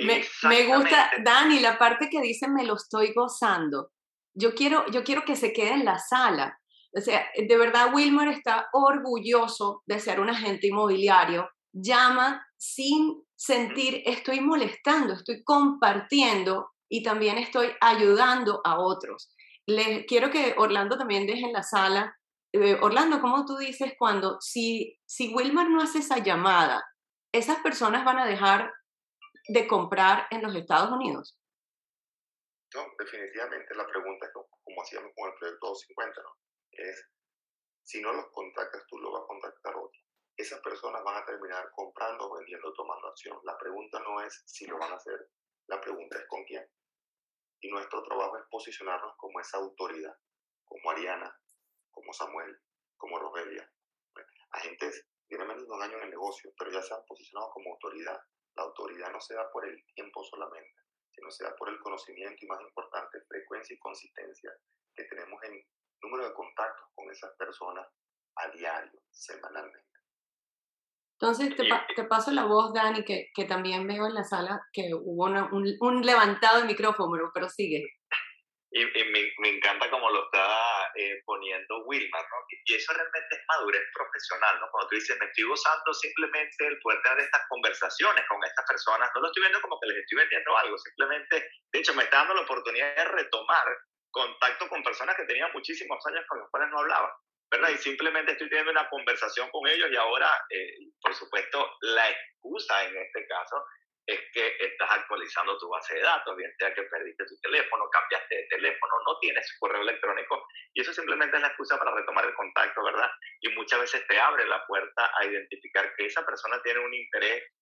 Me, 0.00 0.24
me, 0.42 0.66
gusta, 0.66 1.10
Dani, 1.24 1.58
la 1.60 1.76
parte 1.78 2.08
que 2.08 2.20
dice 2.20 2.46
me 2.48 2.64
lo 2.64 2.74
estoy 2.74 3.12
gozando. 3.12 3.90
Yo 4.34 4.54
quiero, 4.54 4.86
yo 4.90 5.02
quiero 5.02 5.24
que 5.24 5.34
se 5.34 5.52
quede 5.52 5.72
en 5.72 5.84
la 5.84 5.98
sala. 5.98 6.60
O 6.92 7.00
sea, 7.00 7.28
de 7.36 7.56
verdad, 7.56 7.92
Wilmer 7.92 8.28
está 8.28 8.68
orgulloso 8.72 9.82
de 9.86 9.98
ser 9.98 10.20
un 10.20 10.30
agente 10.30 10.68
inmobiliario. 10.68 11.50
Llama 11.72 12.46
sin 12.56 13.27
sentir 13.38 14.02
estoy 14.04 14.40
molestando, 14.40 15.14
estoy 15.14 15.44
compartiendo 15.44 16.72
y 16.90 17.04
también 17.04 17.38
estoy 17.38 17.70
ayudando 17.80 18.60
a 18.64 18.80
otros. 18.80 19.32
Les 19.64 20.06
quiero 20.06 20.30
que 20.30 20.54
Orlando 20.58 20.98
también 20.98 21.26
deje 21.26 21.44
en 21.44 21.52
la 21.52 21.62
sala. 21.62 22.18
Eh, 22.52 22.78
Orlando, 22.80 23.20
¿cómo 23.20 23.46
tú 23.46 23.56
dices 23.56 23.92
cuando 23.96 24.40
si, 24.40 24.98
si 25.06 25.32
Wilmar 25.32 25.70
no 25.70 25.80
hace 25.80 26.00
esa 26.00 26.18
llamada, 26.18 26.84
esas 27.32 27.60
personas 27.60 28.04
van 28.04 28.18
a 28.18 28.26
dejar 28.26 28.72
de 29.48 29.68
comprar 29.68 30.26
en 30.30 30.42
los 30.42 30.54
Estados 30.56 30.90
Unidos? 30.90 31.38
No, 32.74 32.84
definitivamente 32.98 33.74
la 33.76 33.86
pregunta 33.86 34.26
es 34.26 34.32
como 34.32 34.82
hacíamos 34.82 35.12
con 35.14 35.30
el 35.30 35.38
proyecto 35.38 35.68
250, 35.68 36.22
¿no? 36.22 36.30
Es, 36.72 37.06
si 37.84 38.00
no 38.00 38.12
los 38.12 38.26
contactas 38.32 38.82
tú, 38.88 38.98
lo 38.98 39.12
va 39.12 39.20
a 39.20 39.26
contactar 39.26 39.76
otro 39.76 40.07
esas 40.38 40.60
personas 40.60 41.02
van 41.02 41.16
a 41.16 41.24
terminar 41.24 41.68
comprando, 41.74 42.32
vendiendo, 42.32 42.72
tomando 42.72 43.08
acción. 43.08 43.36
La 43.42 43.58
pregunta 43.58 43.98
no 43.98 44.20
es 44.22 44.42
si 44.46 44.66
lo 44.66 44.78
van 44.78 44.92
a 44.92 44.96
hacer, 44.96 45.30
la 45.66 45.80
pregunta 45.80 46.16
es 46.16 46.26
con 46.28 46.44
quién. 46.44 46.64
Y 47.60 47.68
nuestro 47.68 48.04
trabajo 48.04 48.38
es 48.38 48.44
posicionarnos 48.48 49.16
como 49.16 49.40
esa 49.40 49.58
autoridad, 49.58 50.16
como 50.64 50.92
Ariana, 50.92 51.36
como 51.90 52.12
Samuel, 52.12 52.56
como 52.96 53.18
Rogelia. 53.18 53.68
Agentes 54.52 55.08
tienen 55.26 55.48
menos 55.48 55.66
de 55.66 55.74
un 55.74 55.82
año 55.82 55.96
en 55.96 56.04
el 56.04 56.10
negocio, 56.10 56.52
pero 56.56 56.70
ya 56.70 56.82
se 56.82 56.94
han 56.94 57.04
posicionado 57.04 57.50
como 57.50 57.72
autoridad. 57.72 58.20
La 58.54 58.62
autoridad 58.62 59.10
no 59.10 59.20
se 59.20 59.34
da 59.34 59.50
por 59.50 59.66
el 59.66 59.84
tiempo 59.94 60.22
solamente, 60.22 60.82
sino 61.10 61.32
se 61.32 61.42
da 61.42 61.56
por 61.56 61.68
el 61.68 61.80
conocimiento 61.80 62.36
y 62.40 62.46
más 62.46 62.60
importante, 62.60 63.20
frecuencia 63.26 63.74
y 63.74 63.78
consistencia 63.80 64.52
que 64.94 65.02
tenemos 65.04 65.42
en 65.42 65.64
número 66.00 66.28
de 66.28 66.34
contactos 66.34 66.86
con 66.94 67.10
esas 67.10 67.34
personas 67.36 67.88
a 68.36 68.48
diario, 68.50 69.00
semanalmente. 69.10 69.97
Entonces, 71.20 71.50
te, 71.56 72.04
paso 72.04 72.30
la 72.30 72.44
voz, 72.44 72.72
Dani, 72.72 73.02
que, 73.02 73.30
que, 73.34 73.44
también 73.44 73.88
veo 73.88 74.06
en 74.06 74.14
la 74.14 74.22
sala 74.22 74.62
que 74.72 74.94
hubo 74.94 75.24
un, 75.24 75.76
un, 75.80 76.06
levantado 76.06 76.60
de 76.60 76.66
micrófono, 76.66 77.32
pero 77.34 77.48
sigue. 77.48 77.82
Y, 78.70 78.84
me, 78.84 79.32
me, 79.38 79.48
encanta 79.48 79.90
como 79.90 80.08
lo 80.10 80.24
está 80.26 80.92
eh, 80.94 81.20
poniendo 81.24 81.82
Wilmar, 81.86 82.22
¿no? 82.22 82.36
Y 82.64 82.74
eso 82.74 82.92
realmente 82.92 83.34
es 83.34 83.40
madurez 83.48 83.82
profesional, 83.92 84.60
¿no? 84.60 84.70
Cuando 84.70 84.90
tú 84.90 84.94
dices, 84.94 85.18
me 85.18 85.26
estoy 85.26 85.42
gozando 85.42 85.92
simplemente 85.92 86.66
el 86.68 86.78
poder 86.78 87.02
tener 87.02 87.18
estas 87.18 87.42
conversaciones 87.48 88.24
con 88.28 88.44
estas 88.44 88.64
personas, 88.68 89.10
no 89.12 89.20
lo 89.20 89.26
estoy 89.26 89.42
viendo 89.42 89.60
como 89.60 89.80
que 89.80 89.88
les 89.88 89.98
estoy 89.98 90.18
vendiendo 90.18 90.56
algo, 90.56 90.78
simplemente, 90.78 91.50
de 91.72 91.78
hecho, 91.80 91.94
me 91.94 92.04
está 92.04 92.18
dando 92.18 92.34
la 92.34 92.42
oportunidad 92.42 92.94
de 92.94 93.04
retomar 93.06 93.66
contacto 94.12 94.68
con 94.68 94.84
personas 94.84 95.16
que 95.16 95.24
tenían 95.24 95.50
muchísimos 95.52 95.98
años 96.06 96.24
con 96.28 96.38
los 96.38 96.48
cuales 96.50 96.70
no 96.70 96.78
hablaba. 96.78 97.10
¿Verdad? 97.50 97.70
Y 97.70 97.78
simplemente 97.78 98.32
estoy 98.32 98.48
teniendo 98.48 98.72
una 98.72 98.88
conversación 98.88 99.48
con 99.50 99.66
ellos 99.68 99.88
y 99.90 99.96
ahora, 99.96 100.28
eh, 100.50 100.78
por 101.00 101.14
supuesto, 101.14 101.76
la 101.80 102.10
excusa 102.10 102.84
en 102.84 102.96
este 102.96 103.26
caso 103.26 103.64
es 104.08 104.20
que 104.32 104.56
estás 104.58 104.90
actualizando 104.90 105.58
tu 105.58 105.68
base 105.68 105.94
de 105.94 106.00
datos, 106.00 106.34
bien 106.34 106.50
sea 106.58 106.72
que 106.72 106.82
perdiste 106.84 107.26
tu 107.26 107.38
teléfono, 107.42 107.90
cambiaste 107.90 108.36
de 108.36 108.46
teléfono, 108.48 108.92
no 109.06 109.18
tienes 109.20 109.54
correo 109.60 109.82
electrónico, 109.82 110.46
y 110.72 110.80
eso 110.80 110.94
simplemente 110.94 111.36
es 111.36 111.42
la 111.42 111.48
excusa 111.48 111.78
para 111.78 111.94
retomar 111.94 112.24
el 112.24 112.34
contacto, 112.34 112.82
¿verdad? 112.82 113.10
Y 113.42 113.50
muchas 113.50 113.80
veces 113.80 114.06
te 114.06 114.18
abre 114.18 114.46
la 114.46 114.66
puerta 114.66 115.10
a 115.14 115.26
identificar 115.26 115.94
que 115.94 116.06
esa 116.06 116.24
persona 116.24 116.58
tiene 116.62 116.80
un 116.80 116.94
interés 116.94 117.52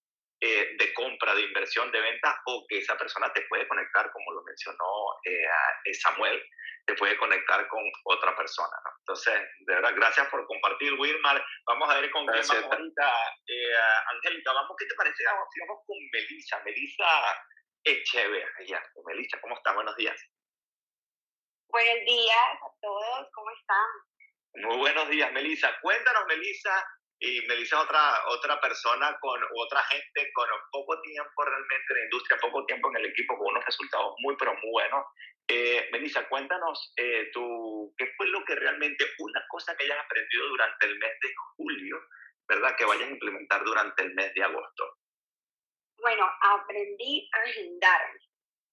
eh, 0.40 0.76
de 0.78 0.94
compra, 0.94 1.34
de 1.34 1.42
inversión, 1.42 1.90
de 1.90 2.00
venta, 2.00 2.40
o 2.46 2.64
que 2.68 2.78
esa 2.78 2.96
persona 2.96 3.32
te 3.32 3.42
puede 3.48 3.66
conectar, 3.66 4.12
como 4.12 4.32
lo 4.32 4.44
mencionó 4.44 5.18
eh, 5.24 5.94
Samuel, 5.94 6.40
te 6.86 6.94
puede 6.94 7.16
conectar 7.18 7.66
con 7.68 7.82
otra 8.04 8.34
persona. 8.36 8.76
¿no? 8.84 8.90
Entonces, 9.00 9.34
de 9.58 9.74
verdad, 9.74 9.92
gracias 9.94 10.28
por 10.28 10.46
compartir, 10.46 10.94
Wilmar. 10.94 11.44
Vamos 11.66 11.90
a 11.90 12.00
ver 12.00 12.10
con 12.10 12.26
quién 12.26 12.46
vamos 12.46 12.72
ahorita. 12.72 13.12
Eh, 13.46 13.76
Angélica, 14.14 14.52
vamos, 14.52 14.76
¿qué 14.78 14.86
te 14.86 14.94
parece? 14.94 15.24
Vamos, 15.26 15.48
vamos 15.66 15.82
con 15.86 15.96
Melissa, 16.12 16.62
Melissa 16.64 17.04
Echeverría. 17.84 18.82
Melissa, 19.04 19.40
¿cómo 19.40 19.56
estás? 19.56 19.74
Buenos 19.74 19.96
días. 19.96 20.16
Buenos 21.68 22.04
días 22.06 22.58
a 22.62 22.80
todos, 22.80 23.28
¿cómo 23.34 23.50
están? 23.50 23.86
Muy 24.54 24.78
buenos 24.78 25.08
días, 25.08 25.30
Melissa. 25.32 25.76
Cuéntanos, 25.82 26.24
Melissa, 26.26 26.84
y 27.18 27.40
Melissa 27.46 27.80
otra, 27.80 28.22
otra 28.28 28.60
persona 28.60 29.16
con 29.20 29.40
otra 29.56 29.82
gente 29.84 30.30
con 30.34 30.48
poco 30.70 31.00
tiempo 31.00 31.44
realmente 31.44 31.84
en 31.90 31.98
la 31.98 32.04
industria, 32.04 32.38
poco 32.40 32.66
tiempo 32.66 32.90
en 32.90 32.96
el 32.96 33.06
equipo, 33.06 33.38
con 33.38 33.48
unos 33.48 33.64
resultados 33.64 34.14
muy, 34.18 34.36
pero 34.36 34.52
muy 34.54 34.70
buenos. 34.70 35.06
Eh, 35.48 35.88
Melissa, 35.92 36.28
cuéntanos 36.28 36.92
eh, 36.96 37.30
tú, 37.32 37.94
qué 37.96 38.12
fue 38.16 38.26
lo 38.28 38.44
que 38.44 38.54
realmente, 38.56 39.06
una 39.18 39.42
cosa 39.48 39.74
que 39.76 39.84
hayas 39.84 40.04
aprendido 40.04 40.48
durante 40.48 40.86
el 40.86 40.98
mes 40.98 41.12
de 41.22 41.34
julio, 41.56 41.96
¿verdad? 42.48 42.76
Que 42.76 42.84
vayas 42.84 43.08
a 43.08 43.12
implementar 43.12 43.64
durante 43.64 44.02
el 44.02 44.14
mes 44.14 44.34
de 44.34 44.42
agosto. 44.42 44.96
Bueno, 45.98 46.30
aprendí 46.42 47.28
a 47.32 47.38
agendarme. 47.48 48.20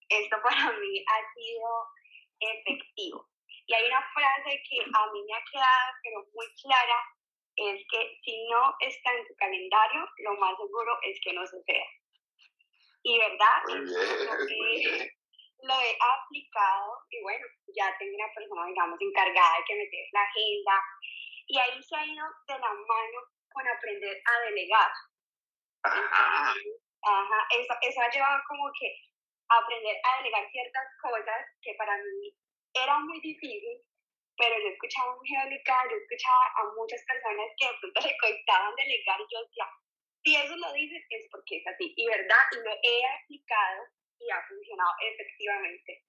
Esto 0.10 0.38
para 0.44 0.72
mí 0.80 1.06
ha 1.08 1.34
sido 1.34 1.88
efectivo. 2.40 3.30
Y 3.66 3.74
hay 3.74 3.88
una 3.88 4.02
frase 4.14 4.62
que 4.70 4.82
a 4.82 5.12
mí 5.14 5.24
me 5.26 5.34
ha 5.34 5.44
quedado, 5.50 5.94
pero 6.04 6.26
muy 6.34 6.48
clara, 6.62 6.98
es 7.56 7.82
que 7.90 8.20
si 8.24 8.48
no 8.50 8.76
está 8.80 9.14
en 9.14 9.28
tu 9.28 9.36
calendario, 9.36 10.08
lo 10.18 10.34
más 10.40 10.58
seguro 10.58 10.98
es 11.04 11.20
que 11.24 11.34
no 11.34 11.46
suceda. 11.46 11.86
Y 13.04 13.20
verdad, 13.20 13.62
lo, 15.64 15.74
he, 15.80 15.98
aplicado 16.00 16.98
y 17.10 17.22
bueno, 17.22 17.46
ya 17.76 17.96
tengo 17.98 18.16
una 18.16 18.34
persona, 18.34 18.66
digamos, 18.68 19.00
encargada 19.00 19.58
de 19.58 19.64
que 19.68 19.76
me 19.76 19.90
la 20.12 20.22
agenda. 20.22 20.82
Y 21.48 21.60
ahí 21.60 21.84
se 21.84 21.96
ha 21.96 22.06
ido 22.06 22.26
de 22.48 22.60
la 22.60 22.74
mano 22.74 23.20
con 23.52 23.68
aprender 23.68 24.18
a 24.26 24.40
delegar. 24.46 24.92
Ajá. 25.84 26.54
Ajá, 27.06 27.48
eso, 27.52 27.74
eso 27.82 28.02
ha 28.02 28.10
llevado 28.10 28.42
como 28.48 28.72
que 28.80 28.96
aprender 29.50 29.98
a 30.04 30.18
delegar 30.18 30.50
ciertas 30.50 30.88
cosas 31.02 31.46
que 31.62 31.74
para 31.78 31.98
mí 31.98 32.34
era 32.74 33.00
muy 33.00 33.20
difícil, 33.20 33.82
pero 34.38 34.56
yo 34.60 34.70
escuchaba 34.74 35.14
a 35.14 35.18
Angélica, 35.18 35.76
yo 35.90 35.96
escuchaba 35.98 36.44
a 36.58 36.62
muchas 36.76 37.02
personas 37.06 37.48
que 37.58 37.66
de 37.68 37.78
pronto 37.80 38.00
le 38.02 38.16
costaban 38.18 38.74
delegar 38.76 39.20
y 39.22 39.28
yo 39.30 39.38
decía, 39.44 39.68
si 40.24 40.36
eso 40.36 40.56
lo 40.56 40.74
dices 40.74 41.04
es 41.10 41.28
porque 41.30 41.58
es 41.58 41.68
así, 41.68 41.94
y 41.96 42.06
verdad, 42.08 42.44
y 42.52 42.58
lo 42.64 42.72
he 42.72 42.98
aplicado 43.06 43.82
y 44.20 44.32
ha 44.32 44.40
funcionado 44.48 44.94
efectivamente. 45.02 46.04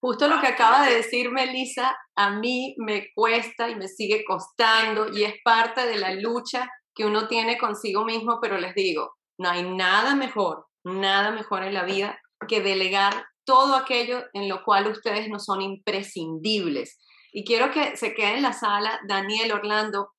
Justo 0.00 0.26
lo 0.26 0.40
que 0.40 0.48
acaba 0.48 0.84
de 0.84 0.96
decir 0.96 1.30
Melissa, 1.30 1.96
a 2.16 2.30
mí 2.30 2.74
me 2.78 3.12
cuesta 3.14 3.68
y 3.68 3.76
me 3.76 3.86
sigue 3.86 4.24
costando 4.24 5.08
y 5.12 5.24
es 5.24 5.34
parte 5.44 5.86
de 5.86 5.96
la 5.96 6.12
lucha 6.14 6.68
que 6.94 7.04
uno 7.04 7.28
tiene 7.28 7.56
consigo 7.56 8.04
mismo, 8.04 8.38
pero 8.40 8.58
les 8.58 8.74
digo, 8.74 9.14
no 9.38 9.50
hay 9.50 9.62
nada 9.62 10.16
mejor, 10.16 10.66
nada 10.84 11.30
mejor 11.30 11.62
en 11.62 11.74
la 11.74 11.84
vida 11.84 12.20
que 12.48 12.60
delegar 12.60 13.26
todo 13.44 13.74
aquello 13.74 14.22
en 14.32 14.48
lo 14.48 14.62
cual 14.64 14.86
ustedes 14.88 15.28
no 15.28 15.38
son 15.38 15.62
imprescindibles. 15.62 16.98
Y 17.32 17.44
quiero 17.44 17.70
que 17.70 17.96
se 17.96 18.14
quede 18.14 18.36
en 18.36 18.42
la 18.42 18.52
sala 18.52 19.00
Daniel 19.08 19.52
Orlando. 19.52 20.10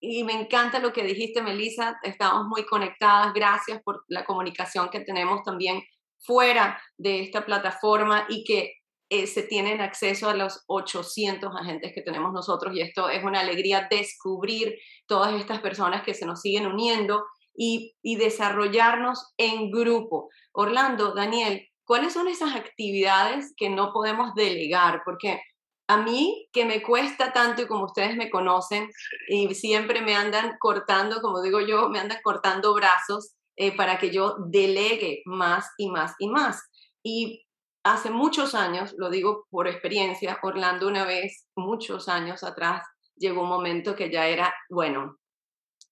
Y 0.00 0.24
me 0.24 0.32
encanta 0.32 0.78
lo 0.78 0.92
que 0.92 1.02
dijiste, 1.02 1.42
Melissa. 1.42 1.98
Estamos 2.02 2.46
muy 2.46 2.64
conectadas. 2.64 3.34
Gracias 3.34 3.82
por 3.82 4.04
la 4.08 4.24
comunicación 4.24 4.88
que 4.88 5.00
tenemos 5.00 5.42
también 5.42 5.82
fuera 6.20 6.80
de 6.96 7.22
esta 7.22 7.44
plataforma 7.44 8.26
y 8.28 8.44
que 8.44 8.74
eh, 9.10 9.26
se 9.26 9.42
tienen 9.42 9.80
acceso 9.80 10.30
a 10.30 10.34
los 10.34 10.62
800 10.68 11.50
agentes 11.56 11.92
que 11.92 12.02
tenemos 12.02 12.32
nosotros. 12.32 12.74
Y 12.76 12.80
esto 12.80 13.10
es 13.10 13.24
una 13.24 13.40
alegría 13.40 13.88
descubrir 13.90 14.76
todas 15.06 15.34
estas 15.34 15.60
personas 15.60 16.02
que 16.04 16.14
se 16.14 16.26
nos 16.26 16.40
siguen 16.40 16.66
uniendo 16.66 17.24
y, 17.54 17.96
y 18.02 18.14
desarrollarnos 18.14 19.32
en 19.36 19.72
grupo. 19.72 20.28
Orlando, 20.52 21.12
Daniel, 21.14 21.66
¿cuáles 21.90 22.12
son 22.12 22.28
esas 22.28 22.54
actividades 22.54 23.52
que 23.56 23.68
no 23.68 23.92
podemos 23.92 24.32
delegar? 24.36 25.02
Porque 25.04 25.42
a 25.88 25.96
mí, 25.96 26.46
que 26.52 26.64
me 26.64 26.84
cuesta 26.84 27.32
tanto 27.32 27.62
y 27.62 27.66
como 27.66 27.86
ustedes 27.86 28.16
me 28.16 28.30
conocen, 28.30 28.88
y 29.26 29.52
siempre 29.56 30.00
me 30.00 30.14
andan 30.14 30.56
cortando, 30.60 31.20
como 31.20 31.42
digo 31.42 31.58
yo, 31.60 31.88
me 31.88 31.98
andan 31.98 32.20
cortando 32.22 32.74
brazos 32.74 33.34
eh, 33.56 33.76
para 33.76 33.98
que 33.98 34.12
yo 34.12 34.36
delegue 34.38 35.22
más 35.24 35.68
y 35.78 35.90
más 35.90 36.14
y 36.20 36.28
más. 36.28 36.62
Y 37.02 37.44
hace 37.82 38.10
muchos 38.10 38.54
años, 38.54 38.94
lo 38.96 39.10
digo 39.10 39.48
por 39.50 39.66
experiencia, 39.66 40.38
Orlando 40.44 40.86
una 40.86 41.04
vez, 41.04 41.48
muchos 41.56 42.08
años 42.08 42.44
atrás, 42.44 42.86
llegó 43.16 43.42
un 43.42 43.48
momento 43.48 43.96
que 43.96 44.12
ya 44.12 44.28
era, 44.28 44.54
bueno, 44.68 45.18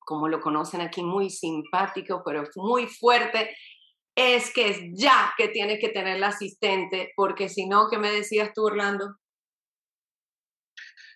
como 0.09 0.29
lo 0.29 0.41
conocen 0.41 0.81
aquí, 0.81 1.03
muy 1.03 1.29
simpático, 1.29 2.23
pero 2.25 2.45
muy 2.55 2.87
fuerte, 2.87 3.51
es 4.19 4.53
que 4.53 4.69
es 4.69 4.81
ya 4.95 5.33
que 5.37 5.47
tiene 5.47 5.79
que 5.79 5.91
tener 5.91 6.19
la 6.19 6.29
asistente, 6.29 7.13
porque 7.15 7.49
si 7.49 7.69
no, 7.69 7.87
¿qué 7.89 7.99
me 7.99 8.11
decías 8.11 8.51
tú, 8.53 8.65
Orlando? 8.65 9.15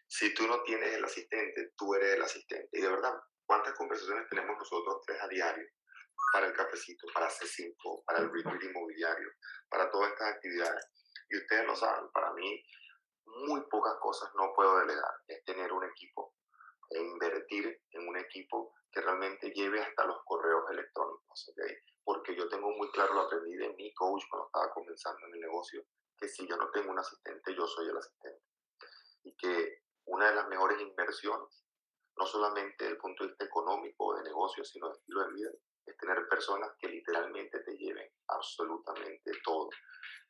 Si 0.07 0.33
tú 0.35 0.47
no 0.47 0.63
tienes 0.63 0.95
el 0.95 1.05
asistente, 1.05 1.73
tú 1.77 1.95
eres 1.95 2.15
el 2.15 2.23
asistente. 2.23 2.69
Y 2.71 2.81
de 2.81 2.89
verdad, 2.89 3.13
¿cuántas 3.45 3.75
conversaciones 3.75 4.29
tenemos 4.31 4.57
nosotros 4.57 5.03
tres 5.05 5.21
a 5.21 5.27
diario? 5.27 5.67
Para 6.33 6.47
el 6.47 6.53
cafecito, 6.53 7.09
para 7.13 7.29
C5, 7.29 8.05
para 8.07 8.21
el 8.21 8.31
retail 8.33 8.63
inmobiliario, 8.63 9.31
para 9.69 9.91
todas 9.91 10.13
estas 10.13 10.35
actividades. 10.37 10.87
Y 11.29 11.39
ustedes 11.39 11.67
lo 11.67 11.75
saben, 11.75 12.09
para 12.13 12.33
mí, 12.35 12.63
muy 13.25 13.63
pocas 13.69 13.95
cosas 14.01 14.31
no 14.37 14.53
puedo 14.55 14.79
delegar. 14.79 15.13
Es 15.27 15.43
tener 15.45 15.73
un 15.73 15.83
equipo 15.83 16.37
e 16.95 17.01
invertir 17.01 17.81
en 17.91 18.09
un 18.09 18.17
equipo 18.19 18.75
que 18.91 19.01
realmente 19.01 19.51
lleve 19.51 19.81
hasta 19.81 20.05
los 20.05 20.19
correos 20.25 20.65
electrónicos, 20.71 21.49
¿okay? 21.49 21.77
Porque 22.05 22.37
yo 22.37 22.49
tengo 22.49 22.71
muy 22.71 22.91
claro, 22.91 23.15
lo 23.15 23.23
aprendí 23.23 23.57
de 23.57 23.73
mi 23.75 23.93
coach 23.95 24.23
cuando 24.29 24.47
estaba 24.47 24.73
comenzando 24.73 25.27
en 25.27 25.35
el 25.35 25.41
negocio, 25.41 25.83
que 26.19 26.29
si 26.29 26.47
yo 26.47 26.57
no 26.57 26.71
tengo 26.71 26.91
un 26.91 26.99
asistente, 26.99 27.55
yo 27.55 27.67
soy 27.67 27.89
el 27.89 27.97
asistente. 27.97 28.43
Y 29.25 29.37
que 29.37 29.83
una 30.07 30.29
de 30.29 30.37
las 30.37 30.49
mejores 30.49 30.81
inversiones, 30.81 31.65
no 32.17 32.27
solamente 32.27 32.85
desde 32.85 32.95
el 32.95 33.01
punto 33.01 33.25
de 33.25 33.31
vista 33.31 33.45
económico 33.45 34.15
de 34.17 34.25
negocio, 34.25 34.65
sino 34.65 34.89
de 34.89 34.95
estilo 34.95 35.21
de 35.21 35.33
vida, 35.33 35.51
es 35.87 35.97
tener 35.97 36.29
personas 36.29 36.71
que 36.79 36.89
literalmente 36.89 37.61
te 37.61 37.77
lleven 37.77 38.09
absolutamente 38.29 39.33
todo. 39.45 39.71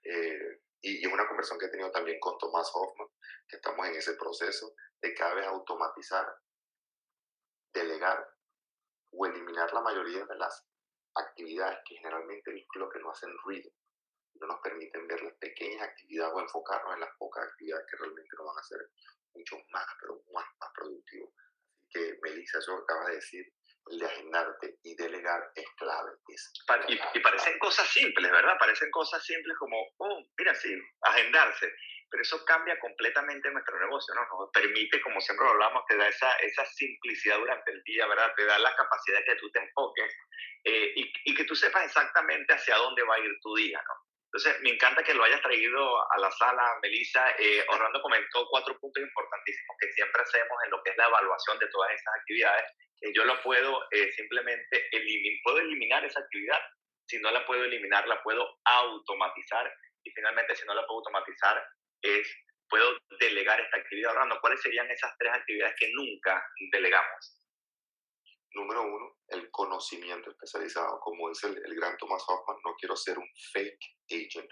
Eh, 0.04 0.60
y, 0.80 1.06
es 1.06 1.12
una 1.12 1.26
conversación 1.26 1.58
que 1.58 1.66
he 1.66 1.70
tenido 1.70 1.90
también 1.90 2.18
con 2.20 2.38
Tomás 2.38 2.70
Hoffman, 2.74 3.08
que 3.48 3.56
estamos 3.56 3.86
en 3.86 3.96
ese 3.96 4.14
proceso 4.14 4.74
de 5.00 5.14
cada 5.14 5.34
vez 5.34 5.46
automatizar, 5.46 6.26
delegar 7.72 8.28
o 9.12 9.26
eliminar 9.26 9.72
la 9.72 9.80
mayoría 9.80 10.24
de 10.24 10.36
las 10.36 10.66
actividades 11.14 11.78
que 11.84 11.96
generalmente 11.96 12.66
lo 12.74 12.88
que 12.88 12.98
no 13.00 13.10
hacen 13.10 13.36
ruido, 13.44 13.70
no 14.34 14.46
nos 14.46 14.60
permiten 14.60 15.06
ver 15.06 15.22
las 15.22 15.34
pequeñas 15.34 15.88
actividades 15.88 16.32
o 16.34 16.40
enfocarnos 16.40 16.94
en 16.94 17.00
las 17.00 17.16
pocas 17.18 17.44
actividades 17.44 17.86
que 17.90 17.96
realmente 17.98 18.36
nos 18.36 18.46
van 18.46 18.56
a 18.56 18.60
hacer 18.60 18.78
mucho 19.34 19.56
más, 19.70 19.86
pero 20.00 20.22
más, 20.32 20.46
más 20.58 20.70
productivos. 20.74 21.30
Así 21.76 21.88
que, 21.90 22.18
Melissa, 22.22 22.58
eso 22.58 22.76
que 22.76 22.82
acabas 22.82 23.08
de 23.08 23.14
decir, 23.16 23.52
el 23.90 23.98
de 23.98 24.06
agendarte 24.06 24.78
y 24.82 24.94
delegar 24.94 25.52
es 25.54 25.66
clave. 25.76 26.12
y, 26.88 27.20
parecen 27.20 27.58
cosas 27.58 27.88
simples, 27.88 28.30
¿verdad? 28.30 28.56
Parecen 28.58 28.90
cosas 28.90 29.22
simples 29.24 29.56
como, 29.58 29.76
oh, 29.98 30.22
mira, 30.38 30.54
sí, 30.54 30.74
agendarse 31.02 31.72
pero 32.12 32.22
eso 32.22 32.44
cambia 32.44 32.78
completamente 32.78 33.50
nuestro 33.50 33.80
negocio, 33.80 34.14
¿no? 34.14 34.20
Nos 34.38 34.50
permite, 34.52 35.00
como 35.00 35.20
siempre 35.20 35.48
hablamos, 35.48 35.82
te 35.88 35.96
da 35.96 36.06
esa, 36.06 36.30
esa 36.36 36.64
simplicidad 36.66 37.38
durante 37.38 37.72
el 37.72 37.82
día, 37.84 38.06
¿verdad? 38.06 38.32
Te 38.36 38.44
da 38.44 38.58
la 38.58 38.76
capacidad 38.76 39.18
de 39.18 39.24
que 39.24 39.36
tú 39.36 39.50
te 39.50 39.60
enfoques 39.60 40.14
eh, 40.64 40.92
y, 40.94 41.12
y, 41.24 41.34
que 41.34 41.44
tú 41.44 41.56
sepas 41.56 41.86
exactamente 41.86 42.52
hacia 42.52 42.76
dónde 42.76 43.02
va 43.02 43.14
a 43.14 43.18
ir 43.18 43.32
tu 43.40 43.56
día, 43.56 43.82
¿no? 43.88 43.94
Entonces, 44.32 44.62
me 44.62 44.70
encanta 44.70 45.02
que 45.02 45.12
lo 45.12 45.24
hayas 45.24 45.42
traído 45.42 46.10
a 46.10 46.18
la 46.18 46.30
sala, 46.30 46.78
Melissa. 46.80 47.34
Eh, 47.38 47.62
Orlando 47.68 48.00
comentó 48.00 48.48
cuatro 48.48 48.78
puntos 48.78 49.02
importantísimos 49.02 49.76
que 49.78 49.92
siempre 49.92 50.22
hacemos 50.22 50.56
en 50.64 50.70
lo 50.70 50.82
que 50.82 50.90
es 50.90 50.96
la 50.96 51.06
evaluación 51.06 51.58
de 51.58 51.68
todas 51.68 51.92
esas 51.92 52.14
actividades. 52.18 52.64
Eh, 53.02 53.12
yo 53.14 53.26
lo 53.26 53.42
puedo 53.42 53.82
eh, 53.90 54.10
simplemente 54.12 54.88
eliminar, 54.90 55.40
puedo 55.44 55.58
eliminar 55.58 56.04
esa 56.06 56.20
actividad. 56.20 56.58
Si 57.06 57.18
no 57.18 57.30
la 57.30 57.44
puedo 57.44 57.64
eliminar, 57.64 58.08
la 58.08 58.22
puedo 58.22 58.48
automatizar. 58.64 59.70
Y 60.02 60.10
finalmente, 60.12 60.56
si 60.56 60.64
no 60.64 60.72
la 60.72 60.86
puedo 60.86 61.00
automatizar, 61.00 61.62
es, 62.02 62.28
puedo 62.68 62.98
delegar 63.20 63.60
esta 63.60 63.78
actividad. 63.78 64.12
Orlando, 64.12 64.38
¿cuáles 64.40 64.60
serían 64.60 64.90
esas 64.90 65.16
tres 65.18 65.32
actividades 65.32 65.74
que 65.78 65.90
nunca 65.92 66.44
delegamos? 66.72 67.38
Número 68.54 68.82
uno, 68.82 69.16
el 69.28 69.50
conocimiento 69.50 70.30
especializado. 70.30 71.00
Como 71.00 71.28
dice 71.28 71.48
el, 71.48 71.74
gran 71.74 71.96
Thomas 71.96 72.22
Hoffman, 72.28 72.58
no 72.64 72.74
quiero 72.74 72.96
ser 72.96 73.18
un 73.18 73.28
fake 73.52 73.84
agent. 74.10 74.50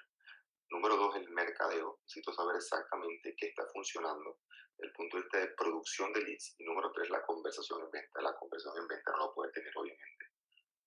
Número 0.70 0.96
dos, 0.96 1.16
el 1.16 1.28
mercadeo. 1.30 1.98
Necesito 2.02 2.32
saber 2.32 2.56
exactamente 2.56 3.34
qué 3.36 3.48
está 3.48 3.66
funcionando 3.72 4.38
el 4.78 4.92
punto 4.92 5.16
de 5.16 5.22
vista 5.24 5.38
de 5.40 5.48
producción 5.48 6.12
de 6.12 6.22
leads. 6.22 6.54
Y 6.58 6.64
número 6.64 6.90
tres, 6.92 7.10
la 7.10 7.22
conversación 7.26 7.82
en 7.82 7.90
venta. 7.90 8.22
La 8.22 8.34
conversación 8.36 8.82
en 8.82 8.88
venta 8.88 9.10
no 9.12 9.18
lo 9.26 9.34
puede 9.34 9.52
tener, 9.52 9.72
obviamente, 9.76 10.26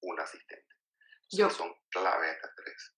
un 0.02 0.20
asistente. 0.20 0.76
Yo. 1.30 1.50
Son 1.50 1.72
claves 1.90 2.36
estas 2.36 2.56
tres. 2.56 2.96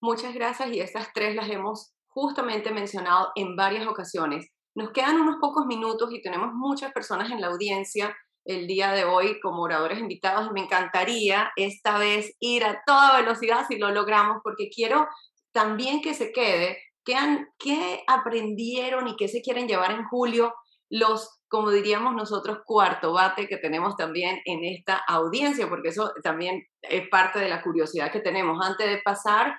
Muchas 0.00 0.34
gracias 0.34 0.70
y 0.70 0.80
estas 0.80 1.12
tres 1.12 1.34
las 1.34 1.50
hemos 1.50 1.97
justamente 2.18 2.72
mencionado 2.72 3.30
en 3.36 3.54
varias 3.54 3.86
ocasiones. 3.86 4.48
Nos 4.74 4.90
quedan 4.90 5.20
unos 5.20 5.36
pocos 5.40 5.66
minutos 5.66 6.12
y 6.12 6.20
tenemos 6.20 6.52
muchas 6.52 6.92
personas 6.92 7.30
en 7.30 7.40
la 7.40 7.46
audiencia 7.46 8.12
el 8.44 8.66
día 8.66 8.90
de 8.90 9.04
hoy 9.04 9.38
como 9.40 9.62
oradores 9.62 10.00
invitados 10.00 10.50
me 10.52 10.62
encantaría 10.62 11.52
esta 11.56 11.98
vez 11.98 12.34
ir 12.40 12.64
a 12.64 12.82
toda 12.86 13.20
velocidad 13.20 13.66
si 13.68 13.76
lo 13.76 13.90
logramos 13.90 14.38
porque 14.42 14.70
quiero 14.74 15.06
también 15.52 16.00
que 16.00 16.14
se 16.14 16.32
quede 16.32 16.78
qué, 17.04 17.16
qué 17.58 18.02
aprendieron 18.06 19.06
y 19.06 19.16
qué 19.16 19.28
se 19.28 19.42
quieren 19.42 19.68
llevar 19.68 19.92
en 19.92 20.04
julio 20.06 20.54
los, 20.90 21.40
como 21.48 21.70
diríamos 21.70 22.14
nosotros, 22.14 22.60
cuarto 22.64 23.12
bate 23.12 23.46
que 23.46 23.58
tenemos 23.58 23.96
también 23.96 24.40
en 24.46 24.64
esta 24.64 24.96
audiencia, 25.06 25.68
porque 25.68 25.88
eso 25.88 26.12
también 26.22 26.62
es 26.80 27.06
parte 27.10 27.38
de 27.38 27.50
la 27.50 27.62
curiosidad 27.62 28.10
que 28.10 28.20
tenemos. 28.20 28.58
Antes 28.66 28.88
de 28.88 29.02
pasar, 29.04 29.54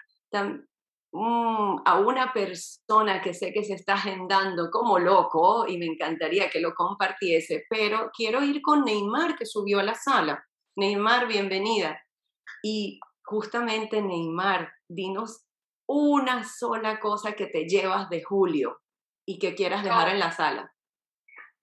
Mm, 1.11 1.77
a 1.85 1.99
una 1.99 2.31
persona 2.33 3.19
que 3.21 3.33
sé 3.33 3.51
que 3.51 3.63
se 3.63 3.73
está 3.73 3.93
agendando 3.93 4.69
como 4.69 4.99
loco 4.99 5.65
y 5.67 5.79
me 5.79 5.87
encantaría 5.87 6.51
que 6.51 6.59
lo 6.59 6.75
compartiese, 6.75 7.65
pero 7.67 8.11
quiero 8.15 8.43
ir 8.43 8.61
con 8.61 8.83
Neymar 8.83 9.35
que 9.35 9.47
subió 9.47 9.79
a 9.79 9.83
la 9.83 9.95
sala. 9.95 10.45
Neymar, 10.75 11.27
bienvenida. 11.27 11.99
Y 12.61 12.99
justamente 13.23 14.01
Neymar, 14.03 14.71
dinos 14.87 15.45
una 15.87 16.43
sola 16.43 16.99
cosa 16.99 17.33
que 17.33 17.47
te 17.47 17.67
llevas 17.67 18.09
de 18.09 18.23
Julio 18.23 18.79
y 19.27 19.39
que 19.39 19.55
quieras 19.55 19.83
dejar 19.83 20.09
en 20.09 20.19
la 20.19 20.31
sala. 20.31 20.71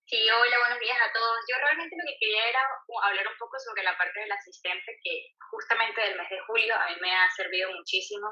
Sí, 0.06 0.22
hola, 0.30 0.58
buenos 0.60 0.78
días 0.78 0.98
a 1.02 1.10
todos. 1.10 1.38
Yo 1.50 1.58
realmente 1.58 1.96
lo 1.98 2.06
que 2.06 2.18
quería 2.20 2.46
era 2.46 2.62
hablar 3.02 3.26
un 3.26 3.38
poco 3.42 3.58
sobre 3.58 3.82
la 3.82 3.98
parte 3.98 4.20
del 4.20 4.30
asistente, 4.30 4.94
que 5.02 5.34
justamente 5.50 6.00
del 6.00 6.14
mes 6.16 6.30
de 6.30 6.38
julio 6.46 6.76
a 6.78 6.86
mí 6.86 6.94
me 7.00 7.10
ha 7.10 7.28
servido 7.34 7.72
muchísimo 7.72 8.30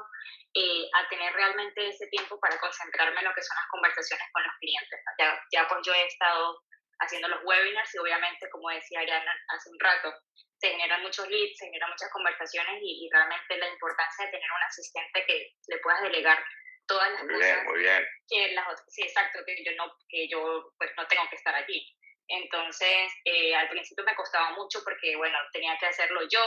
eh, 0.55 0.87
a 0.95 1.09
tener 1.09 1.33
realmente 1.33 1.89
ese 1.89 2.07
tiempo 2.07 2.39
para 2.39 2.57
concentrarme 2.63 3.19
en 3.19 3.27
lo 3.27 3.35
que 3.35 3.43
son 3.43 3.57
las 3.59 3.67
conversaciones 3.67 4.23
con 4.31 4.43
los 4.43 4.55
clientes. 4.63 4.99
Ya, 5.19 5.35
ya 5.51 5.67
pues 5.67 5.81
yo 5.83 5.93
he 5.93 6.07
estado 6.07 6.63
haciendo 6.99 7.27
los 7.27 7.43
webinars 7.43 7.93
y 7.93 7.99
obviamente, 7.99 8.49
como 8.51 8.69
decía 8.69 9.01
Ariana 9.01 9.35
hace 9.49 9.69
un 9.69 9.79
rato, 9.81 10.15
se 10.55 10.71
generan 10.71 11.03
muchos 11.03 11.27
leads, 11.27 11.57
se 11.59 11.65
generan 11.65 11.91
muchas 11.91 12.09
conversaciones 12.09 12.79
y, 12.79 13.09
realmente 13.11 13.57
la 13.57 13.67
importancia 13.67 14.23
de 14.23 14.31
tener 14.31 14.47
un 14.47 14.63
asistente 14.63 15.25
que 15.27 15.51
le 15.67 15.77
puedas 15.79 16.03
delegar 16.03 16.39
todas 16.87 17.11
las 17.11 17.23
muy 17.23 17.33
cosas 17.33 17.47
bien, 17.47 17.65
muy 17.65 17.79
bien. 17.79 18.05
que 18.29 18.53
las 18.53 18.65
otras, 18.65 18.85
sí, 18.87 19.03
exacto, 19.03 19.39
que 19.45 19.63
yo 19.63 19.71
no, 19.75 19.91
que 20.09 20.27
yo 20.27 20.71
pues 20.77 20.91
no 20.97 21.07
tengo 21.07 21.23
que 21.29 21.35
estar 21.35 21.55
allí. 21.55 21.85
Entonces, 22.27 23.11
eh, 23.25 23.55
al 23.55 23.69
principio 23.69 24.03
me 24.03 24.15
costaba 24.15 24.51
mucho 24.51 24.83
porque, 24.83 25.15
bueno, 25.15 25.37
tenía 25.53 25.77
que 25.77 25.85
hacerlo 25.85 26.21
yo, 26.29 26.43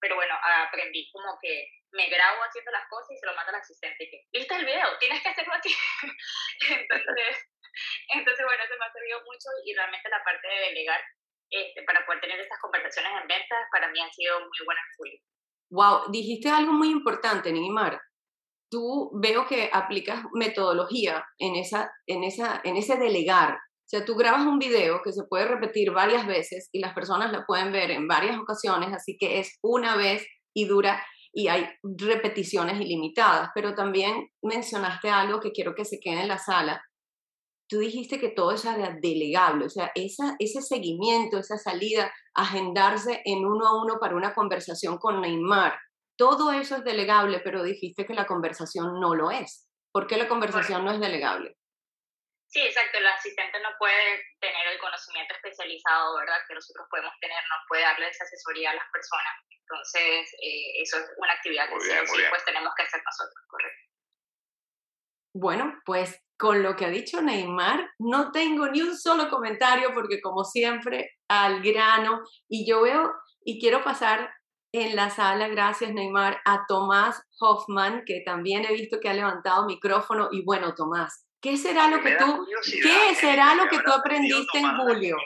pero 0.00 0.14
bueno, 0.16 0.34
aprendí 0.42 1.10
como 1.10 1.38
que 1.40 1.68
me 1.92 2.08
grabo 2.08 2.42
haciendo 2.42 2.70
las 2.70 2.86
cosas 2.88 3.12
y 3.12 3.18
se 3.18 3.26
lo 3.26 3.34
mando 3.34 3.50
al 3.50 3.60
asistente 3.60 4.04
y 4.04 4.10
que, 4.10 4.24
¿viste 4.32 4.54
el 4.54 4.66
video? 4.66 4.98
Tienes 4.98 5.22
que 5.22 5.28
hacerlo 5.30 5.54
así. 5.54 5.74
entonces, 6.68 7.36
entonces, 8.14 8.44
bueno, 8.44 8.64
eso 8.64 8.74
me 8.78 8.84
ha 8.84 8.92
servido 8.92 9.20
mucho 9.24 9.48
y 9.64 9.74
realmente 9.74 10.08
la 10.10 10.22
parte 10.22 10.46
de 10.48 10.60
delegar 10.68 11.00
este, 11.50 11.82
para 11.84 12.04
poder 12.04 12.20
tener 12.20 12.40
estas 12.40 12.60
conversaciones 12.60 13.12
en 13.22 13.28
ventas 13.28 13.68
para 13.70 13.88
mí 13.88 14.00
ha 14.02 14.10
sido 14.10 14.40
muy 14.40 14.58
buena 14.64 14.80
en 14.80 15.20
Wow, 15.70 16.10
dijiste 16.10 16.48
algo 16.48 16.72
muy 16.72 16.90
importante, 16.90 17.52
Neymar. 17.52 18.00
Tú 18.70 19.10
veo 19.14 19.46
que 19.46 19.70
aplicas 19.72 20.24
metodología 20.34 21.24
en, 21.38 21.56
esa, 21.56 21.90
en, 22.06 22.24
esa, 22.24 22.60
en 22.64 22.76
ese 22.76 22.96
delegar. 22.96 23.52
O 23.54 23.88
sea, 23.88 24.04
tú 24.04 24.16
grabas 24.16 24.46
un 24.46 24.58
video 24.58 25.00
que 25.04 25.12
se 25.12 25.24
puede 25.28 25.46
repetir 25.46 25.92
varias 25.92 26.26
veces 26.26 26.68
y 26.72 26.80
las 26.80 26.92
personas 26.92 27.32
lo 27.32 27.44
pueden 27.46 27.72
ver 27.72 27.92
en 27.92 28.08
varias 28.08 28.38
ocasiones, 28.38 28.92
así 28.92 29.16
que 29.16 29.38
es 29.38 29.58
una 29.62 29.96
vez 29.96 30.26
y 30.54 30.66
dura 30.66 31.04
y 31.32 31.48
hay 31.48 31.68
repeticiones 31.82 32.80
ilimitadas. 32.80 33.50
Pero 33.54 33.74
también 33.74 34.28
mencionaste 34.42 35.10
algo 35.10 35.38
que 35.38 35.52
quiero 35.52 35.74
que 35.74 35.84
se 35.84 36.00
quede 36.00 36.22
en 36.22 36.28
la 36.28 36.38
sala 36.38 36.82
tú 37.68 37.78
dijiste 37.78 38.20
que 38.20 38.30
todo 38.30 38.52
eso 38.52 38.70
era 38.70 38.96
delegable, 39.00 39.66
o 39.66 39.70
sea, 39.70 39.90
ese 39.94 40.62
seguimiento, 40.62 41.38
esa 41.38 41.58
salida, 41.58 42.12
agendarse 42.34 43.22
en 43.24 43.44
uno 43.44 43.66
a 43.66 43.82
uno 43.82 43.94
para 44.00 44.16
una 44.16 44.34
conversación 44.34 44.98
con 44.98 45.20
Neymar, 45.20 45.74
todo 46.16 46.52
eso 46.52 46.76
es 46.76 46.84
delegable, 46.84 47.40
pero 47.40 47.62
dijiste 47.62 48.06
que 48.06 48.14
la 48.14 48.26
conversación 48.26 49.00
no 49.00 49.14
lo 49.14 49.30
es. 49.30 49.68
¿Por 49.92 50.06
qué 50.06 50.16
la 50.16 50.28
conversación 50.28 50.84
no 50.84 50.92
es 50.92 51.00
delegable? 51.00 51.56
Sí, 52.48 52.60
exacto, 52.60 52.98
el 52.98 53.06
asistente 53.06 53.60
no 53.60 53.70
puede 53.78 54.22
tener 54.40 54.66
el 54.72 54.78
conocimiento 54.78 55.34
especializado, 55.34 56.16
¿verdad? 56.16 56.40
Que 56.48 56.54
nosotros 56.54 56.86
podemos 56.90 57.12
tener, 57.20 57.36
no 57.36 57.56
puede 57.68 57.82
darle 57.82 58.08
esa 58.08 58.24
asesoría 58.24 58.70
a 58.70 58.74
las 58.74 58.86
personas. 58.92 59.34
Entonces, 59.50 60.32
eh, 60.42 60.82
eso 60.82 60.98
es 60.98 61.06
una 61.16 61.32
actividad 61.32 61.68
que 61.68 61.80
sí, 61.80 61.90
sí 61.90 62.22
pues 62.30 62.44
tenemos 62.44 62.72
que 62.76 62.82
hacer 62.84 63.02
nosotros, 63.04 63.44
correcto. 63.48 63.86
Bueno, 65.34 65.82
pues 65.84 66.22
con 66.38 66.62
lo 66.62 66.76
que 66.76 66.84
ha 66.86 66.90
dicho 66.90 67.20
Neymar, 67.20 67.90
no 67.98 68.30
tengo 68.30 68.68
ni 68.68 68.80
un 68.80 68.96
solo 68.96 69.28
comentario 69.28 69.92
porque 69.92 70.20
como 70.20 70.44
siempre, 70.44 71.16
al 71.28 71.62
grano. 71.62 72.22
Y 72.48 72.68
yo 72.68 72.82
veo 72.82 73.12
y 73.44 73.60
quiero 73.60 73.82
pasar 73.82 74.32
en 74.80 74.96
la 74.96 75.10
sala, 75.10 75.48
gracias 75.48 75.92
Neymar, 75.92 76.40
a 76.44 76.66
Tomás 76.66 77.22
Hoffman, 77.40 78.04
que 78.04 78.22
también 78.24 78.64
he 78.64 78.72
visto 78.72 79.00
que 79.00 79.08
ha 79.08 79.14
levantado 79.14 79.66
micrófono. 79.66 80.28
Y 80.32 80.42
bueno, 80.44 80.74
Tomás, 80.74 81.26
¿qué 81.40 81.56
será 81.56 81.88
lo 81.88 82.02
que 82.02 82.16
tú, 82.16 82.46
¿qué 82.82 83.14
será 83.14 83.54
lo 83.54 83.68
que 83.68 83.78
tú 83.78 83.92
aprendiste 83.92 84.58
en 84.58 84.76
julio? 84.76 85.16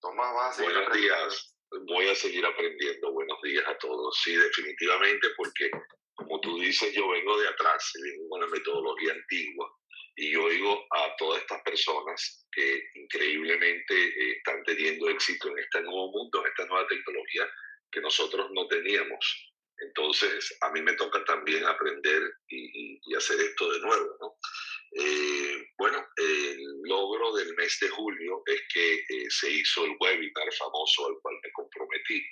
Tomás, 0.00 0.60
buenos 0.60 0.92
días. 0.92 1.54
Voy 1.86 2.08
a 2.08 2.14
seguir 2.14 2.44
aprendiendo. 2.44 3.12
Buenos 3.12 3.40
días 3.42 3.64
a 3.66 3.76
todos. 3.78 4.18
Sí, 4.22 4.34
definitivamente, 4.34 5.28
porque 5.36 5.70
como 6.14 6.40
tú 6.40 6.58
dices, 6.58 6.92
yo 6.94 7.08
vengo 7.08 7.38
de 7.38 7.48
atrás, 7.48 7.92
vengo 8.02 8.28
con 8.28 8.40
la 8.40 8.46
metodología 8.48 9.12
antigua 9.12 9.70
y 10.16 10.32
yo 10.32 10.44
oigo 10.44 10.84
a 10.90 11.16
todas 11.16 11.40
estas 11.40 11.62
personas 11.62 12.46
que 12.52 12.82
increíblemente 12.94 13.94
eh, 13.94 14.32
están 14.36 14.62
teniendo 14.64 15.08
éxito 15.08 15.48
en 15.48 15.58
este 15.58 15.80
nuevo 15.82 16.10
mundo, 16.10 16.42
en 16.42 16.50
esta 16.50 16.66
nueva 16.66 16.86
tecnología 16.88 17.48
que 17.90 18.00
nosotros 18.00 18.48
no 18.52 18.66
teníamos. 18.68 19.52
Entonces, 19.78 20.56
a 20.60 20.70
mí 20.72 20.82
me 20.82 20.92
toca 20.94 21.24
también 21.24 21.64
aprender 21.64 22.22
y, 22.48 23.00
hacer 23.16 23.40
esto 23.40 23.70
de 23.72 23.80
nuevo. 23.80 24.16
¿no? 24.20 24.36
Eh, 24.92 25.66
bueno, 25.76 26.06
el 26.16 26.58
logro 26.84 27.34
del 27.34 27.54
mes 27.54 27.78
de 27.80 27.88
julio 27.88 28.42
es 28.46 28.62
que 28.72 28.94
eh, 28.94 29.26
se 29.28 29.50
hizo 29.50 29.84
el 29.84 29.96
webinar 30.00 30.52
famoso 30.54 31.08
al 31.08 31.14
cual 31.22 31.36
me 31.42 31.52
comprometí. 31.52 32.22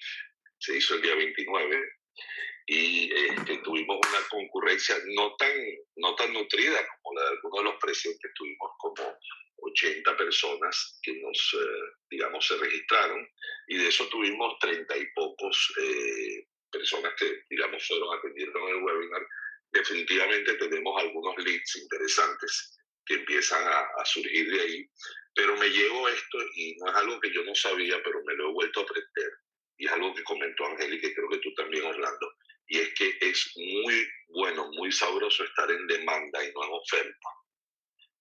Se 0.59 0.77
hizo 0.77 0.95
el 0.95 1.03
día 1.03 1.15
29 1.15 1.83
y 2.67 3.11
este, 3.13 3.59
tuvimos 3.59 3.97
una 3.97 4.29
concurrencia 4.29 4.97
no 5.15 5.35
tan, 5.37 5.53
no 5.97 6.15
tan 6.17 6.33
nutrida 6.33 6.87
como 7.03 7.19
la 7.19 7.25
de 7.25 7.31
algunos 7.31 7.59
de 7.59 7.71
los 7.71 7.81
presentes, 7.81 8.31
tuvimos 8.35 8.71
como 8.79 9.19
80 9.57 10.17
personas 10.17 10.99
que 11.03 11.15
nos, 11.15 11.55
eh, 11.55 11.97
digamos, 12.11 12.47
se 12.47 12.57
registraron 12.59 13.27
y 13.69 13.79
de 13.79 13.89
eso 13.89 14.07
tuvimos 14.09 14.59
30 14.61 14.97
y 14.97 15.07
pocos 15.15 15.28
eh, 15.81 16.47
personas 16.71 17.13
que, 17.19 17.43
digamos, 17.51 17.87
fueron 17.87 18.19
atendiendo 18.19 18.59
en 18.59 18.77
el 18.77 18.83
webinar. 18.83 19.27
Definitivamente 19.71 20.55
tenemos 20.55 21.01
algunos 21.01 21.37
leads 21.39 21.77
interesantes 21.77 22.79
que 23.07 23.15
empiezan 23.15 23.63
a, 23.67 23.81
a 23.81 24.05
surgir 24.05 24.51
de 24.51 24.61
ahí, 24.61 24.91
pero 25.35 25.57
me 25.57 25.69
llevo 25.69 26.09
esto 26.09 26.39
y 26.55 26.77
no 26.77 26.91
es 26.91 26.97
algo 26.97 27.21
que 27.21 27.33
yo 27.33 27.43
no 27.45 27.55
sabía, 27.55 28.03
pero 28.03 28.23
me 28.25 28.35
lo 28.35 28.51
he 28.51 28.53
vuelto 28.53 28.81
a 28.81 28.83
aprender 28.83 29.31
y 29.79 29.87
es 29.87 29.93
algo 29.93 30.13
que 30.15 30.25
comentó 30.25 30.67
Angélica 30.67 31.07
y 31.07 31.15
creo 31.15 31.29
que 31.29 31.39
tú 31.39 31.55
también, 31.55 31.85
Orlando, 31.85 32.35
y 32.67 32.79
es 32.79 32.95
que 32.95 33.17
es 33.21 33.53
muy 33.57 34.07
bueno, 34.29 34.69
muy 34.73 34.93
sabroso 34.93 35.45
estar 35.45 35.71
en 35.71 35.87
demanda 35.87 36.45
y 36.45 36.53
no 36.53 36.65
en 36.65 36.73
oferta. 36.73 37.29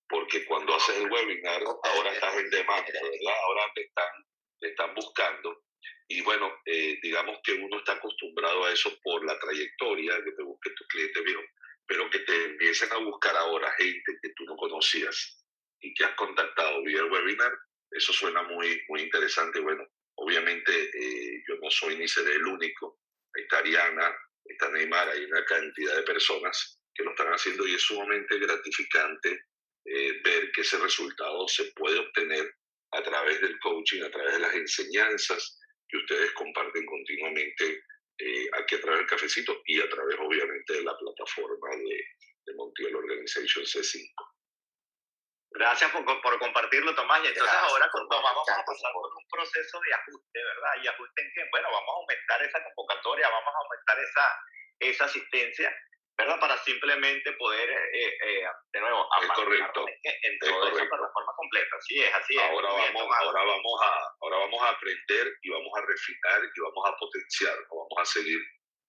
Porque 0.07 0.45
cuando 0.45 0.73
haces 0.75 0.97
el 0.97 1.11
webinar, 1.11 1.63
ahora 1.63 2.13
estás 2.13 2.35
en 2.37 2.49
demanda, 2.49 2.93
¿verdad? 2.93 3.35
Ahora 3.43 3.71
te 3.75 3.81
están, 3.81 4.25
te 4.59 4.67
están 4.69 4.95
buscando. 4.95 5.63
Y 6.09 6.21
bueno, 6.21 6.61
eh, 6.65 6.97
digamos 7.01 7.39
que 7.43 7.53
uno 7.53 7.79
está 7.79 7.93
acostumbrado 7.93 8.65
a 8.65 8.71
eso 8.71 8.97
por 9.03 9.25
la 9.25 9.37
trayectoria, 9.39 10.23
que 10.23 10.31
te 10.31 10.43
busque 10.43 10.69
tu 10.71 10.85
cliente 10.87 11.21
viejo, 11.21 11.41
pero 11.85 12.09
que 12.09 12.19
te 12.19 12.45
empiecen 12.45 12.91
a 12.93 12.97
buscar 12.97 13.35
ahora 13.35 13.71
gente 13.77 14.17
que 14.21 14.29
tú 14.29 14.45
no 14.45 14.55
conocías 14.55 15.45
y 15.81 15.93
que 15.93 16.05
has 16.05 16.15
contactado 16.15 16.81
vía 16.83 16.99
el 16.99 17.11
webinar, 17.11 17.51
eso 17.91 18.13
suena 18.13 18.41
muy, 18.43 18.81
muy 18.87 19.01
interesante. 19.01 19.59
Bueno, 19.59 19.85
obviamente 20.15 20.71
eh, 20.71 21.43
yo 21.47 21.55
no 21.61 21.69
soy 21.69 21.97
ni 21.97 22.07
seré 22.07 22.35
el 22.35 22.45
único. 22.45 22.99
Está 23.33 23.59
Ariana, 23.59 24.15
está 24.45 24.69
Neymar, 24.69 25.09
hay 25.09 25.25
una 25.25 25.43
cantidad 25.45 25.95
de 25.95 26.03
personas 26.03 26.79
que 26.93 27.03
lo 27.03 27.11
están 27.11 27.27
haciendo 27.27 27.67
y 27.67 27.75
es 27.75 27.81
sumamente 27.81 28.39
gratificante 28.39 29.45
eh, 29.85 30.21
ver 30.23 30.51
que 30.51 30.61
ese 30.61 30.77
resultado 30.79 31.47
se 31.47 31.65
puede 31.73 31.99
obtener 31.99 32.55
a 32.91 33.03
través 33.03 33.39
del 33.41 33.59
coaching, 33.59 34.03
a 34.03 34.11
través 34.11 34.33
de 34.33 34.39
las 34.39 34.55
enseñanzas 34.55 35.59
que 35.89 35.97
ustedes 35.97 36.31
comparten 36.33 36.85
continuamente 36.85 37.83
eh, 38.19 38.49
aquí 38.53 38.75
a 38.75 38.81
través 38.81 38.99
del 38.99 39.07
cafecito 39.07 39.61
y 39.65 39.79
a 39.81 39.89
través 39.89 40.17
obviamente 40.19 40.73
de 40.73 40.83
la 40.83 40.97
plataforma 40.97 41.69
de, 41.75 42.03
de 42.45 42.53
Montiel 42.55 42.95
Organization 42.95 43.63
C5. 43.63 44.13
Gracias 45.51 45.91
por, 45.91 46.03
por, 46.21 46.39
compartirlo, 46.39 46.93
Tomás. 46.93 47.23
Y 47.23 47.27
entonces 47.27 47.55
ahora 47.55 47.89
con 47.91 48.07
Tomás 48.09 48.33
vamos 48.33 48.49
a 48.49 48.65
pasar 48.65 48.91
por 48.93 49.11
un 49.15 49.27
proceso 49.29 49.79
de 49.79 49.93
ajuste, 49.93 50.43
¿verdad? 50.43 50.83
Y 50.83 50.87
ajuste 50.87 51.21
en 51.21 51.31
que, 51.33 51.49
bueno, 51.51 51.69
vamos 51.71 51.89
a 51.89 51.99
aumentar 51.99 52.41
esa 52.43 52.63
convocatoria, 52.63 53.29
vamos 53.29 53.53
a 53.53 53.57
aumentar 53.57 53.99
esa, 54.03 54.39
esa 54.79 55.05
asistencia, 55.05 55.75
¿verdad? 56.17 56.39
Para 56.39 56.57
simplemente 56.63 57.31
poder, 57.33 57.69
eh, 57.69 58.17
eh, 58.23 58.43
de 58.73 58.79
nuevo, 58.79 59.07
es 59.21 59.29
correcto. 59.29 59.85
en 60.03 60.39
toda 60.39 60.69
esa 60.69 60.89
plataforma 60.89 61.33
completa. 61.35 61.75
Así 61.77 61.99
es, 61.99 62.13
así 62.13 62.35
es. 62.35 62.41
Ahora 62.41 62.69
vamos, 62.69 63.03
ahora, 63.21 63.43
vamos 63.43 63.81
a, 63.83 64.15
ahora 64.21 64.37
vamos 64.37 64.61
a 64.63 64.69
aprender 64.69 65.33
y 65.41 65.49
vamos 65.49 65.71
a 65.77 65.81
refinar 65.85 66.41
y 66.43 66.59
vamos 66.59 66.85
a 66.85 66.97
potenciar, 66.97 67.55
vamos 67.69 67.97
a 67.97 68.05
seguir 68.05 68.41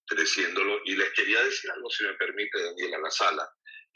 creciéndolo. 0.07 0.81
Y 0.85 0.97
les 0.97 1.11
quería 1.13 1.43
decir 1.43 1.71
algo, 1.71 1.91
si 1.91 2.05
me 2.05 2.15
permite, 2.15 2.63
Daniel, 2.63 2.95
a 2.95 2.99
la 2.99 3.11
sala 3.11 3.49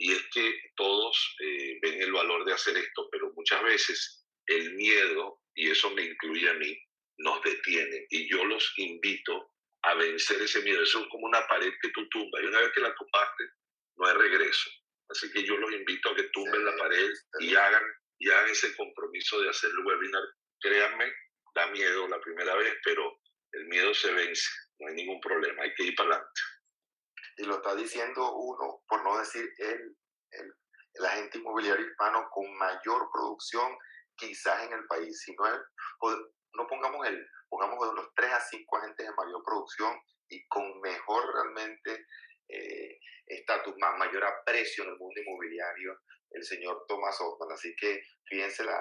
y 0.02 0.12
es 0.12 0.22
que 0.34 0.60
todos 0.76 1.36
eh, 1.40 1.78
ven 1.80 2.02
el 2.02 2.12
valor 2.12 2.44
de 2.44 2.52
hacer 2.52 2.76
esto, 2.76 3.08
pero 3.10 3.32
muchas 3.34 3.62
veces 3.62 4.26
el 4.46 4.74
miedo, 4.74 5.40
y 5.54 5.70
eso 5.70 5.90
me 5.90 6.02
incluye 6.02 6.48
a 6.48 6.54
mí, 6.54 6.76
nos 7.18 7.40
detiene. 7.42 8.06
Y 8.10 8.28
yo 8.28 8.44
los 8.44 8.72
invito 8.78 9.52
a 9.82 9.94
vencer 9.94 10.40
ese 10.42 10.62
miedo. 10.62 10.82
Eso 10.82 11.00
es 11.00 11.08
como 11.10 11.26
una 11.26 11.46
pared 11.46 11.72
que 11.80 11.90
tú 11.90 12.08
tumbas. 12.08 12.42
Y 12.42 12.46
una 12.46 12.60
vez 12.60 12.72
que 12.72 12.80
la 12.80 12.94
tumbaste, 12.94 13.44
no 13.96 14.06
hay 14.06 14.14
regreso. 14.14 14.70
Así 15.08 15.30
que 15.32 15.44
yo 15.44 15.56
los 15.56 15.72
invito 15.72 16.10
a 16.10 16.16
que 16.16 16.24
tumben 16.32 16.64
la 16.64 16.76
pared 16.76 17.10
y 17.40 17.54
hagan, 17.54 17.84
y 18.18 18.30
hagan 18.30 18.50
ese 18.50 18.74
compromiso 18.76 19.40
de 19.40 19.50
hacer 19.50 19.70
el 19.70 19.86
webinar. 19.86 20.22
Créanme, 20.60 21.12
da 21.54 21.66
miedo 21.68 22.08
la 22.08 22.20
primera 22.20 22.54
vez, 22.56 22.76
pero 22.84 23.20
el 23.52 23.66
miedo 23.66 23.92
se 23.94 24.12
vence. 24.12 24.48
No 24.78 24.88
hay 24.88 24.94
ningún 24.94 25.20
problema. 25.20 25.62
Hay 25.62 25.74
que 25.74 25.84
ir 25.84 25.94
para 25.94 26.10
adelante 26.10 26.40
y 27.36 27.44
lo 27.44 27.56
está 27.56 27.74
diciendo 27.74 28.34
uno, 28.34 28.82
por 28.86 29.02
no 29.02 29.18
decir 29.18 29.52
el, 29.58 29.96
el, 30.30 31.06
agente 31.06 31.38
inmobiliario 31.38 31.86
hispano 31.86 32.28
con 32.30 32.52
mayor 32.58 33.08
producción 33.12 33.76
quizás 34.16 34.66
en 34.66 34.74
el 34.74 34.86
país, 34.86 35.20
si 35.22 35.34
no, 35.34 35.44
no 36.52 36.66
pongamos 36.68 37.06
el, 37.06 37.26
pongamos 37.52 37.84
de 37.84 37.92
unos 37.92 38.08
3 38.16 38.32
a 38.32 38.40
5 38.40 38.76
agentes 38.78 39.06
de 39.06 39.12
mayor 39.12 39.42
producción 39.44 39.92
y 40.26 40.48
con 40.48 40.80
mejor 40.80 41.34
realmente 41.34 42.06
eh, 42.48 42.98
estatus, 43.26 43.74
más 43.76 43.98
mayor 43.98 44.24
aprecio 44.24 44.84
en 44.84 44.90
el 44.90 44.96
mundo 44.96 45.20
inmobiliario, 45.20 46.00
el 46.30 46.42
señor 46.42 46.86
Thomas 46.88 47.20
Osman. 47.20 47.52
Así 47.52 47.76
que 47.76 48.00
fíjense 48.24 48.64
la, 48.64 48.80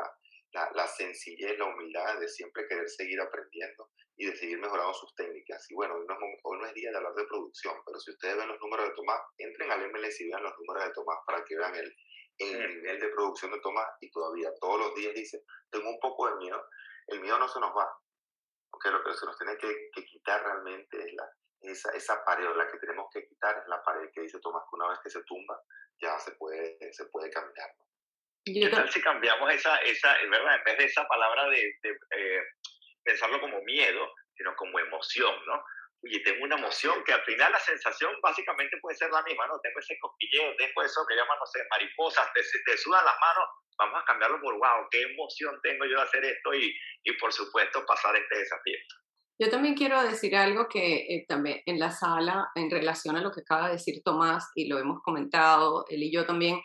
la, 0.53 0.71
la, 0.73 0.87
sencillez, 0.87 1.57
la 1.59 1.65
humildad 1.65 2.17
de 2.21 2.29
siempre 2.29 2.65
querer 2.69 2.87
seguir 2.87 3.19
aprendiendo 3.19 3.89
y 4.15 4.27
de 4.27 4.37
seguir 4.37 4.57
mejorando 4.57 4.93
sus 4.93 5.13
técnicas. 5.15 5.69
Y 5.69 5.75
bueno, 5.75 5.95
hoy 5.95 6.05
no, 6.07 6.13
es, 6.13 6.39
hoy 6.43 6.57
no 6.59 6.65
es 6.65 6.73
día 6.73 6.91
de 6.91 6.97
hablar 6.97 7.13
de 7.13 7.25
producción, 7.25 7.75
pero 7.85 7.99
si 7.99 8.11
ustedes 8.11 8.37
ven 8.37 8.47
los 8.47 8.59
números 8.61 8.87
de 8.87 8.95
Tomás, 8.95 9.19
entren 9.37 9.69
al 9.69 9.91
MLS 9.91 10.21
y 10.21 10.29
vean 10.29 10.43
los 10.43 10.53
números 10.57 10.85
de 10.85 10.93
Tomás 10.93 11.17
para 11.27 11.43
que 11.43 11.57
vean 11.57 11.75
el, 11.75 11.93
el 12.37 12.75
nivel 12.75 13.01
de 13.01 13.09
producción 13.09 13.51
de 13.51 13.59
Tomás 13.59 13.87
y 13.99 14.09
todavía 14.11 14.49
todos 14.61 14.79
los 14.79 14.95
días 14.95 15.13
dice, 15.13 15.43
tengo 15.69 15.89
un 15.89 15.99
poco 15.99 16.29
de 16.29 16.35
miedo, 16.37 16.63
el 17.07 17.19
miedo 17.19 17.37
no 17.37 17.49
se 17.49 17.59
nos 17.59 17.71
va, 17.75 17.91
porque 18.71 18.89
lo 18.89 19.03
que 19.03 19.13
se 19.13 19.25
nos 19.25 19.37
tiene 19.37 19.57
que, 19.57 19.89
que 19.93 20.05
quitar 20.05 20.43
realmente 20.43 20.97
es 20.97 21.13
la, 21.13 21.29
esa, 21.61 21.91
esa 21.91 22.23
pared, 22.25 22.45
la 22.55 22.67
que 22.71 22.79
tenemos 22.79 23.07
que 23.13 23.27
quitar 23.27 23.57
es 23.57 23.67
la 23.67 23.83
pared 23.83 24.09
que 24.13 24.21
dice 24.21 24.39
Tomás, 24.39 24.63
que 24.69 24.75
una 24.75 24.89
vez 24.89 24.99
que 25.03 25.09
se 25.09 25.23
tumba 25.23 25.61
ya 26.01 26.17
se 26.19 26.31
puede, 26.31 26.77
se 26.91 27.05
puede 27.05 27.29
caminar. 27.29 27.69
¿Qué 28.43 28.69
tal 28.69 28.89
si 28.89 29.01
cambiamos 29.01 29.53
esa, 29.53 29.77
esa, 29.77 30.17
verdad, 30.29 30.55
en 30.55 30.63
vez 30.63 30.77
de 30.79 30.85
esa 30.85 31.07
palabra 31.07 31.45
de, 31.45 31.77
de 31.83 31.99
eh, 32.09 32.41
pensarlo 33.03 33.39
como 33.39 33.61
miedo, 33.61 34.11
sino 34.35 34.55
como 34.55 34.79
emoción, 34.79 35.35
¿no? 35.45 35.63
Oye, 36.03 36.19
tengo 36.21 36.43
una 36.43 36.57
emoción 36.57 37.03
que 37.05 37.13
al 37.13 37.21
final 37.21 37.51
la 37.51 37.59
sensación 37.59 38.11
básicamente 38.23 38.77
puede 38.81 38.97
ser 38.97 39.11
la 39.11 39.21
misma, 39.21 39.45
¿no? 39.47 39.59
Tengo 39.61 39.79
ese 39.79 39.95
cosquilleo, 40.01 40.55
tengo 40.57 40.81
eso 40.81 41.05
que 41.07 41.15
llaman, 41.15 41.37
no 41.37 41.45
sé, 41.45 41.59
mariposas, 41.69 42.27
te, 42.33 42.41
te 42.41 42.77
sudan 42.77 43.05
las 43.05 43.15
manos, 43.19 43.45
vamos 43.77 44.01
a 44.01 44.05
cambiarlo 44.05 44.41
por, 44.41 44.55
wow, 44.55 44.87
qué 44.89 45.03
emoción 45.03 45.59
tengo 45.61 45.85
yo 45.85 45.97
de 45.97 46.03
hacer 46.03 46.25
esto 46.25 46.53
y, 46.55 46.73
y 47.03 47.13
por 47.19 47.31
supuesto 47.31 47.85
pasar 47.85 48.15
este 48.15 48.39
desafío. 48.39 48.77
Yo 49.39 49.49
también 49.49 49.73
quiero 49.73 50.01
decir 50.03 50.35
algo 50.35 50.67
que 50.67 50.97
eh, 50.97 51.25
también 51.27 51.61
en 51.65 51.79
la 51.79 51.89
sala, 51.89 52.49
en 52.53 52.69
relación 52.69 53.15
a 53.15 53.21
lo 53.21 53.31
que 53.31 53.41
acaba 53.41 53.67
de 53.67 53.73
decir 53.73 54.01
Tomás, 54.03 54.51
y 54.53 54.67
lo 54.67 54.77
hemos 54.77 55.01
comentado, 55.01 55.85
él 55.89 56.03
y 56.03 56.11
yo 56.11 56.25
también, 56.27 56.61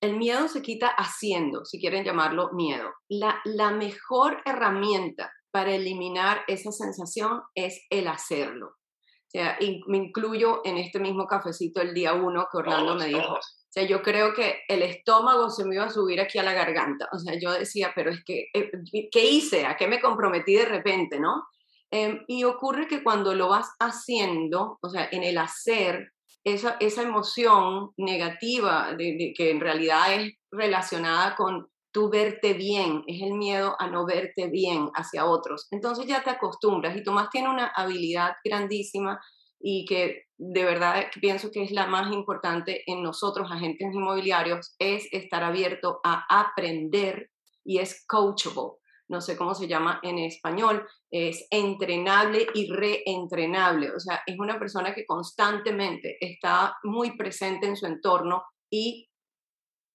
el 0.00 0.16
miedo 0.16 0.48
se 0.48 0.62
quita 0.62 0.88
haciendo, 0.88 1.64
si 1.64 1.80
quieren 1.80 2.04
llamarlo 2.04 2.50
miedo. 2.52 2.92
La, 3.08 3.40
la 3.44 3.70
mejor 3.70 4.42
herramienta 4.44 5.32
para 5.50 5.74
eliminar 5.74 6.42
esa 6.46 6.72
sensación 6.72 7.42
es 7.54 7.84
el 7.90 8.08
hacerlo. 8.08 8.68
O 8.68 9.30
sea, 9.30 9.58
me 9.88 9.98
incluyo 9.98 10.62
en 10.64 10.78
este 10.78 10.98
mismo 11.00 11.26
cafecito 11.26 11.82
el 11.82 11.92
día 11.92 12.14
uno 12.14 12.46
que 12.50 12.58
Orlando 12.58 12.94
me 12.94 13.06
dijo. 13.06 13.34
O 13.34 13.70
sea, 13.70 13.82
yo 13.82 14.00
creo 14.02 14.32
que 14.32 14.60
el 14.68 14.82
estómago 14.82 15.50
se 15.50 15.66
me 15.66 15.74
iba 15.74 15.84
a 15.84 15.90
subir 15.90 16.18
aquí 16.20 16.38
a 16.38 16.42
la 16.42 16.54
garganta. 16.54 17.08
O 17.12 17.18
sea, 17.18 17.38
yo 17.38 17.52
decía, 17.52 17.92
pero 17.94 18.10
es 18.10 18.24
que, 18.24 18.46
eh, 18.54 18.70
¿qué 19.10 19.24
hice? 19.26 19.66
¿A 19.66 19.76
qué 19.76 19.86
me 19.86 20.00
comprometí 20.00 20.54
de 20.54 20.64
repente, 20.64 21.20
no? 21.20 21.44
Em, 21.90 22.24
y 22.26 22.44
ocurre 22.44 22.86
que 22.88 23.02
cuando 23.02 23.34
lo 23.34 23.48
vas 23.48 23.70
haciendo, 23.78 24.78
o 24.80 24.88
sea, 24.88 25.08
en 25.12 25.22
el 25.22 25.36
hacer, 25.36 26.12
esa, 26.44 26.76
esa 26.80 27.02
emoción 27.02 27.90
negativa 27.96 28.94
de, 28.96 29.34
que 29.36 29.50
en 29.50 29.60
realidad 29.60 30.14
es 30.14 30.32
relacionada 30.50 31.34
con 31.36 31.68
tú 31.92 32.10
verte 32.10 32.54
bien, 32.54 33.02
es 33.06 33.22
el 33.22 33.34
miedo 33.34 33.76
a 33.78 33.88
no 33.88 34.06
verte 34.06 34.48
bien 34.48 34.90
hacia 34.94 35.26
otros. 35.26 35.66
Entonces 35.70 36.06
ya 36.06 36.22
te 36.22 36.30
acostumbras 36.30 36.96
y 36.96 37.02
Tomás 37.02 37.30
tiene 37.30 37.48
una 37.48 37.66
habilidad 37.74 38.32
grandísima 38.44 39.20
y 39.60 39.84
que 39.86 40.24
de 40.36 40.64
verdad 40.64 41.06
pienso 41.20 41.50
que 41.50 41.62
es 41.62 41.72
la 41.72 41.86
más 41.86 42.12
importante 42.12 42.82
en 42.86 43.02
nosotros, 43.02 43.50
agentes 43.50 43.92
inmobiliarios, 43.92 44.74
es 44.78 45.08
estar 45.12 45.42
abierto 45.42 46.00
a 46.04 46.24
aprender 46.28 47.30
y 47.64 47.78
es 47.78 48.04
coachable. 48.06 48.78
No 49.08 49.22
sé 49.22 49.36
cómo 49.36 49.54
se 49.54 49.66
llama 49.66 50.00
en 50.02 50.18
español, 50.18 50.86
es 51.10 51.46
entrenable 51.50 52.46
y 52.54 52.70
reentrenable. 52.70 53.90
O 53.92 53.98
sea, 53.98 54.22
es 54.26 54.38
una 54.38 54.58
persona 54.58 54.94
que 54.94 55.06
constantemente 55.06 56.18
está 56.20 56.76
muy 56.84 57.16
presente 57.16 57.66
en 57.66 57.76
su 57.76 57.86
entorno 57.86 58.44
y 58.70 59.08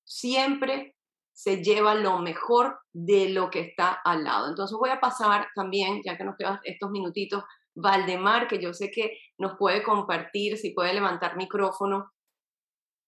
siempre 0.03 0.95
se 1.33 1.63
lleva 1.63 1.95
lo 1.95 2.19
mejor 2.19 2.79
de 2.93 3.29
lo 3.29 3.49
que 3.49 3.61
está 3.61 3.99
al 4.03 4.23
lado. 4.23 4.49
Entonces 4.49 4.77
voy 4.77 4.91
a 4.91 4.99
pasar 4.99 5.49
también, 5.55 6.01
ya 6.05 6.17
que 6.17 6.23
nos 6.23 6.35
quedan 6.37 6.59
estos 6.63 6.91
minutitos, 6.91 7.43
Valdemar, 7.75 8.47
que 8.47 8.61
yo 8.61 8.73
sé 8.73 8.91
que 8.91 9.17
nos 9.39 9.57
puede 9.57 9.81
compartir, 9.81 10.57
si 10.57 10.71
puede 10.71 10.93
levantar 10.93 11.35
micrófono, 11.35 12.13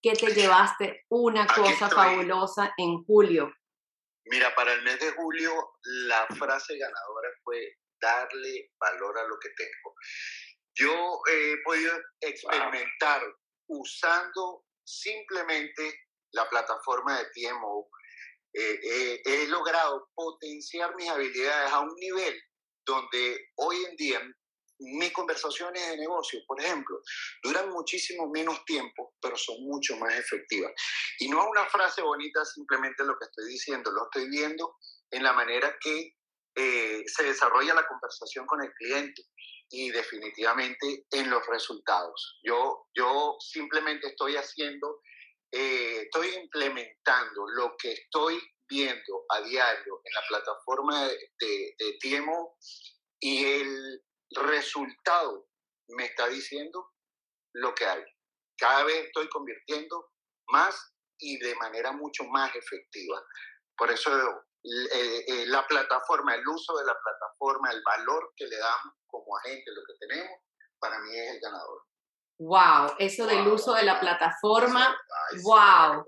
¿qué 0.02 0.14
te 0.14 0.34
llevaste 0.34 1.06
una 1.10 1.48
cosa 1.48 1.90
fabulosa 1.90 2.74
en 2.78 3.04
julio. 3.06 3.52
Mira, 4.26 4.54
para 4.56 4.74
el 4.74 4.82
mes 4.84 5.00
de 5.00 5.12
julio 5.12 5.52
la 6.08 6.28
frase 6.28 6.78
ganadora 6.78 7.30
fue 7.44 7.78
darle 8.00 8.72
valor 8.80 9.18
a 9.20 9.28
lo 9.28 9.38
que 9.40 9.50
tengo. 9.50 9.96
Yo 10.76 11.22
he 11.32 11.58
podido 11.64 11.94
experimentar 12.20 13.22
usando 13.68 14.66
simplemente 14.84 15.94
la 16.32 16.50
plataforma 16.50 17.18
de 17.18 17.26
TMO. 17.34 17.88
Eh, 18.58 18.80
eh, 18.84 19.22
he 19.26 19.48
logrado 19.48 20.10
potenciar 20.16 20.96
mis 20.96 21.10
habilidades 21.10 21.72
a 21.72 21.82
un 21.82 21.94
nivel 21.96 22.42
donde 22.86 23.50
hoy 23.56 23.84
en 23.90 23.96
día 23.98 24.22
mis 24.80 25.12
conversaciones 25.12 25.90
de 25.90 25.98
negocio, 25.98 26.40
por 26.48 26.62
ejemplo, 26.62 27.02
duran 27.44 27.70
muchísimo 27.70 28.30
menos 28.30 28.64
tiempo, 28.66 29.14
pero 29.22 29.38
son 29.38 29.56
mucho 29.62 29.96
más 29.98 30.14
efectivas. 30.16 30.72
Y 31.20 31.30
no 31.30 31.42
es 31.42 31.48
una 31.50 31.66
frase 31.68 32.02
bonita 32.02 32.44
simplemente 32.44 33.04
lo 33.04 33.18
que 33.18 33.26
estoy 33.26 33.48
diciendo, 33.48 33.92
lo 33.92 34.04
estoy 34.04 34.30
viendo 34.30 34.76
en 35.12 35.24
la 35.24 35.34
manera 35.34 35.76
que 35.82 36.16
eh, 36.56 37.04
se 37.08 37.24
desarrolla 37.24 37.74
la 37.74 37.88
conversación 37.88 38.46
con 38.46 38.64
el 38.64 38.72
cliente 38.74 39.24
y 39.70 39.92
definitivamente 39.92 41.06
en 41.12 41.30
los 41.30 41.46
resultados. 41.48 42.40
Yo, 42.44 42.88
yo 42.94 43.36
simplemente 43.40 44.08
estoy 44.08 44.36
haciendo, 44.36 45.02
eh, 45.58 46.02
estoy 46.02 46.36
implementando 46.36 47.48
lo 47.56 47.76
que 47.78 47.94
estoy 47.94 48.42
viendo 48.68 49.26
a 49.30 49.42
diario 49.42 50.02
en 50.04 50.14
la 50.14 50.22
plataforma 50.28 51.08
de, 51.08 51.18
de, 51.40 51.76
de 51.78 51.98
Tiemo 52.00 52.58
y 53.22 53.46
el, 53.46 54.02
resultado 54.32 55.48
me 55.90 56.06
está 56.06 56.28
diciendo 56.28 56.92
lo 57.54 57.74
que 57.74 57.86
hay. 57.86 58.04
Cada 58.58 58.84
vez 58.84 59.06
estoy 59.06 59.30
convirtiendo 59.30 60.12
más 60.50 60.76
y 61.20 61.38
de 61.38 61.56
manera 61.56 61.94
mucho 61.94 62.26
más 62.26 62.54
efectiva. 62.54 63.24
Por 63.78 63.92
eso 63.92 64.12
eh, 64.64 65.24
eh, 65.28 65.46
la 65.46 65.66
plataforma, 65.68 66.36
el 66.36 66.46
uso 66.48 66.76
de 66.76 66.86
la 66.86 66.98
plataforma, 67.00 67.72
el 67.72 67.82
valor 67.84 68.34
que 68.36 68.48
le 68.48 68.58
damos 68.58 68.96
como 69.08 69.38
agente, 69.38 69.72
lo 69.72 69.84
que 69.86 70.06
tenemos, 70.06 70.40
para 70.80 71.00
mí 71.00 71.16
es 71.16 71.36
el 71.36 71.40
ganador. 71.40 71.84
Wow, 72.40 72.96
eso 73.00 73.26
del 73.26 73.48
uso 73.48 73.74
de 73.74 73.84
la 73.84 74.00
plataforma, 74.00 74.96
wow. 75.44 76.04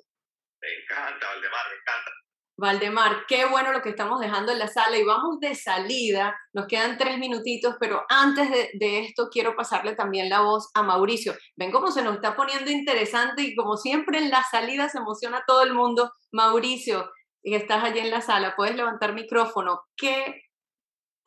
Me 0.61 0.67
encanta, 0.81 1.27
Valdemar, 1.27 1.65
me 1.69 1.75
encanta. 1.75 2.11
Valdemar, 2.59 3.25
qué 3.27 3.45
bueno 3.45 3.71
lo 3.71 3.83
que 3.83 3.89
estamos 3.89 4.19
dejando 4.19 4.51
en 4.51 4.57
la 4.57 4.67
sala 4.67 4.97
y 4.97 5.03
vamos 5.03 5.39
de 5.39 5.53
salida. 5.53 6.35
Nos 6.53 6.65
quedan 6.65 6.97
tres 6.97 7.19
minutitos, 7.19 7.75
pero 7.79 8.03
antes 8.09 8.49
de, 8.49 8.99
esto 9.01 9.29
quiero 9.31 9.55
pasarle 9.55 9.95
también 9.95 10.27
la 10.27 10.41
voz 10.41 10.71
a 10.73 10.81
Mauricio. 10.81 11.35
Ven 11.55 11.71
cómo 11.71 11.91
se 11.91 12.01
nos 12.01 12.15
está 12.15 12.35
poniendo 12.35 12.71
interesante 12.71 13.43
y 13.43 13.55
como 13.55 13.77
siempre 13.77 14.17
en 14.17 14.31
la 14.31 14.43
salida 14.43 14.89
se 14.89 14.97
emociona 14.97 15.43
todo 15.45 15.61
el 15.61 15.73
mundo. 15.73 16.11
Mauricio, 16.31 17.11
que 17.43 17.55
estás 17.55 17.83
allí 17.83 17.99
en 17.99 18.09
la 18.09 18.21
sala, 18.21 18.55
puedes 18.57 18.75
levantar 18.75 19.13
micrófono. 19.13 19.83
¿Qué 19.95 20.41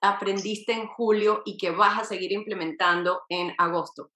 aprendiste 0.02 0.72
en 0.72 0.88
julio 0.88 1.42
y 1.44 1.56
que 1.58 1.70
vas 1.70 2.00
a 2.00 2.04
seguir 2.04 2.32
implementando 2.32 3.22
en 3.28 3.54
agosto? 3.56 4.10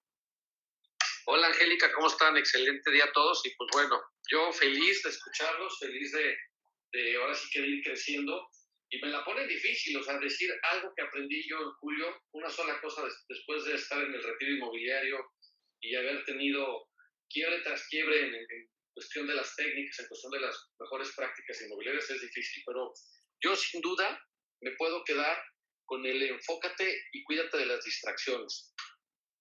Hola 1.27 1.47
Angélica, 1.47 1.91
¿cómo 1.91 2.05
están? 2.05 2.37
Excelente 2.37 2.91
día 2.91 3.05
a 3.05 3.11
todos 3.11 3.43
y 3.47 3.49
pues 3.55 3.67
bueno, 3.73 3.99
yo 4.29 4.53
feliz 4.53 5.01
de 5.01 5.09
escucharlos, 5.09 5.79
feliz 5.79 6.11
de 6.11 7.17
ahora 7.17 7.33
sí 7.33 7.49
que 7.51 7.61
ir 7.61 7.83
creciendo. 7.83 8.47
Y 8.91 9.01
me 9.01 9.07
la 9.07 9.25
pone 9.25 9.47
difícil, 9.47 9.97
o 9.97 10.03
sea, 10.03 10.19
decir 10.19 10.53
algo 10.71 10.93
que 10.95 11.01
aprendí 11.01 11.41
yo 11.49 11.57
en 11.57 11.71
julio, 11.79 12.21
una 12.33 12.47
sola 12.47 12.79
cosa 12.79 13.01
después 13.27 13.65
de 13.65 13.73
estar 13.73 14.03
en 14.03 14.13
el 14.13 14.21
retiro 14.21 14.51
inmobiliario 14.51 15.17
y 15.81 15.95
haber 15.95 16.23
tenido 16.25 16.89
quiebre 17.27 17.61
tras 17.61 17.87
quiebre 17.89 18.27
en, 18.27 18.69
cuestión 18.93 19.25
de 19.25 19.33
las 19.33 19.55
técnicas, 19.55 19.99
en 19.99 20.07
cuestión 20.07 20.31
de 20.31 20.41
las 20.41 20.55
mejores 20.79 21.11
prácticas 21.15 21.59
inmobiliarias, 21.63 22.09
es 22.11 22.21
difícil, 22.21 22.63
pero 22.67 22.93
yo 23.43 23.55
sin 23.55 23.81
duda 23.81 24.23
me 24.61 24.71
puedo 24.77 25.03
quedar 25.03 25.43
con 25.85 26.05
el 26.05 26.21
enfócate 26.21 27.03
y 27.11 27.23
cuídate 27.23 27.57
de 27.57 27.65
las 27.65 27.83
distracciones. 27.83 28.74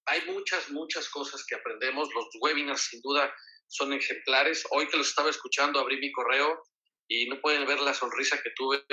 Hay 0.06 0.22
muchas, 0.26 0.70
muchas 0.70 1.08
cosas 1.08 1.44
que 1.46 1.54
aprendemos. 1.54 2.08
Los 2.14 2.26
webinars 2.40 2.82
sin 2.82 3.00
duda 3.02 3.32
son 3.68 3.92
ejemplares. 3.92 4.64
Hoy 4.70 4.86
que 4.88 4.96
los 4.96 5.08
estaba 5.08 5.30
escuchando, 5.30 5.80
abrí 5.80 5.98
mi 5.98 6.12
correo 6.12 6.62
y 7.08 7.28
no 7.28 7.40
pueden 7.40 7.66
ver 7.66 7.80
la 7.80 7.94
sonrisa 7.94 8.40
que 8.42 8.50
tuve 8.56 8.84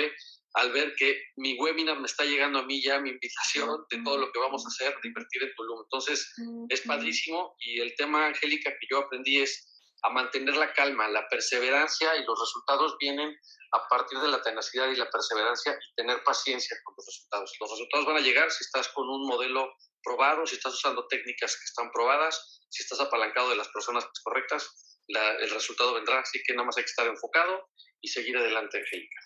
al 0.54 0.70
ver 0.72 0.94
que 0.96 1.18
mi 1.36 1.58
webinar 1.58 1.98
me 1.98 2.06
está 2.06 2.24
llegando 2.24 2.58
a 2.58 2.66
mí 2.66 2.82
ya 2.82 3.00
mi 3.00 3.10
invitación 3.10 3.86
de 3.90 4.02
todo 4.02 4.18
lo 4.18 4.30
que 4.32 4.38
vamos 4.38 4.64
a 4.64 4.68
hacer, 4.68 4.94
de 5.02 5.08
invertir 5.08 5.42
en 5.42 5.54
Tulum. 5.54 5.80
Entonces, 5.82 6.30
es 6.68 6.82
padrísimo 6.82 7.54
y 7.60 7.80
el 7.80 7.94
tema, 7.96 8.26
Angélica, 8.26 8.70
que 8.70 8.86
yo 8.90 8.98
aprendí 8.98 9.40
es 9.40 9.68
a 10.02 10.10
mantener 10.10 10.56
la 10.56 10.72
calma, 10.72 11.08
la 11.08 11.26
perseverancia 11.28 12.16
y 12.16 12.24
los 12.24 12.38
resultados 12.38 12.96
vienen 12.98 13.34
a 13.72 13.88
partir 13.88 14.18
de 14.18 14.28
la 14.28 14.42
tenacidad 14.42 14.88
y 14.88 14.96
la 14.96 15.08
perseverancia 15.08 15.72
y 15.72 15.94
tener 15.94 16.22
paciencia 16.24 16.76
con 16.84 16.94
los 16.98 17.06
resultados. 17.06 17.52
Los 17.60 17.70
resultados 17.70 18.06
van 18.06 18.16
a 18.16 18.20
llegar 18.20 18.50
si 18.50 18.64
estás 18.64 18.88
con 18.88 19.08
un 19.08 19.26
modelo 19.26 19.72
probado, 20.02 20.46
si 20.46 20.56
estás 20.56 20.74
usando 20.74 21.06
técnicas 21.08 21.56
que 21.56 21.64
están 21.64 21.90
probadas, 21.92 22.60
si 22.68 22.82
estás 22.82 23.00
apalancado 23.00 23.50
de 23.50 23.56
las 23.56 23.68
personas 23.68 24.06
correctas, 24.22 24.98
el 25.08 25.50
resultado 25.50 25.94
vendrá. 25.94 26.20
Así 26.20 26.40
que 26.46 26.54
nada 26.54 26.66
más 26.66 26.76
hay 26.76 26.84
que 26.84 26.90
estar 26.90 27.06
enfocado 27.06 27.68
y 28.00 28.08
seguir 28.08 28.36
adelante, 28.36 28.78
Angélica. 28.78 29.20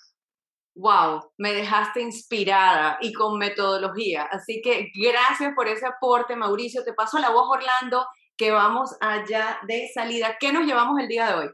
Wow, 0.78 1.32
me 1.38 1.54
dejaste 1.54 2.02
inspirada 2.02 2.98
y 3.00 3.12
con 3.12 3.38
metodología. 3.38 4.24
Así 4.24 4.60
que 4.62 4.90
gracias 4.94 5.54
por 5.54 5.68
ese 5.68 5.86
aporte, 5.86 6.36
Mauricio. 6.36 6.84
Te 6.84 6.92
paso 6.92 7.18
la 7.18 7.30
voz, 7.30 7.48
Orlando, 7.48 8.06
que 8.36 8.50
vamos 8.50 8.90
allá 9.00 9.58
de 9.66 9.88
salida. 9.94 10.36
¿Qué 10.38 10.52
nos 10.52 10.66
llevamos 10.66 11.00
el 11.00 11.08
día 11.08 11.28
de 11.28 11.34
hoy? 11.34 11.48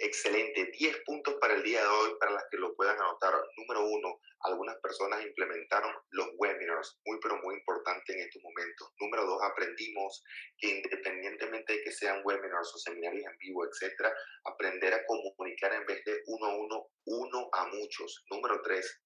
Excelente, 0.00 0.70
10 0.78 1.02
puntos 1.04 1.34
para 1.40 1.54
el 1.54 1.62
día 1.64 1.82
de 1.82 1.88
hoy 1.88 2.10
para 2.20 2.30
las 2.30 2.44
que 2.52 2.56
lo 2.56 2.72
puedan 2.76 2.96
anotar. 3.00 3.34
Número 3.56 3.84
uno, 3.84 4.20
algunas 4.42 4.76
personas 4.76 5.26
implementaron 5.26 5.92
los 6.10 6.28
webinars, 6.36 7.00
muy 7.04 7.18
pero 7.20 7.36
muy 7.42 7.56
importante 7.56 8.12
en 8.12 8.20
estos 8.20 8.40
momentos. 8.40 8.92
Número 9.00 9.26
dos, 9.26 9.42
aprendimos 9.42 10.22
que 10.56 10.68
independientemente 10.68 11.72
de 11.72 11.82
que 11.82 11.90
sean 11.90 12.22
webinars 12.24 12.72
o 12.76 12.78
seminarios 12.78 13.26
en 13.26 13.38
vivo, 13.38 13.66
etcétera, 13.66 14.14
aprender 14.44 14.94
a 14.94 15.04
comunicar 15.04 15.74
en 15.74 15.84
vez 15.84 16.04
de 16.04 16.22
uno 16.26 16.46
a 16.46 16.56
uno, 16.56 16.86
uno 17.06 17.48
a 17.52 17.66
muchos. 17.66 18.24
Número 18.30 18.62
tres, 18.62 19.02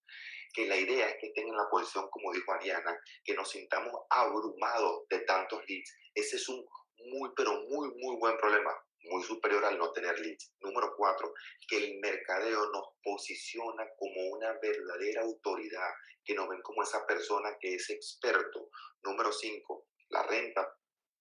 que 0.52 0.66
la 0.66 0.76
idea 0.76 1.08
es 1.08 1.16
que 1.18 1.28
estén 1.28 1.48
en 1.48 1.56
la 1.56 1.70
posición, 1.70 2.10
como 2.10 2.34
dijo 2.34 2.52
Ariana, 2.52 3.00
que 3.24 3.32
nos 3.32 3.48
sintamos 3.48 3.94
abrumados 4.10 5.08
de 5.08 5.20
tantos 5.20 5.62
leads. 5.66 5.96
Ese 6.14 6.36
es 6.36 6.46
un 6.50 6.62
muy, 7.06 7.30
pero 7.34 7.62
muy, 7.62 7.88
muy 7.96 8.16
buen 8.16 8.36
problema 8.36 8.78
muy 9.04 9.22
superior 9.22 9.64
al 9.64 9.78
no 9.78 9.92
tener 9.92 10.18
leads. 10.18 10.52
Número 10.60 10.94
cuatro, 10.96 11.32
que 11.68 11.76
el 11.76 11.98
mercadeo 12.00 12.70
nos 12.70 12.88
posiciona 13.02 13.88
como 13.96 14.28
una 14.30 14.52
verdadera 14.60 15.22
autoridad, 15.22 15.90
que 16.24 16.34
nos 16.34 16.48
ven 16.48 16.62
como 16.62 16.82
esa 16.82 17.06
persona 17.06 17.56
que 17.60 17.74
es 17.74 17.90
experto. 17.90 18.70
Número 19.02 19.32
cinco, 19.32 19.88
la 20.08 20.22
renta, 20.22 20.68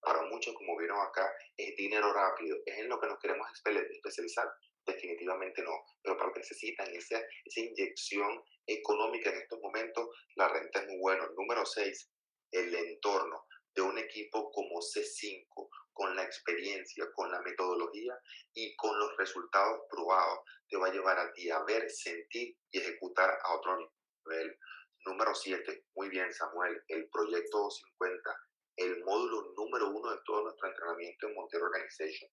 para 0.02 0.24
muchos, 0.24 0.56
como 0.56 0.78
vieron 0.78 1.00
acá, 1.00 1.32
es 1.56 1.76
dinero 1.76 2.12
rápido. 2.12 2.58
¿Es 2.66 2.80
en 2.80 2.90
lo 2.90 3.00
que 3.00 3.08
nos 3.08 3.20
queremos 3.20 3.48
especializar? 3.54 4.50
Definitivamente 4.84 5.62
no. 5.62 5.74
Pero 6.02 6.18
para 6.18 6.30
lo 6.30 6.34
que 6.34 6.40
necesitan 6.40 6.88
esa, 6.96 7.22
esa 7.46 7.60
inyección 7.60 8.44
económica 8.66 9.30
en 9.30 9.38
estos 9.38 9.60
momentos, 9.62 10.08
la 10.36 10.48
renta 10.48 10.82
es 10.82 10.88
muy 10.88 10.98
buena. 11.00 11.30
Número 11.38 11.66
seis, 11.66 12.10
el 12.52 12.74
entorno 12.74 13.46
de 13.76 13.82
un 13.84 13.98
equipo 14.00 14.52
como 14.52 14.80
C5, 14.80 15.61
con 16.02 16.16
la 16.16 16.24
experiencia, 16.24 17.06
con 17.14 17.30
la 17.30 17.40
metodología 17.42 18.18
y 18.56 18.76
con 18.76 18.98
los 18.98 19.16
resultados 19.18 19.82
probados, 19.88 20.40
te 20.68 20.76
va 20.76 20.88
a 20.88 20.92
llevar 20.92 21.20
a 21.20 21.32
ti 21.32 21.48
a 21.52 21.62
ver, 21.62 21.88
sentir 21.92 22.58
y 22.72 22.80
ejecutar 22.80 23.30
a 23.44 23.54
otro 23.54 23.78
nivel. 24.26 24.58
Número 25.06 25.36
7, 25.36 25.86
muy 25.96 26.10
bien 26.10 26.34
Samuel, 26.34 26.84
el 26.88 27.08
proyecto 27.10 27.70
50, 27.70 28.36
el 28.78 29.04
módulo 29.04 29.54
número 29.56 29.92
uno 29.92 30.10
de 30.10 30.20
todo 30.26 30.42
nuestro 30.42 30.70
entrenamiento 30.70 31.28
en 31.28 31.36
Montero 31.36 31.66
Organization. 31.66 32.32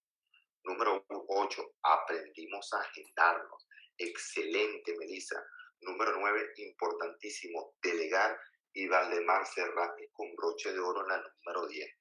Número 0.64 1.04
8, 1.28 1.74
aprendimos 1.82 2.72
a 2.72 2.80
agendarnos. 2.80 3.68
Excelente, 3.98 4.96
Melissa. 4.98 5.44
Número 5.82 6.18
9, 6.18 6.52
importantísimo, 6.56 7.74
delegar 7.82 8.38
y 8.72 8.88
Valdemar 8.88 9.46
cerraste 9.46 10.08
con 10.14 10.34
broche 10.36 10.72
de 10.72 10.80
oro 10.80 11.02
en 11.02 11.08
la 11.08 11.22
número 11.44 11.66
10 11.66 11.97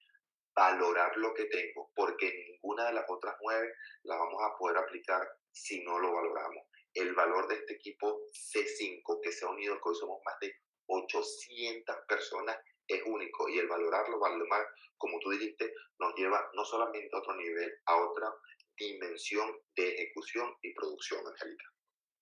valorar 0.57 1.15
lo 1.17 1.33
que 1.35 1.45
tengo, 1.45 1.91
porque 1.95 2.33
ninguna 2.33 2.87
de 2.87 2.93
las 2.93 3.05
otras 3.07 3.35
nueve 3.41 3.71
la 4.03 4.17
vamos 4.17 4.41
a 4.43 4.57
poder 4.57 4.77
aplicar 4.77 5.21
si 5.51 5.83
no 5.83 5.99
lo 5.99 6.11
valoramos. 6.11 6.65
El 6.93 7.13
valor 7.13 7.47
de 7.47 7.55
este 7.55 7.75
equipo 7.75 8.23
C5 8.33 9.19
que 9.21 9.31
se 9.31 9.45
ha 9.45 9.49
unido, 9.49 9.75
que 9.75 9.89
hoy 9.89 9.95
somos 9.95 10.19
más 10.25 10.35
de 10.41 10.51
800 10.87 11.95
personas, 12.07 12.57
es 12.87 13.03
único 13.05 13.47
y 13.49 13.59
el 13.59 13.67
valorarlo, 13.67 14.19
Valdemar, 14.19 14.65
como 14.97 15.19
tú 15.19 15.29
dijiste, 15.29 15.71
nos 15.99 16.15
lleva 16.15 16.49
no 16.53 16.65
solamente 16.65 17.15
a 17.15 17.19
otro 17.19 17.35
nivel, 17.35 17.71
a 17.85 17.97
otra 17.97 18.33
dimensión 18.75 19.59
de 19.75 19.89
ejecución 19.89 20.55
y 20.63 20.73
producción, 20.73 21.27
Angélica. 21.27 21.65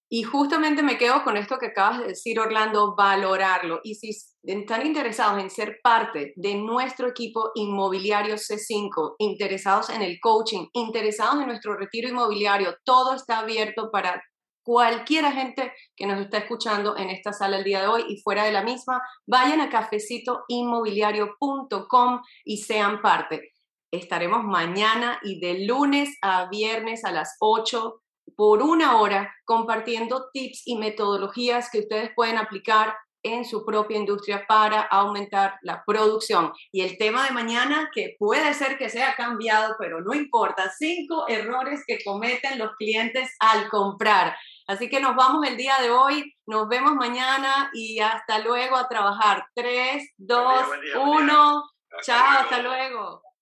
Y 0.08 0.22
justamente 0.24 0.84
me 0.84 0.98
quedo 0.98 1.24
con 1.24 1.36
esto 1.36 1.58
que 1.58 1.66
acabas 1.68 2.00
de 2.00 2.08
decir, 2.10 2.40
Orlando, 2.40 2.94
valorarlo. 2.96 3.80
Y 3.84 3.96
si 3.96 4.12
están 4.44 4.86
interesados 4.86 5.42
en 5.42 5.50
ser 5.50 5.80
parte 5.82 6.34
de 6.36 6.54
nuestro 6.56 7.08
equipo 7.08 7.50
inmobiliario 7.56 8.36
C5, 8.36 9.16
interesados 9.18 9.90
en 9.90 10.04
el 10.04 10.20
coaching, 10.20 10.68
interesados 10.74 11.42
en 11.42 11.48
nuestro 11.48 11.76
retiro 11.76 12.10
inmobiliario, 12.10 12.76
todo 12.84 13.16
está 13.16 13.40
abierto 13.40 13.90
para 13.92 14.24
cualquier 14.64 15.26
gente 15.32 15.74
que 15.96 16.06
nos 16.08 16.20
está 16.20 16.40
escuchando 16.40 16.98
en 16.98 17.10
esta 17.10 17.32
sala 17.34 17.58
el 17.58 17.64
día 17.64 17.82
de 17.82 17.88
hoy 17.88 18.04
y 18.08 18.22
fuera 18.22 18.44
de 18.46 18.52
la 18.52 18.64
misma, 18.64 19.02
vayan 19.28 19.62
a 19.62 19.70
cafecitoinmobiliario.com 19.70 22.22
y 22.44 22.58
sean 22.58 23.02
parte. 23.02 23.54
Estaremos 23.92 24.44
mañana 24.44 25.20
y 25.24 25.40
de 25.40 25.66
lunes 25.66 26.18
a 26.22 26.48
viernes 26.50 27.06
a 27.06 27.12
las 27.12 27.38
8 27.40 28.02
por 28.36 28.62
una 28.62 29.00
hora 29.00 29.34
compartiendo 29.46 30.30
tips 30.34 30.64
y 30.66 30.78
metodologías 30.78 31.70
que 31.72 31.80
ustedes 31.80 32.12
pueden 32.16 32.38
aplicar 32.38 32.96
en 33.26 33.44
su 33.44 33.66
propia 33.66 33.98
industria 33.98 34.46
para 34.48 34.82
aumentar 34.82 35.56
la 35.64 35.84
producción. 35.86 36.54
Y 36.72 36.82
el 36.82 36.98
tema 36.98 37.26
de 37.26 37.32
mañana, 37.32 37.90
que 37.92 38.16
puede 38.20 38.54
ser 38.54 38.78
que 38.78 38.88
sea 38.88 39.16
cambiado, 39.16 39.76
pero 39.80 40.00
no 40.02 40.14
importa, 40.14 40.72
cinco 40.78 41.28
errores 41.28 41.84
que 41.88 41.98
cometen 42.06 42.60
los 42.60 42.76
clientes 42.76 43.36
al 43.40 43.68
comprar. 43.70 44.38
Así 44.68 44.90
que 44.90 45.00
nos 45.00 45.16
vamos 45.16 45.46
el 45.48 45.58
día 45.58 45.78
de 45.82 45.90
hoy, 45.90 46.36
nos 46.46 46.68
vemos 46.68 46.94
mañana 46.94 47.72
y 47.74 48.00
hasta 48.00 48.40
luego 48.40 48.76
a 48.76 48.88
trabajar. 48.88 49.44
Tres, 49.56 50.14
dos, 50.18 50.64
uno. 51.04 51.64
Chao, 52.04 52.42
hasta 52.42 52.60
luego. 52.60 53.25